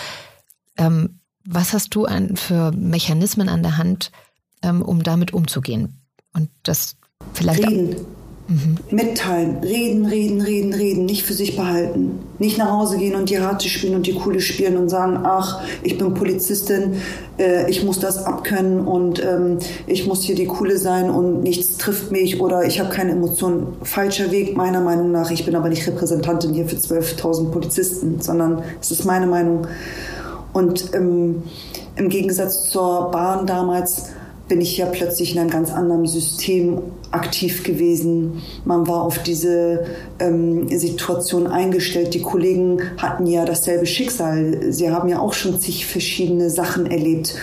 Ähm, 0.77 1.19
was 1.43 1.73
hast 1.73 1.95
du 1.95 2.05
an, 2.05 2.37
für 2.37 2.71
Mechanismen 2.71 3.49
an 3.49 3.63
der 3.63 3.77
Hand, 3.77 4.11
ähm, 4.61 4.83
um 4.83 5.01
damit 5.01 5.33
umzugehen? 5.33 5.99
Und 6.31 6.49
das 6.61 6.95
vielleicht 7.33 7.67
Reden. 7.67 8.05
Mhm. 8.47 8.77
Mitteilen, 8.91 9.57
reden, 9.63 10.05
reden, 10.05 10.41
reden, 10.41 10.73
reden, 10.73 11.05
nicht 11.05 11.23
für 11.23 11.33
sich 11.33 11.55
behalten. 11.55 12.19
Nicht 12.39 12.57
nach 12.57 12.71
Hause 12.71 12.97
gehen 12.97 13.15
und 13.15 13.29
die 13.29 13.39
Harte 13.39 13.69
spielen 13.69 13.95
und 13.95 14.05
die 14.05 14.15
Coole 14.15 14.41
spielen 14.41 14.75
und 14.75 14.89
sagen, 14.89 15.19
ach, 15.23 15.61
ich 15.81 15.97
bin 15.97 16.13
Polizistin, 16.13 16.95
äh, 17.39 17.69
ich 17.69 17.85
muss 17.85 17.99
das 17.99 18.25
abkönnen 18.25 18.85
und 18.85 19.23
ähm, 19.23 19.59
ich 19.87 20.07
muss 20.07 20.23
hier 20.23 20.35
die 20.35 20.45
Coole 20.45 20.77
sein 20.77 21.09
und 21.09 21.41
nichts 21.41 21.77
trifft 21.77 22.11
mich 22.11 22.41
oder 22.41 22.65
ich 22.65 22.81
habe 22.81 22.89
keine 22.89 23.11
Emotionen. 23.11 23.77
Falscher 23.83 24.29
Weg, 24.31 24.57
meiner 24.57 24.81
Meinung 24.81 25.13
nach. 25.13 25.31
Ich 25.31 25.45
bin 25.45 25.55
aber 25.55 25.69
nicht 25.69 25.87
Repräsentantin 25.87 26.53
hier 26.53 26.67
für 26.67 26.75
12.000 26.75 27.49
Polizisten, 27.49 28.19
sondern 28.19 28.61
es 28.81 28.91
ist 28.91 29.05
meine 29.05 29.25
Meinung. 29.25 29.67
Und 30.51 30.93
ähm, 30.93 31.43
im 31.95 32.09
Gegensatz 32.09 32.69
zur 32.69 33.09
Bahn 33.09 33.47
damals 33.47 34.09
bin 34.47 34.59
ich 34.59 34.77
ja 34.77 34.85
plötzlich 34.85 35.33
in 35.33 35.39
einem 35.39 35.49
ganz 35.49 35.71
anderen 35.71 36.05
System 36.05 36.79
aktiv 37.11 37.63
gewesen. 37.63 38.41
Man 38.65 38.87
war 38.87 39.03
auf 39.03 39.19
diese 39.19 39.85
ähm, 40.19 40.67
Situation 40.67 41.47
eingestellt. 41.47 42.13
Die 42.13 42.21
Kollegen 42.21 42.81
hatten 42.97 43.25
ja 43.25 43.45
dasselbe 43.45 43.85
Schicksal. 43.85 44.71
Sie 44.73 44.91
haben 44.91 45.07
ja 45.07 45.19
auch 45.19 45.33
schon 45.33 45.59
zig 45.59 45.85
verschiedene 45.85 46.49
Sachen 46.49 46.87
erlebt. 46.87 47.35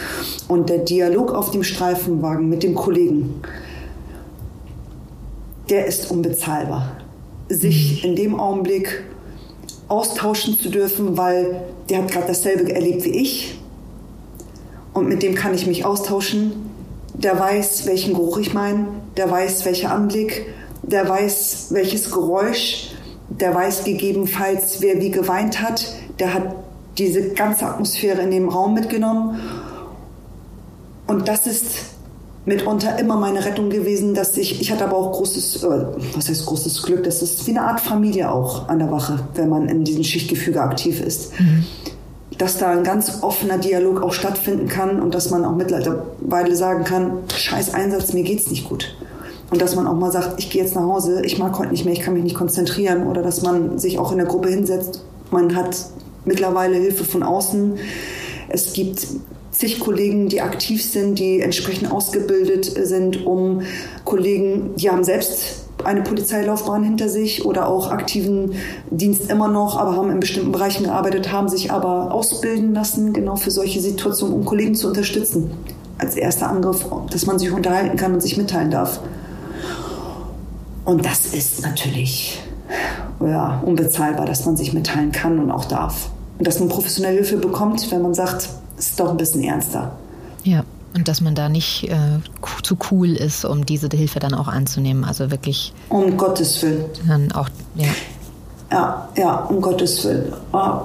Und 0.47 0.69
der 0.69 0.79
Dialog 0.79 1.33
auf 1.33 1.51
dem 1.53 1.63
Streifenwagen 1.63 2.49
mit 2.49 2.63
dem 2.63 2.75
Kollegen, 2.75 3.41
der 5.71 5.87
ist 5.87 6.11
unbezahlbar. 6.11 6.97
Sich 7.49 8.05
in 8.05 8.15
dem 8.15 8.39
Augenblick 8.39 9.05
austauschen 9.89 10.59
zu 10.61 10.69
dürfen, 10.69 11.17
weil 11.17 11.63
der 11.89 12.03
hat 12.03 12.11
gerade 12.11 12.27
dasselbe 12.29 12.71
erlebt 12.73 13.05
wie 13.05 13.17
ich. 13.21 13.59
Und 14.93 15.09
mit 15.09 15.23
dem 15.23 15.35
kann 15.35 15.55
ich 15.55 15.67
mich 15.67 15.85
austauschen 15.85 16.70
der 17.23 17.39
weiß, 17.39 17.87
welchen 17.87 18.15
Geruch 18.15 18.39
ich 18.39 18.55
meine, 18.55 18.87
der 19.17 19.31
weiß, 19.31 19.65
welcher 19.67 19.93
Anblick, 19.93 20.47
der 20.83 21.09
weiß, 21.09 21.67
welches 21.71 22.11
Geräusch, 22.11 22.93
der 23.29 23.55
weiß 23.55 23.85
gegebenenfalls, 23.85 24.81
wer 24.81 25.01
wie 25.01 25.11
geweint 25.11 25.61
hat, 25.61 25.95
der 26.19 26.35
hat 26.35 26.55
diese 26.99 27.31
ganze 27.31 27.67
Atmosphäre 27.67 28.23
in 28.23 28.31
dem 28.31 28.49
Raum 28.49 28.75
mitgenommen. 28.75 29.39
Und 31.07 31.29
das 31.29 31.47
ist 31.47 31.67
mitunter 32.47 32.99
immer 32.99 33.17
meine 33.17 33.45
Rettung 33.45 33.69
gewesen, 33.69 34.15
dass 34.15 34.37
ich, 34.39 34.61
ich 34.61 34.73
hatte 34.73 34.87
aber 34.87 34.97
auch 34.97 35.13
großes, 35.13 35.63
äh, 35.63 35.69
was 36.15 36.29
heißt 36.29 36.47
großes 36.47 36.83
Glück, 36.83 37.05
das 37.05 37.21
ist 37.21 37.47
wie 37.47 37.51
eine 37.51 37.63
Art 37.63 37.81
Familie 37.81 38.33
auch 38.33 38.69
an 38.69 38.79
der 38.79 38.91
Wache, 38.91 39.21
wenn 39.35 39.51
man 39.51 39.69
in 39.69 39.85
diesem 39.85 40.05
Schichtgefüge 40.05 40.61
aktiv 40.63 41.01
ist. 41.01 41.39
Mhm 41.39 41.65
dass 42.41 42.57
da 42.57 42.71
ein 42.71 42.85
ganz 42.85 43.23
offener 43.23 43.59
Dialog 43.59 44.03
auch 44.03 44.15
stattfinden 44.15 44.67
kann 44.67 45.03
und 45.03 45.15
dass 45.15 45.29
man 45.31 45.45
auch 45.45 45.55
mittlerweile 45.55 46.57
sagen 46.57 46.85
kann, 46.85 47.19
scheiß 47.35 47.75
Einsatz, 47.75 48.15
mir 48.15 48.23
geht's 48.23 48.51
nicht 48.51 48.67
gut. 48.67 48.97
Und 49.51 49.61
dass 49.61 49.77
man 49.77 49.87
auch 49.87 49.95
mal 49.95 50.11
sagt, 50.11 50.39
ich 50.39 50.49
gehe 50.49 50.63
jetzt 50.63 50.75
nach 50.75 50.85
Hause, 50.85 51.23
ich 51.23 51.39
mag 51.39 51.59
heute 51.59 51.73
nicht 51.73 51.85
mehr, 51.85 51.93
ich 51.93 52.01
kann 52.01 52.15
mich 52.15 52.23
nicht 52.23 52.37
konzentrieren. 52.37 53.09
Oder 53.09 53.23
dass 53.23 53.43
man 53.43 53.79
sich 53.79 53.99
auch 53.99 54.13
in 54.13 54.19
der 54.19 54.27
Gruppe 54.27 54.49
hinsetzt. 54.49 55.05
Man 55.31 55.55
hat 55.55 55.77
mittlerweile 56.25 56.77
Hilfe 56.77 57.05
von 57.05 57.23
außen. 57.23 57.75
Es 58.49 58.73
gibt 58.73 59.07
zig 59.51 59.81
Kollegen, 59.81 60.29
die 60.29 60.41
aktiv 60.41 60.83
sind, 60.83 61.19
die 61.19 61.41
entsprechend 61.41 61.93
ausgebildet 61.93 62.65
sind, 62.65 63.27
um 63.27 63.63
Kollegen, 64.05 64.77
die 64.77 64.89
haben 64.89 65.05
selbst 65.05 65.67
eine 65.85 66.03
Polizeilaufbahn 66.03 66.83
hinter 66.83 67.09
sich 67.09 67.45
oder 67.45 67.69
auch 67.69 67.91
aktiven 67.91 68.55
Dienst 68.91 69.31
immer 69.31 69.49
noch, 69.49 69.79
aber 69.79 69.97
haben 69.97 70.11
in 70.11 70.21
bestimmten 70.21 70.53
Bereichen 70.53 70.85
gearbeitet, 70.85 71.33
haben 71.33 71.49
sich 71.49 71.73
aber 71.73 72.13
ausbilden 72.13 72.75
lassen, 72.75 73.13
genau 73.13 73.37
für 73.37 73.51
solche 73.51 73.81
Situationen, 73.81 74.35
um 74.35 74.45
Kollegen 74.45 74.75
zu 74.75 74.89
unterstützen. 74.89 75.51
Als 75.99 76.17
erster 76.17 76.49
Angriff, 76.49 76.87
dass 77.11 77.27
man 77.27 77.39
sich 77.39 77.51
unterhalten 77.51 77.97
kann 77.97 78.15
und 78.15 78.23
sich 78.23 78.37
mitteilen 78.37 78.71
darf. 78.71 79.01
Und 80.85 81.05
das 81.05 81.27
ist 81.35 81.63
natürlich 81.63 82.43
ja, 83.21 83.63
unbezahlbar, 83.65 84.27
dass 84.27 84.47
man 84.47 84.57
sich 84.57 84.73
mitteilen 84.73 85.13
kann 85.13 85.39
und 85.39 85.51
auch 85.51 85.67
darf. 85.67 86.11
Und 86.39 86.47
dass 86.47 86.59
man 86.59 86.69
professionelle 86.69 87.17
Hilfe 87.17 87.37
bekommt, 87.37 87.91
wenn 87.93 88.03
man 88.03 88.15
sagt, 88.15 88.49
es 88.79 88.91
ist 88.91 89.01
doch 89.01 89.11
ein 89.11 89.19
bisschen 89.19 89.43
ernster. 89.43 89.93
Ja. 90.43 90.65
Und 90.95 91.07
dass 91.07 91.21
man 91.21 91.35
da 91.35 91.49
nicht 91.49 91.89
äh, 91.89 92.19
zu 92.63 92.77
cool 92.91 93.11
ist, 93.11 93.45
um 93.45 93.65
diese 93.65 93.89
Hilfe 93.93 94.19
dann 94.19 94.35
auch 94.35 94.49
anzunehmen. 94.49 95.05
Also 95.05 95.31
wirklich. 95.31 95.73
Um 95.89 96.17
Gottes 96.17 96.61
Willen. 96.63 96.85
Dann 97.07 97.33
auch, 97.33 97.49
ja. 97.77 97.89
Ja, 98.73 99.09
ja, 99.17 99.37
um 99.45 99.61
Gottes 99.61 100.05
Willen. 100.05 100.33
Oh. 100.53 100.83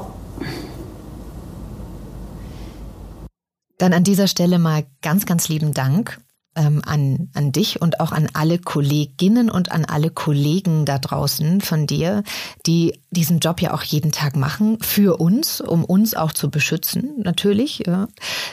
Dann 3.78 3.94
an 3.94 4.04
dieser 4.04 4.28
Stelle 4.28 4.60
mal 4.60 4.86
ganz, 5.02 5.26
ganz 5.26 5.50
lieben 5.50 5.74
Dank 5.74 6.20
ähm, 6.56 6.82
an, 6.86 7.30
an 7.34 7.52
dich 7.52 7.82
und 7.82 8.00
auch 8.00 8.12
an 8.12 8.30
alle 8.34 8.60
Kolleginnen 8.60 9.50
und 9.50 9.72
an 9.72 9.86
alle 9.86 10.10
Kollegen 10.10 10.86
da 10.86 10.98
draußen 10.98 11.62
von 11.62 11.88
dir, 11.88 12.24
die 12.66 13.00
diesen 13.12 13.40
Job 13.40 13.62
ja 13.62 13.74
auch 13.74 13.84
jeden 13.84 14.12
Tag 14.12 14.36
machen, 14.36 14.78
für 14.82 15.18
uns, 15.20 15.62
um 15.62 15.86
uns 15.86 16.16
auch 16.16 16.32
zu 16.32 16.50
beschützen, 16.50 17.16
natürlich. 17.24 17.84
Ja. 17.86 18.08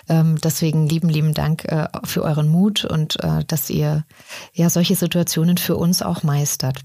Ähm, 0.09 0.38
deswegen 0.43 0.88
lieben, 0.88 1.09
lieben 1.09 1.35
Dank 1.35 1.65
äh, 1.65 1.88
für 2.05 2.23
euren 2.23 2.49
Mut 2.49 2.85
und 2.85 3.23
äh, 3.23 3.45
dass 3.47 3.71
ihr 3.71 4.05
ja 4.53 4.71
solche 4.71 4.95
Situationen 4.95 5.59
für 5.59 5.77
uns 5.77 6.03
auch 6.03 6.23
meistert. 6.23 6.81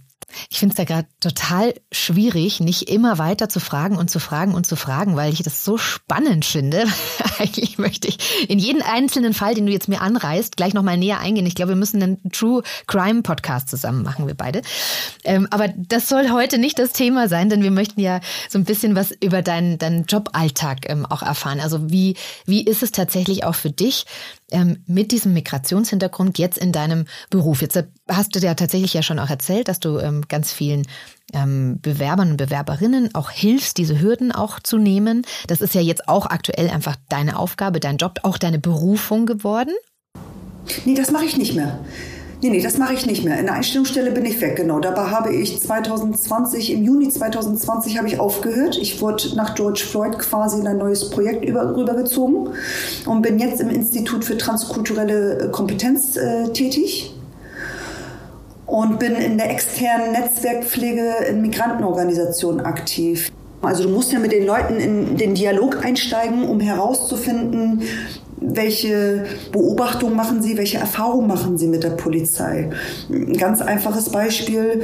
Ich 0.49 0.59
finde 0.59 0.73
es 0.73 0.77
da 0.77 0.83
gerade 0.83 1.07
total 1.21 1.73
schwierig, 1.91 2.59
nicht 2.59 2.89
immer 2.89 3.17
weiter 3.17 3.47
zu 3.47 3.59
fragen 3.59 3.97
und 3.97 4.09
zu 4.09 4.19
fragen 4.19 4.53
und 4.53 4.65
zu 4.65 4.75
fragen, 4.75 5.15
weil 5.15 5.31
ich 5.31 5.41
das 5.41 5.63
so 5.63 5.77
spannend 5.77 6.43
finde. 6.43 6.85
Eigentlich 7.39 7.77
möchte 7.77 8.09
ich 8.09 8.17
in 8.49 8.59
jeden 8.59 8.81
einzelnen 8.81 9.33
Fall, 9.33 9.55
den 9.55 9.65
du 9.65 9.71
jetzt 9.71 9.87
mir 9.87 10.01
anreißt, 10.01 10.57
gleich 10.57 10.73
nochmal 10.73 10.97
näher 10.97 11.19
eingehen. 11.19 11.45
Ich 11.45 11.55
glaube, 11.55 11.71
wir 11.71 11.77
müssen 11.77 12.03
einen 12.03 12.31
True 12.31 12.61
Crime 12.87 13.21
Podcast 13.21 13.69
zusammen 13.69 14.03
machen, 14.03 14.27
wir 14.27 14.35
beide. 14.35 14.61
Ähm, 15.23 15.47
aber 15.49 15.69
das 15.69 16.09
soll 16.09 16.29
heute 16.31 16.57
nicht 16.57 16.77
das 16.77 16.91
Thema 16.91 17.29
sein, 17.29 17.49
denn 17.49 17.63
wir 17.63 17.71
möchten 17.71 18.01
ja 18.01 18.19
so 18.49 18.59
ein 18.59 18.65
bisschen 18.65 18.95
was 18.95 19.11
über 19.11 19.41
deinen, 19.41 19.77
deinen 19.77 20.05
Joballtag 20.05 20.89
ähm, 20.89 21.05
auch 21.05 21.21
erfahren. 21.21 21.61
Also 21.61 21.89
wie, 21.89 22.15
wie 22.45 22.63
ist 22.63 22.83
es 22.83 22.91
tatsächlich 22.91 23.45
auch 23.45 23.55
für 23.55 23.71
dich, 23.71 24.05
ähm, 24.51 24.83
mit 24.85 25.11
diesem 25.11 25.33
Migrationshintergrund 25.33 26.37
jetzt 26.37 26.57
in 26.57 26.71
deinem 26.71 27.05
Beruf? 27.29 27.61
Jetzt 27.61 27.83
hast 28.07 28.35
du 28.35 28.39
ja 28.39 28.53
tatsächlich 28.53 28.93
ja 28.93 29.01
schon 29.01 29.19
auch 29.19 29.29
erzählt, 29.29 29.67
dass 29.67 29.79
du 29.79 29.99
ähm, 29.99 30.23
ganz 30.27 30.51
vielen 30.51 30.87
ähm, 31.33 31.79
Bewerbern 31.81 32.31
und 32.31 32.37
Bewerberinnen 32.37 33.13
auch 33.15 33.29
hilfst, 33.29 33.77
diese 33.77 33.99
Hürden 33.99 34.31
auch 34.31 34.59
zu 34.59 34.77
nehmen. 34.77 35.25
Das 35.47 35.61
ist 35.61 35.75
ja 35.75 35.81
jetzt 35.81 36.07
auch 36.07 36.25
aktuell 36.25 36.69
einfach 36.69 36.95
deine 37.09 37.37
Aufgabe, 37.37 37.79
dein 37.79 37.97
Job, 37.97 38.19
auch 38.23 38.37
deine 38.37 38.59
Berufung 38.59 39.25
geworden. 39.25 39.73
Nee, 40.85 40.95
das 40.95 41.11
mache 41.11 41.25
ich 41.25 41.37
nicht 41.37 41.53
mehr. 41.53 41.79
Nee, 42.39 42.51
nee, 42.51 42.61
das 42.61 42.77
mache 42.77 42.93
ich 42.93 43.07
nicht 43.07 43.25
mehr. 43.25 43.39
In 43.39 43.47
der 43.47 43.55
Einstellungsstelle 43.55 44.11
bin 44.11 44.23
ich 44.23 44.39
weg, 44.41 44.57
genau. 44.57 44.79
Dabei 44.79 45.05
habe 45.09 45.33
ich 45.33 45.59
2020, 45.59 46.71
im 46.71 46.83
Juni 46.83 47.09
2020 47.09 47.97
habe 47.97 48.07
ich 48.07 48.19
aufgehört. 48.19 48.77
Ich 48.79 49.01
wurde 49.01 49.35
nach 49.35 49.55
George 49.55 49.83
Floyd 49.89 50.19
quasi 50.19 50.59
in 50.59 50.67
ein 50.67 50.77
neues 50.77 51.09
Projekt 51.09 51.43
über, 51.43 51.75
rübergezogen 51.75 52.49
und 53.07 53.21
bin 53.23 53.39
jetzt 53.39 53.59
im 53.59 53.69
Institut 53.69 54.23
für 54.23 54.37
transkulturelle 54.37 55.39
äh, 55.39 55.47
Kompetenz 55.49 56.15
äh, 56.15 56.49
tätig 56.49 57.15
und 58.67 58.99
bin 58.99 59.15
in 59.15 59.39
der 59.39 59.49
externen 59.49 60.11
Netzwerkpflege 60.11 61.13
in 61.29 61.41
Migrantenorganisationen 61.41 62.63
aktiv. 62.63 63.31
Also 63.63 63.83
du 63.83 63.89
musst 63.89 64.11
ja 64.11 64.19
mit 64.19 64.31
den 64.31 64.45
Leuten 64.45 64.75
in 64.75 65.17
den 65.17 65.33
Dialog 65.33 65.83
einsteigen, 65.83 66.47
um 66.47 66.59
herauszufinden, 66.59 67.81
welche 68.39 69.25
Beobachtungen 69.51 70.15
machen 70.15 70.41
Sie, 70.41 70.57
welche 70.57 70.77
Erfahrungen 70.77 71.27
machen 71.27 71.57
Sie 71.57 71.67
mit 71.67 71.83
der 71.83 71.91
Polizei? 71.91 72.69
Ein 73.09 73.33
ganz 73.33 73.61
einfaches 73.61 74.09
Beispiel. 74.09 74.81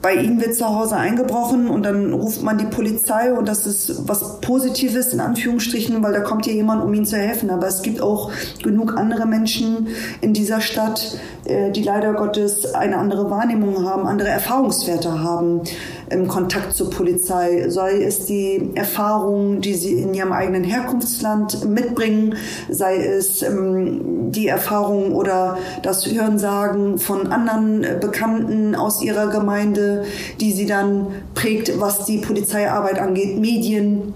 Bei 0.00 0.14
Ihnen 0.14 0.40
wird 0.40 0.54
zu 0.54 0.66
Hause 0.66 0.96
eingebrochen 0.96 1.68
und 1.68 1.82
dann 1.82 2.12
ruft 2.12 2.42
man 2.42 2.58
die 2.58 2.66
Polizei 2.66 3.32
und 3.32 3.48
das 3.48 3.66
ist 3.66 4.08
was 4.08 4.40
Positives 4.40 5.12
in 5.12 5.20
Anführungsstrichen, 5.20 6.02
weil 6.02 6.12
da 6.12 6.20
kommt 6.20 6.44
hier 6.44 6.54
jemand, 6.54 6.84
um 6.84 6.92
Ihnen 6.94 7.06
zu 7.06 7.16
helfen. 7.16 7.50
Aber 7.50 7.66
es 7.66 7.82
gibt 7.82 8.00
auch 8.00 8.30
genug 8.62 8.96
andere 8.96 9.26
Menschen 9.26 9.88
in 10.20 10.34
dieser 10.34 10.60
Stadt, 10.60 11.18
äh, 11.44 11.70
die 11.72 11.82
leider 11.82 12.14
Gottes 12.14 12.74
eine 12.74 12.96
andere 12.96 13.30
Wahrnehmung 13.30 13.84
haben, 13.84 14.06
andere 14.06 14.28
Erfahrungswerte 14.28 15.22
haben 15.22 15.62
im 16.10 16.28
Kontakt 16.28 16.74
zur 16.74 16.90
Polizei, 16.90 17.68
sei 17.68 18.02
es 18.02 18.26
die 18.26 18.70
Erfahrung, 18.74 19.60
die 19.60 19.74
sie 19.74 19.94
in 19.94 20.14
ihrem 20.14 20.32
eigenen 20.32 20.64
Herkunftsland 20.64 21.68
mitbringen, 21.68 22.36
sei 22.68 22.96
es 23.04 23.42
ähm, 23.42 24.30
die 24.32 24.48
Erfahrung 24.48 25.12
oder 25.12 25.58
das 25.82 26.06
Hörensagen 26.06 26.98
von 26.98 27.28
anderen 27.28 27.84
äh, 27.84 27.98
Bekannten 28.00 28.74
aus 28.74 29.02
ihrer 29.02 29.28
Gemeinde, 29.28 30.04
die 30.40 30.52
sie 30.52 30.66
dann 30.66 31.08
prägt, 31.34 31.78
was 31.80 32.04
die 32.04 32.18
Polizeiarbeit 32.18 32.98
angeht, 32.98 33.38
Medien. 33.38 34.14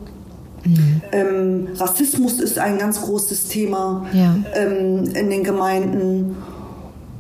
Mhm. 0.64 1.03
Ähm, 1.11 1.68
Rassismus 1.76 2.40
ist 2.40 2.59
ein 2.59 2.78
ganz 2.78 3.03
großes 3.03 3.49
Thema 3.49 4.07
ja. 4.12 4.36
ähm, 4.55 5.05
in 5.14 5.30
den 5.30 5.45
Gemeinden. 5.45 6.36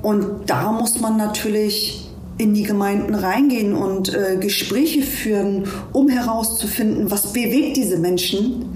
Und 0.02 0.50
da 0.50 0.72
muss 0.72 1.00
man 1.00 1.16
natürlich 1.16 2.11
in 2.38 2.54
die 2.54 2.62
Gemeinden 2.62 3.14
reingehen 3.14 3.74
und 3.74 4.14
äh, 4.14 4.36
Gespräche 4.40 5.02
führen, 5.02 5.64
um 5.92 6.08
herauszufinden, 6.08 7.10
was 7.10 7.32
bewegt 7.32 7.76
diese 7.76 7.98
Menschen 7.98 8.66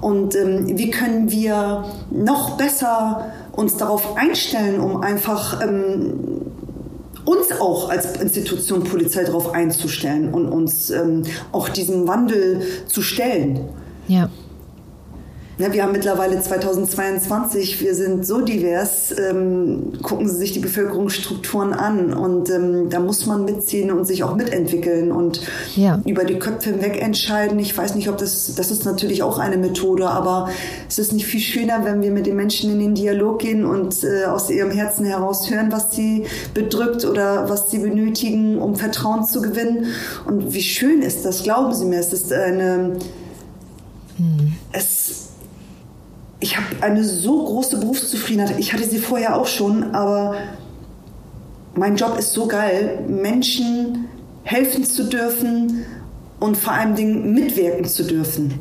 und 0.00 0.34
ähm, 0.34 0.76
wie 0.78 0.90
können 0.90 1.30
wir 1.30 1.84
noch 2.10 2.56
besser 2.56 3.32
uns 3.52 3.76
darauf 3.76 4.16
einstellen, 4.16 4.80
um 4.80 5.02
einfach 5.02 5.60
ähm, 5.62 6.14
uns 7.24 7.52
auch 7.60 7.90
als 7.90 8.16
Institution 8.20 8.82
Polizei 8.84 9.24
darauf 9.24 9.54
einzustellen 9.54 10.32
und 10.32 10.48
uns 10.48 10.90
ähm, 10.90 11.22
auch 11.52 11.68
diesem 11.68 12.08
Wandel 12.08 12.62
zu 12.86 13.02
stellen. 13.02 13.60
Ja. 14.08 14.28
Wir 15.58 15.82
haben 15.82 15.92
mittlerweile 15.92 16.40
2022, 16.40 17.82
wir 17.82 17.94
sind 17.94 18.26
so 18.26 18.40
divers, 18.40 19.14
ähm, 19.18 19.92
gucken 20.02 20.26
Sie 20.26 20.36
sich 20.36 20.52
die 20.52 20.60
Bevölkerungsstrukturen 20.60 21.74
an 21.74 22.14
und 22.14 22.48
ähm, 22.48 22.88
da 22.88 23.00
muss 23.00 23.26
man 23.26 23.44
mitziehen 23.44 23.90
und 23.90 24.06
sich 24.06 24.24
auch 24.24 24.34
mitentwickeln 24.34 25.12
und 25.12 25.42
ja. 25.76 26.00
über 26.06 26.24
die 26.24 26.38
Köpfe 26.38 26.70
hinweg 26.70 27.00
entscheiden. 27.02 27.58
Ich 27.58 27.76
weiß 27.76 27.94
nicht, 27.96 28.08
ob 28.08 28.16
das, 28.16 28.54
das 28.54 28.70
ist 28.70 28.86
natürlich 28.86 29.22
auch 29.22 29.38
eine 29.38 29.58
Methode, 29.58 30.08
aber 30.08 30.48
es 30.88 30.98
ist 30.98 31.12
nicht 31.12 31.26
viel 31.26 31.40
schöner, 31.40 31.84
wenn 31.84 32.00
wir 32.00 32.12
mit 32.12 32.24
den 32.24 32.36
Menschen 32.36 32.72
in 32.72 32.78
den 32.78 32.94
Dialog 32.94 33.40
gehen 33.40 33.66
und 33.66 34.04
äh, 34.04 34.24
aus 34.24 34.48
ihrem 34.48 34.70
Herzen 34.70 35.04
heraus 35.04 35.50
hören, 35.50 35.70
was 35.70 35.94
sie 35.94 36.24
bedrückt 36.54 37.04
oder 37.04 37.50
was 37.50 37.70
sie 37.70 37.78
benötigen, 37.78 38.58
um 38.58 38.76
Vertrauen 38.76 39.24
zu 39.24 39.42
gewinnen. 39.42 39.86
Und 40.26 40.54
wie 40.54 40.62
schön 40.62 41.02
ist 41.02 41.26
das, 41.26 41.42
glauben 41.42 41.74
Sie 41.74 41.84
mir, 41.84 42.00
es 42.00 42.12
ist 42.14 42.32
eine, 42.32 42.96
hm. 44.16 44.52
es 44.72 45.31
ich 46.42 46.56
habe 46.56 46.66
eine 46.80 47.04
so 47.04 47.44
große 47.44 47.78
Berufszufriedenheit. 47.78 48.58
Ich 48.58 48.72
hatte 48.72 48.84
sie 48.84 48.98
vorher 48.98 49.36
auch 49.36 49.46
schon, 49.46 49.94
aber 49.94 50.34
mein 51.74 51.96
Job 51.96 52.18
ist 52.18 52.32
so 52.32 52.46
geil, 52.48 53.04
Menschen 53.08 54.08
helfen 54.42 54.84
zu 54.84 55.04
dürfen 55.04 55.86
und 56.40 56.56
vor 56.56 56.72
allem 56.72 56.96
Dingen 56.96 57.32
mitwirken 57.32 57.84
zu 57.84 58.02
dürfen. 58.04 58.58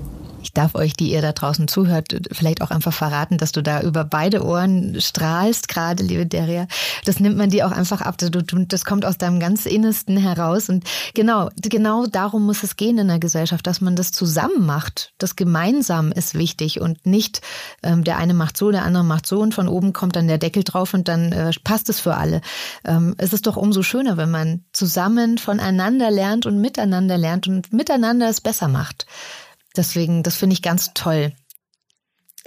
Ich 0.52 0.56
darf 0.56 0.76
euch, 0.76 0.92
die 0.96 1.14
ihr 1.14 1.22
da 1.22 1.32
draußen 1.32 1.70
zuhört, 1.70 2.14
vielleicht 2.30 2.62
auch 2.62 2.72
einfach 2.72 2.92
verraten, 2.92 3.38
dass 3.38 3.54
du 3.54 3.64
da 3.64 3.80
über 3.84 4.04
beide 4.04 4.46
Ohren 4.46 5.00
strahlst, 5.00 5.70
gerade, 5.70 6.04
liebe 6.04 6.26
Deria. 6.26 6.68
Das 7.06 7.22
nimmt 7.22 7.38
man 7.38 7.50
dir 7.50 7.66
auch 7.66 7.72
einfach 7.72 8.02
ab. 8.02 8.18
Das 8.18 8.84
kommt 8.84 9.06
aus 9.06 9.18
deinem 9.18 9.40
ganz 9.40 9.66
Innersten 9.66 10.18
heraus. 10.18 10.68
Und 10.68 10.84
genau, 11.14 11.48
genau 11.56 12.06
darum 12.06 12.46
muss 12.46 12.64
es 12.64 12.76
gehen 12.76 12.98
in 12.98 13.08
der 13.08 13.20
Gesellschaft, 13.20 13.66
dass 13.66 13.80
man 13.80 13.96
das 13.96 14.12
zusammen 14.12 14.66
macht. 14.66 15.14
Das 15.20 15.38
gemeinsam 15.38 16.12
ist 16.12 16.36
wichtig 16.36 16.82
und 16.82 17.06
nicht 17.06 17.40
ähm, 17.82 18.04
der 18.04 18.18
eine 18.18 18.34
macht 18.34 18.58
so, 18.58 18.72
der 18.72 18.84
andere 18.84 19.06
macht 19.06 19.28
so 19.28 19.40
und 19.40 19.54
von 19.54 19.70
oben 19.70 19.94
kommt 19.94 20.18
dann 20.18 20.28
der 20.28 20.38
Deckel 20.38 20.66
drauf 20.66 20.94
und 20.94 21.08
dann 21.08 21.32
äh, 21.32 21.52
passt 21.64 21.88
es 21.88 22.02
für 22.02 22.16
alle. 22.16 22.42
Ähm, 22.84 23.16
es 23.20 23.32
ist 23.32 23.48
doch 23.48 23.56
umso 23.56 23.84
schöner, 23.84 24.18
wenn 24.18 24.32
man 24.32 24.66
zusammen 24.74 25.38
voneinander 25.38 26.12
lernt 26.12 26.46
und 26.46 26.60
miteinander 26.60 27.18
lernt 27.18 27.48
und 27.48 27.72
miteinander 27.72 28.28
es 28.28 28.42
besser 28.42 28.68
macht. 28.68 29.06
Deswegen, 29.76 30.24
das 30.24 30.36
finde 30.36 30.54
ich 30.54 30.62
ganz 30.62 30.94
toll. 30.94 31.34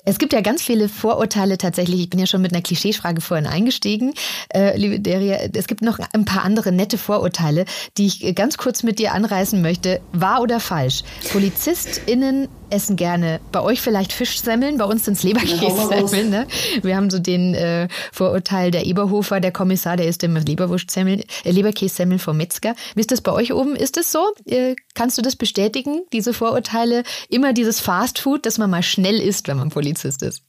Es 0.07 0.19
gibt 0.19 0.35
ja 0.35 0.43
ganz 0.43 0.63
viele 0.63 0.89
Vorurteile 0.89 1.57
tatsächlich. 1.57 2.01
Ich 2.01 2.11
bin 2.11 2.21
ja 2.21 2.27
schon 2.27 2.43
mit 2.43 2.53
einer 2.53 2.61
Klischeefrage 2.61 3.23
vorhin 3.23 3.47
eingestiegen, 3.47 4.13
äh, 4.53 4.77
liebe 4.77 5.01
Deria. 5.01 5.39
Es 5.55 5.67
gibt 5.67 5.81
noch 5.81 5.99
ein 6.13 6.27
paar 6.27 6.45
andere 6.45 6.73
nette 6.73 6.99
Vorurteile, 6.99 7.65
die 7.97 8.07
ich 8.07 8.35
ganz 8.35 8.59
kurz 8.59 8.83
mit 8.83 8.99
dir 8.99 9.13
anreißen 9.13 9.63
möchte. 9.63 10.01
Wahr 10.13 10.43
oder 10.43 10.61
falsch? 10.61 11.05
PolizistInnen 11.33 12.49
essen 12.71 12.97
gerne 12.97 13.41
bei 13.53 13.63
euch 13.63 13.81
vielleicht 13.81 14.13
Fischsemmeln, 14.13 14.79
bei 14.79 14.85
uns 14.85 15.05
sind 15.05 15.15
es 15.15 15.23
Leberkässemmeln. 15.23 16.29
Ne? 16.29 16.47
Wir 16.83 16.97
haben 16.97 17.09
so 17.09 17.19
den 17.19 17.55
äh, 17.55 17.89
Vorurteil, 18.13 18.71
der 18.71 18.85
Eberhofer, 18.85 19.41
der 19.41 19.53
Kommissar, 19.53 19.97
der 19.97 20.09
isst 20.09 20.23
immer 20.25 20.41
Leberwurstsemmeln, 20.41 21.23
äh, 21.45 21.51
Leberkässemmeln 21.51 22.19
vom 22.19 22.37
Metzger. 22.37 22.75
Wie 22.95 23.01
ist 23.01 23.13
das 23.13 23.21
bei 23.21 23.33
euch 23.33 23.53
oben? 23.53 23.77
Ist 23.77 23.97
es 23.97 24.11
so? 24.11 24.33
Äh, 24.47 24.75
kannst 24.95 25.17
du 25.17 25.23
das 25.23 25.37
bestätigen, 25.37 26.03
diese 26.13 26.35
Vorurteile? 26.35 27.05
Immer 27.29 27.53
dieses 27.53 27.81
Fastfood, 27.81 28.45
dass 28.45 28.59
man 28.59 28.71
mal 28.71 28.83
schnell 28.83 29.21
isst, 29.21 29.47
wenn 29.47 29.57
man 29.57 29.71
Polizist 29.71 29.94
ist? 30.23 30.43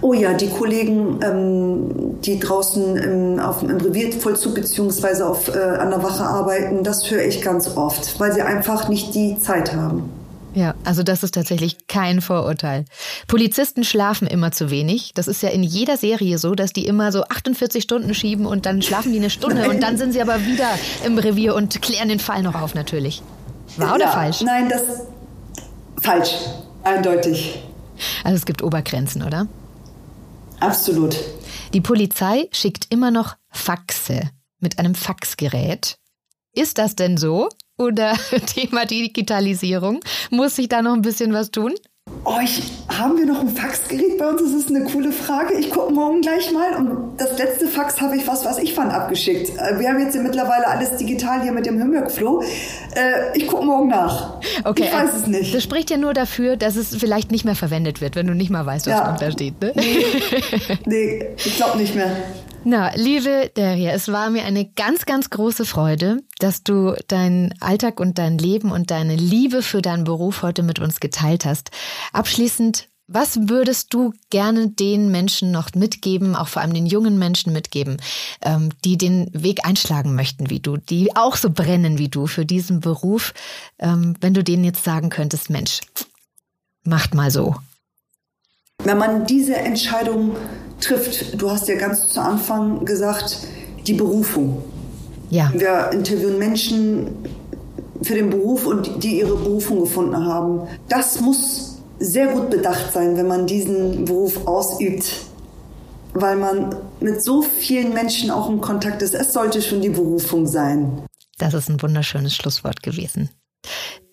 Oh 0.00 0.12
ja, 0.12 0.34
die 0.34 0.48
Kollegen, 0.48 1.20
ähm, 1.22 2.20
die 2.20 2.38
draußen 2.38 2.96
im, 2.96 3.40
auf, 3.40 3.62
im 3.62 3.76
Reviervollzug 3.76 4.54
beziehungsweise 4.54 5.26
auf, 5.26 5.48
äh, 5.48 5.58
an 5.58 5.90
der 5.90 6.02
Wache 6.02 6.24
arbeiten, 6.24 6.84
das 6.84 7.10
höre 7.10 7.24
ich 7.24 7.40
ganz 7.40 7.76
oft, 7.76 8.20
weil 8.20 8.32
sie 8.32 8.42
einfach 8.42 8.88
nicht 8.88 9.14
die 9.14 9.38
Zeit 9.38 9.74
haben. 9.74 10.10
Ja, 10.54 10.74
also 10.84 11.02
das 11.02 11.24
ist 11.24 11.34
tatsächlich 11.34 11.88
kein 11.88 12.20
Vorurteil. 12.20 12.84
Polizisten 13.26 13.82
schlafen 13.82 14.28
immer 14.28 14.52
zu 14.52 14.70
wenig. 14.70 15.12
Das 15.14 15.26
ist 15.26 15.42
ja 15.42 15.48
in 15.48 15.64
jeder 15.64 15.96
Serie 15.96 16.38
so, 16.38 16.54
dass 16.54 16.72
die 16.72 16.86
immer 16.86 17.10
so 17.10 17.24
48 17.24 17.82
Stunden 17.82 18.14
schieben 18.14 18.46
und 18.46 18.64
dann 18.64 18.80
schlafen 18.80 19.10
die 19.10 19.18
eine 19.18 19.30
Stunde 19.30 19.62
Nein. 19.62 19.70
und 19.70 19.82
dann 19.82 19.96
sind 19.96 20.12
sie 20.12 20.22
aber 20.22 20.46
wieder 20.46 20.68
im 21.04 21.18
Revier 21.18 21.56
und 21.56 21.82
klären 21.82 22.08
den 22.08 22.20
Fall 22.20 22.42
noch 22.42 22.54
auf 22.54 22.74
natürlich. 22.74 23.22
Wahr 23.76 23.96
oder 23.96 24.04
ja, 24.04 24.12
falsch? 24.12 24.42
Nein, 24.42 24.68
das 24.68 24.82
falsch, 26.00 26.36
eindeutig. 26.84 27.60
Also 28.22 28.36
es 28.36 28.46
gibt 28.46 28.62
Obergrenzen, 28.62 29.22
oder? 29.22 29.46
Absolut. 30.60 31.16
Die 31.72 31.80
Polizei 31.80 32.48
schickt 32.52 32.86
immer 32.90 33.10
noch 33.10 33.36
Faxe 33.50 34.30
mit 34.60 34.78
einem 34.78 34.94
Faxgerät. 34.94 35.98
Ist 36.54 36.78
das 36.78 36.94
denn 36.94 37.16
so? 37.16 37.48
oder 37.78 38.14
Thema 38.46 38.86
Digitalisierung? 38.86 40.00
Muss 40.30 40.56
sich 40.56 40.68
da 40.68 40.82
noch 40.82 40.94
ein 40.94 41.02
bisschen 41.02 41.32
was 41.32 41.50
tun? 41.50 41.74
Oh, 42.26 42.38
ich, 42.42 42.62
haben 42.88 43.18
wir 43.18 43.26
noch 43.26 43.40
ein 43.40 43.50
Faxgerät 43.50 44.16
bei 44.18 44.26
uns? 44.26 44.40
Das 44.40 44.52
ist 44.52 44.70
eine 44.70 44.84
coole 44.84 45.12
Frage. 45.12 45.54
Ich 45.54 45.70
gucke 45.70 45.92
morgen 45.92 46.22
gleich 46.22 46.50
mal. 46.52 46.74
Und 46.74 47.18
das 47.18 47.38
letzte 47.38 47.68
Fax 47.68 48.00
habe 48.00 48.16
ich, 48.16 48.26
was 48.26 48.46
was 48.46 48.56
ich 48.58 48.72
fand, 48.72 48.92
abgeschickt. 48.92 49.50
Äh, 49.58 49.78
wir 49.78 49.90
haben 49.90 50.00
jetzt 50.00 50.16
mittlerweile 50.16 50.66
alles 50.66 50.96
digital 50.96 51.42
hier 51.42 51.52
mit 51.52 51.66
dem 51.66 51.76
Himmelflow. 51.76 52.42
Äh, 52.94 53.36
ich 53.36 53.46
gucke 53.46 53.66
morgen 53.66 53.88
nach. 53.88 54.40
Okay, 54.64 54.84
ich 54.84 54.92
weiß 54.92 55.14
es 55.14 55.26
nicht. 55.26 55.54
Das 55.54 55.62
spricht 55.62 55.90
ja 55.90 55.98
nur 55.98 56.14
dafür, 56.14 56.56
dass 56.56 56.76
es 56.76 56.96
vielleicht 56.96 57.30
nicht 57.30 57.44
mehr 57.44 57.56
verwendet 57.56 58.00
wird, 58.00 58.16
wenn 58.16 58.26
du 58.26 58.34
nicht 58.34 58.50
mal 58.50 58.64
weißt, 58.64 58.86
was 58.86 58.94
ja. 58.94 59.16
da 59.18 59.30
steht. 59.30 59.60
Ne? 59.60 59.72
Nee, 59.74 60.06
nee 60.86 61.26
ich 61.36 61.56
glaube 61.56 61.76
nicht 61.76 61.94
mehr. 61.94 62.10
Na, 62.66 62.94
liebe 62.94 63.50
Daria, 63.54 63.92
es 63.92 64.08
war 64.08 64.30
mir 64.30 64.44
eine 64.44 64.64
ganz, 64.64 65.04
ganz 65.04 65.28
große 65.28 65.66
Freude, 65.66 66.22
dass 66.38 66.62
du 66.62 66.94
deinen 67.08 67.52
Alltag 67.60 68.00
und 68.00 68.16
dein 68.16 68.38
Leben 68.38 68.72
und 68.72 68.90
deine 68.90 69.16
Liebe 69.16 69.60
für 69.60 69.82
deinen 69.82 70.04
Beruf 70.04 70.40
heute 70.40 70.62
mit 70.62 70.78
uns 70.78 70.98
geteilt 70.98 71.44
hast. 71.44 71.70
Abschließend, 72.14 72.88
was 73.06 73.50
würdest 73.50 73.92
du 73.92 74.14
gerne 74.30 74.70
den 74.70 75.10
Menschen 75.10 75.50
noch 75.50 75.74
mitgeben, 75.74 76.34
auch 76.34 76.48
vor 76.48 76.62
allem 76.62 76.72
den 76.72 76.86
jungen 76.86 77.18
Menschen 77.18 77.52
mitgeben, 77.52 77.98
ähm, 78.40 78.70
die 78.82 78.96
den 78.96 79.28
Weg 79.34 79.66
einschlagen 79.66 80.14
möchten 80.14 80.48
wie 80.48 80.60
du, 80.60 80.78
die 80.78 81.14
auch 81.14 81.36
so 81.36 81.50
brennen 81.50 81.98
wie 81.98 82.08
du 82.08 82.26
für 82.26 82.46
diesen 82.46 82.80
Beruf, 82.80 83.34
ähm, 83.78 84.16
wenn 84.22 84.32
du 84.32 84.42
denen 84.42 84.64
jetzt 84.64 84.84
sagen 84.84 85.10
könntest, 85.10 85.50
Mensch, 85.50 85.80
macht 86.82 87.14
mal 87.14 87.30
so. 87.30 87.56
Wenn 88.82 88.96
man 88.96 89.26
diese 89.26 89.56
Entscheidung 89.56 90.34
trifft. 90.80 91.40
Du 91.40 91.50
hast 91.50 91.68
ja 91.68 91.76
ganz 91.76 92.08
zu 92.08 92.20
Anfang 92.20 92.84
gesagt, 92.84 93.46
die 93.86 93.94
Berufung. 93.94 94.62
Ja. 95.30 95.50
Wir 95.54 95.90
interviewen 95.92 96.38
Menschen 96.38 97.08
für 98.02 98.14
den 98.14 98.30
Beruf 98.30 98.66
und 98.66 99.02
die 99.02 99.18
ihre 99.18 99.36
Berufung 99.36 99.80
gefunden 99.80 100.26
haben. 100.26 100.68
Das 100.88 101.20
muss 101.20 101.82
sehr 101.98 102.28
gut 102.28 102.50
bedacht 102.50 102.92
sein, 102.92 103.16
wenn 103.16 103.26
man 103.26 103.46
diesen 103.46 104.04
Beruf 104.04 104.46
ausübt, 104.46 105.10
weil 106.12 106.36
man 106.36 106.74
mit 107.00 107.22
so 107.22 107.42
vielen 107.42 107.94
Menschen 107.94 108.30
auch 108.30 108.48
im 108.48 108.60
Kontakt 108.60 109.02
ist. 109.02 109.14
Es 109.14 109.32
sollte 109.32 109.62
schon 109.62 109.80
die 109.80 109.88
Berufung 109.88 110.46
sein. 110.46 111.02
Das 111.38 111.54
ist 111.54 111.68
ein 111.68 111.80
wunderschönes 111.82 112.34
Schlusswort 112.34 112.82
gewesen. 112.82 113.30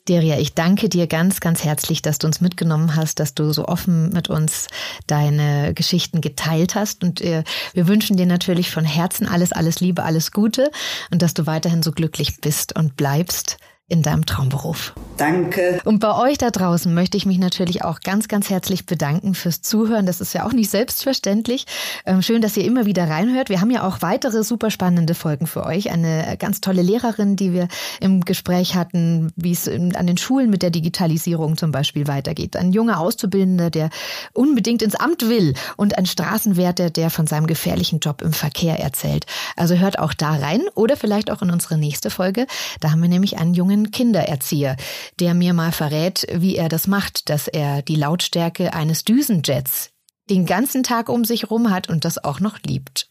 Deria, 0.07 0.39
ich 0.39 0.55
danke 0.55 0.89
dir 0.89 1.05
ganz, 1.05 1.39
ganz 1.39 1.63
herzlich, 1.63 2.01
dass 2.01 2.17
du 2.17 2.25
uns 2.25 2.41
mitgenommen 2.41 2.95
hast, 2.95 3.19
dass 3.19 3.35
du 3.35 3.53
so 3.53 3.67
offen 3.67 4.09
mit 4.09 4.29
uns 4.29 4.67
deine 5.05 5.73
Geschichten 5.75 6.21
geteilt 6.21 6.73
hast. 6.73 7.03
Und 7.03 7.21
äh, 7.21 7.43
wir 7.73 7.87
wünschen 7.87 8.17
dir 8.17 8.25
natürlich 8.25 8.71
von 8.71 8.83
Herzen 8.83 9.27
alles, 9.27 9.51
alles 9.51 9.79
Liebe, 9.79 10.03
alles 10.03 10.31
Gute 10.31 10.71
und 11.11 11.21
dass 11.21 11.35
du 11.35 11.45
weiterhin 11.45 11.83
so 11.83 11.91
glücklich 11.91 12.41
bist 12.41 12.75
und 12.75 12.97
bleibst 12.97 13.57
in 13.91 14.01
deinem 14.01 14.25
Traumberuf. 14.25 14.93
Danke. 15.17 15.81
Und 15.83 15.99
bei 15.99 16.15
euch 16.15 16.37
da 16.37 16.49
draußen 16.49 16.91
möchte 16.93 17.17
ich 17.17 17.25
mich 17.25 17.37
natürlich 17.37 17.83
auch 17.83 17.99
ganz, 17.99 18.29
ganz 18.29 18.49
herzlich 18.49 18.85
bedanken 18.85 19.35
fürs 19.35 19.61
Zuhören. 19.61 20.05
Das 20.05 20.21
ist 20.21 20.33
ja 20.33 20.45
auch 20.45 20.53
nicht 20.53 20.69
selbstverständlich. 20.69 21.65
Ähm, 22.05 22.21
schön, 22.21 22.41
dass 22.41 22.55
ihr 22.55 22.63
immer 22.63 22.85
wieder 22.85 23.09
reinhört. 23.09 23.49
Wir 23.49 23.59
haben 23.59 23.69
ja 23.69 23.85
auch 23.85 24.01
weitere 24.01 24.43
super 24.43 24.71
spannende 24.71 25.13
Folgen 25.13 25.45
für 25.45 25.65
euch. 25.65 25.91
Eine 25.91 26.37
ganz 26.39 26.61
tolle 26.61 26.81
Lehrerin, 26.81 27.35
die 27.35 27.51
wir 27.51 27.67
im 27.99 28.23
Gespräch 28.23 28.75
hatten, 28.75 29.33
wie 29.35 29.51
es 29.51 29.67
an 29.67 30.07
den 30.07 30.17
Schulen 30.17 30.49
mit 30.49 30.63
der 30.63 30.69
Digitalisierung 30.69 31.57
zum 31.57 31.73
Beispiel 31.73 32.07
weitergeht. 32.07 32.55
Ein 32.55 32.71
junger 32.71 33.01
Auszubildender, 33.01 33.69
der 33.69 33.89
unbedingt 34.31 34.81
ins 34.81 34.95
Amt 34.95 35.27
will 35.27 35.53
und 35.75 35.97
ein 35.97 36.05
Straßenwärter, 36.05 36.89
der 36.91 37.09
von 37.09 37.27
seinem 37.27 37.45
gefährlichen 37.45 37.99
Job 37.99 38.21
im 38.21 38.31
Verkehr 38.31 38.79
erzählt. 38.79 39.25
Also 39.57 39.75
hört 39.75 39.99
auch 39.99 40.13
da 40.13 40.31
rein 40.31 40.61
oder 40.75 40.95
vielleicht 40.95 41.29
auch 41.29 41.41
in 41.41 41.51
unsere 41.51 41.77
nächste 41.77 42.09
Folge. 42.09 42.47
Da 42.79 42.91
haben 42.91 43.01
wir 43.01 43.09
nämlich 43.09 43.37
einen 43.37 43.53
jungen 43.53 43.80
einen 43.81 43.91
Kindererzieher, 43.91 44.77
der 45.19 45.33
mir 45.33 45.53
mal 45.53 45.71
verrät, 45.71 46.27
wie 46.31 46.55
er 46.55 46.69
das 46.69 46.87
macht, 46.87 47.29
dass 47.29 47.47
er 47.47 47.81
die 47.81 47.95
Lautstärke 47.95 48.73
eines 48.73 49.03
Düsenjets 49.03 49.91
den 50.29 50.45
ganzen 50.45 50.83
Tag 50.83 51.09
um 51.09 51.25
sich 51.25 51.49
rum 51.49 51.71
hat 51.71 51.89
und 51.89 52.05
das 52.05 52.23
auch 52.23 52.39
noch 52.39 52.59
liebt. 52.59 53.09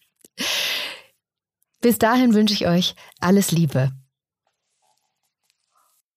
Bis 1.80 1.98
dahin 1.98 2.34
wünsche 2.34 2.54
ich 2.54 2.66
euch 2.66 2.94
alles 3.20 3.50
Liebe 3.50 3.92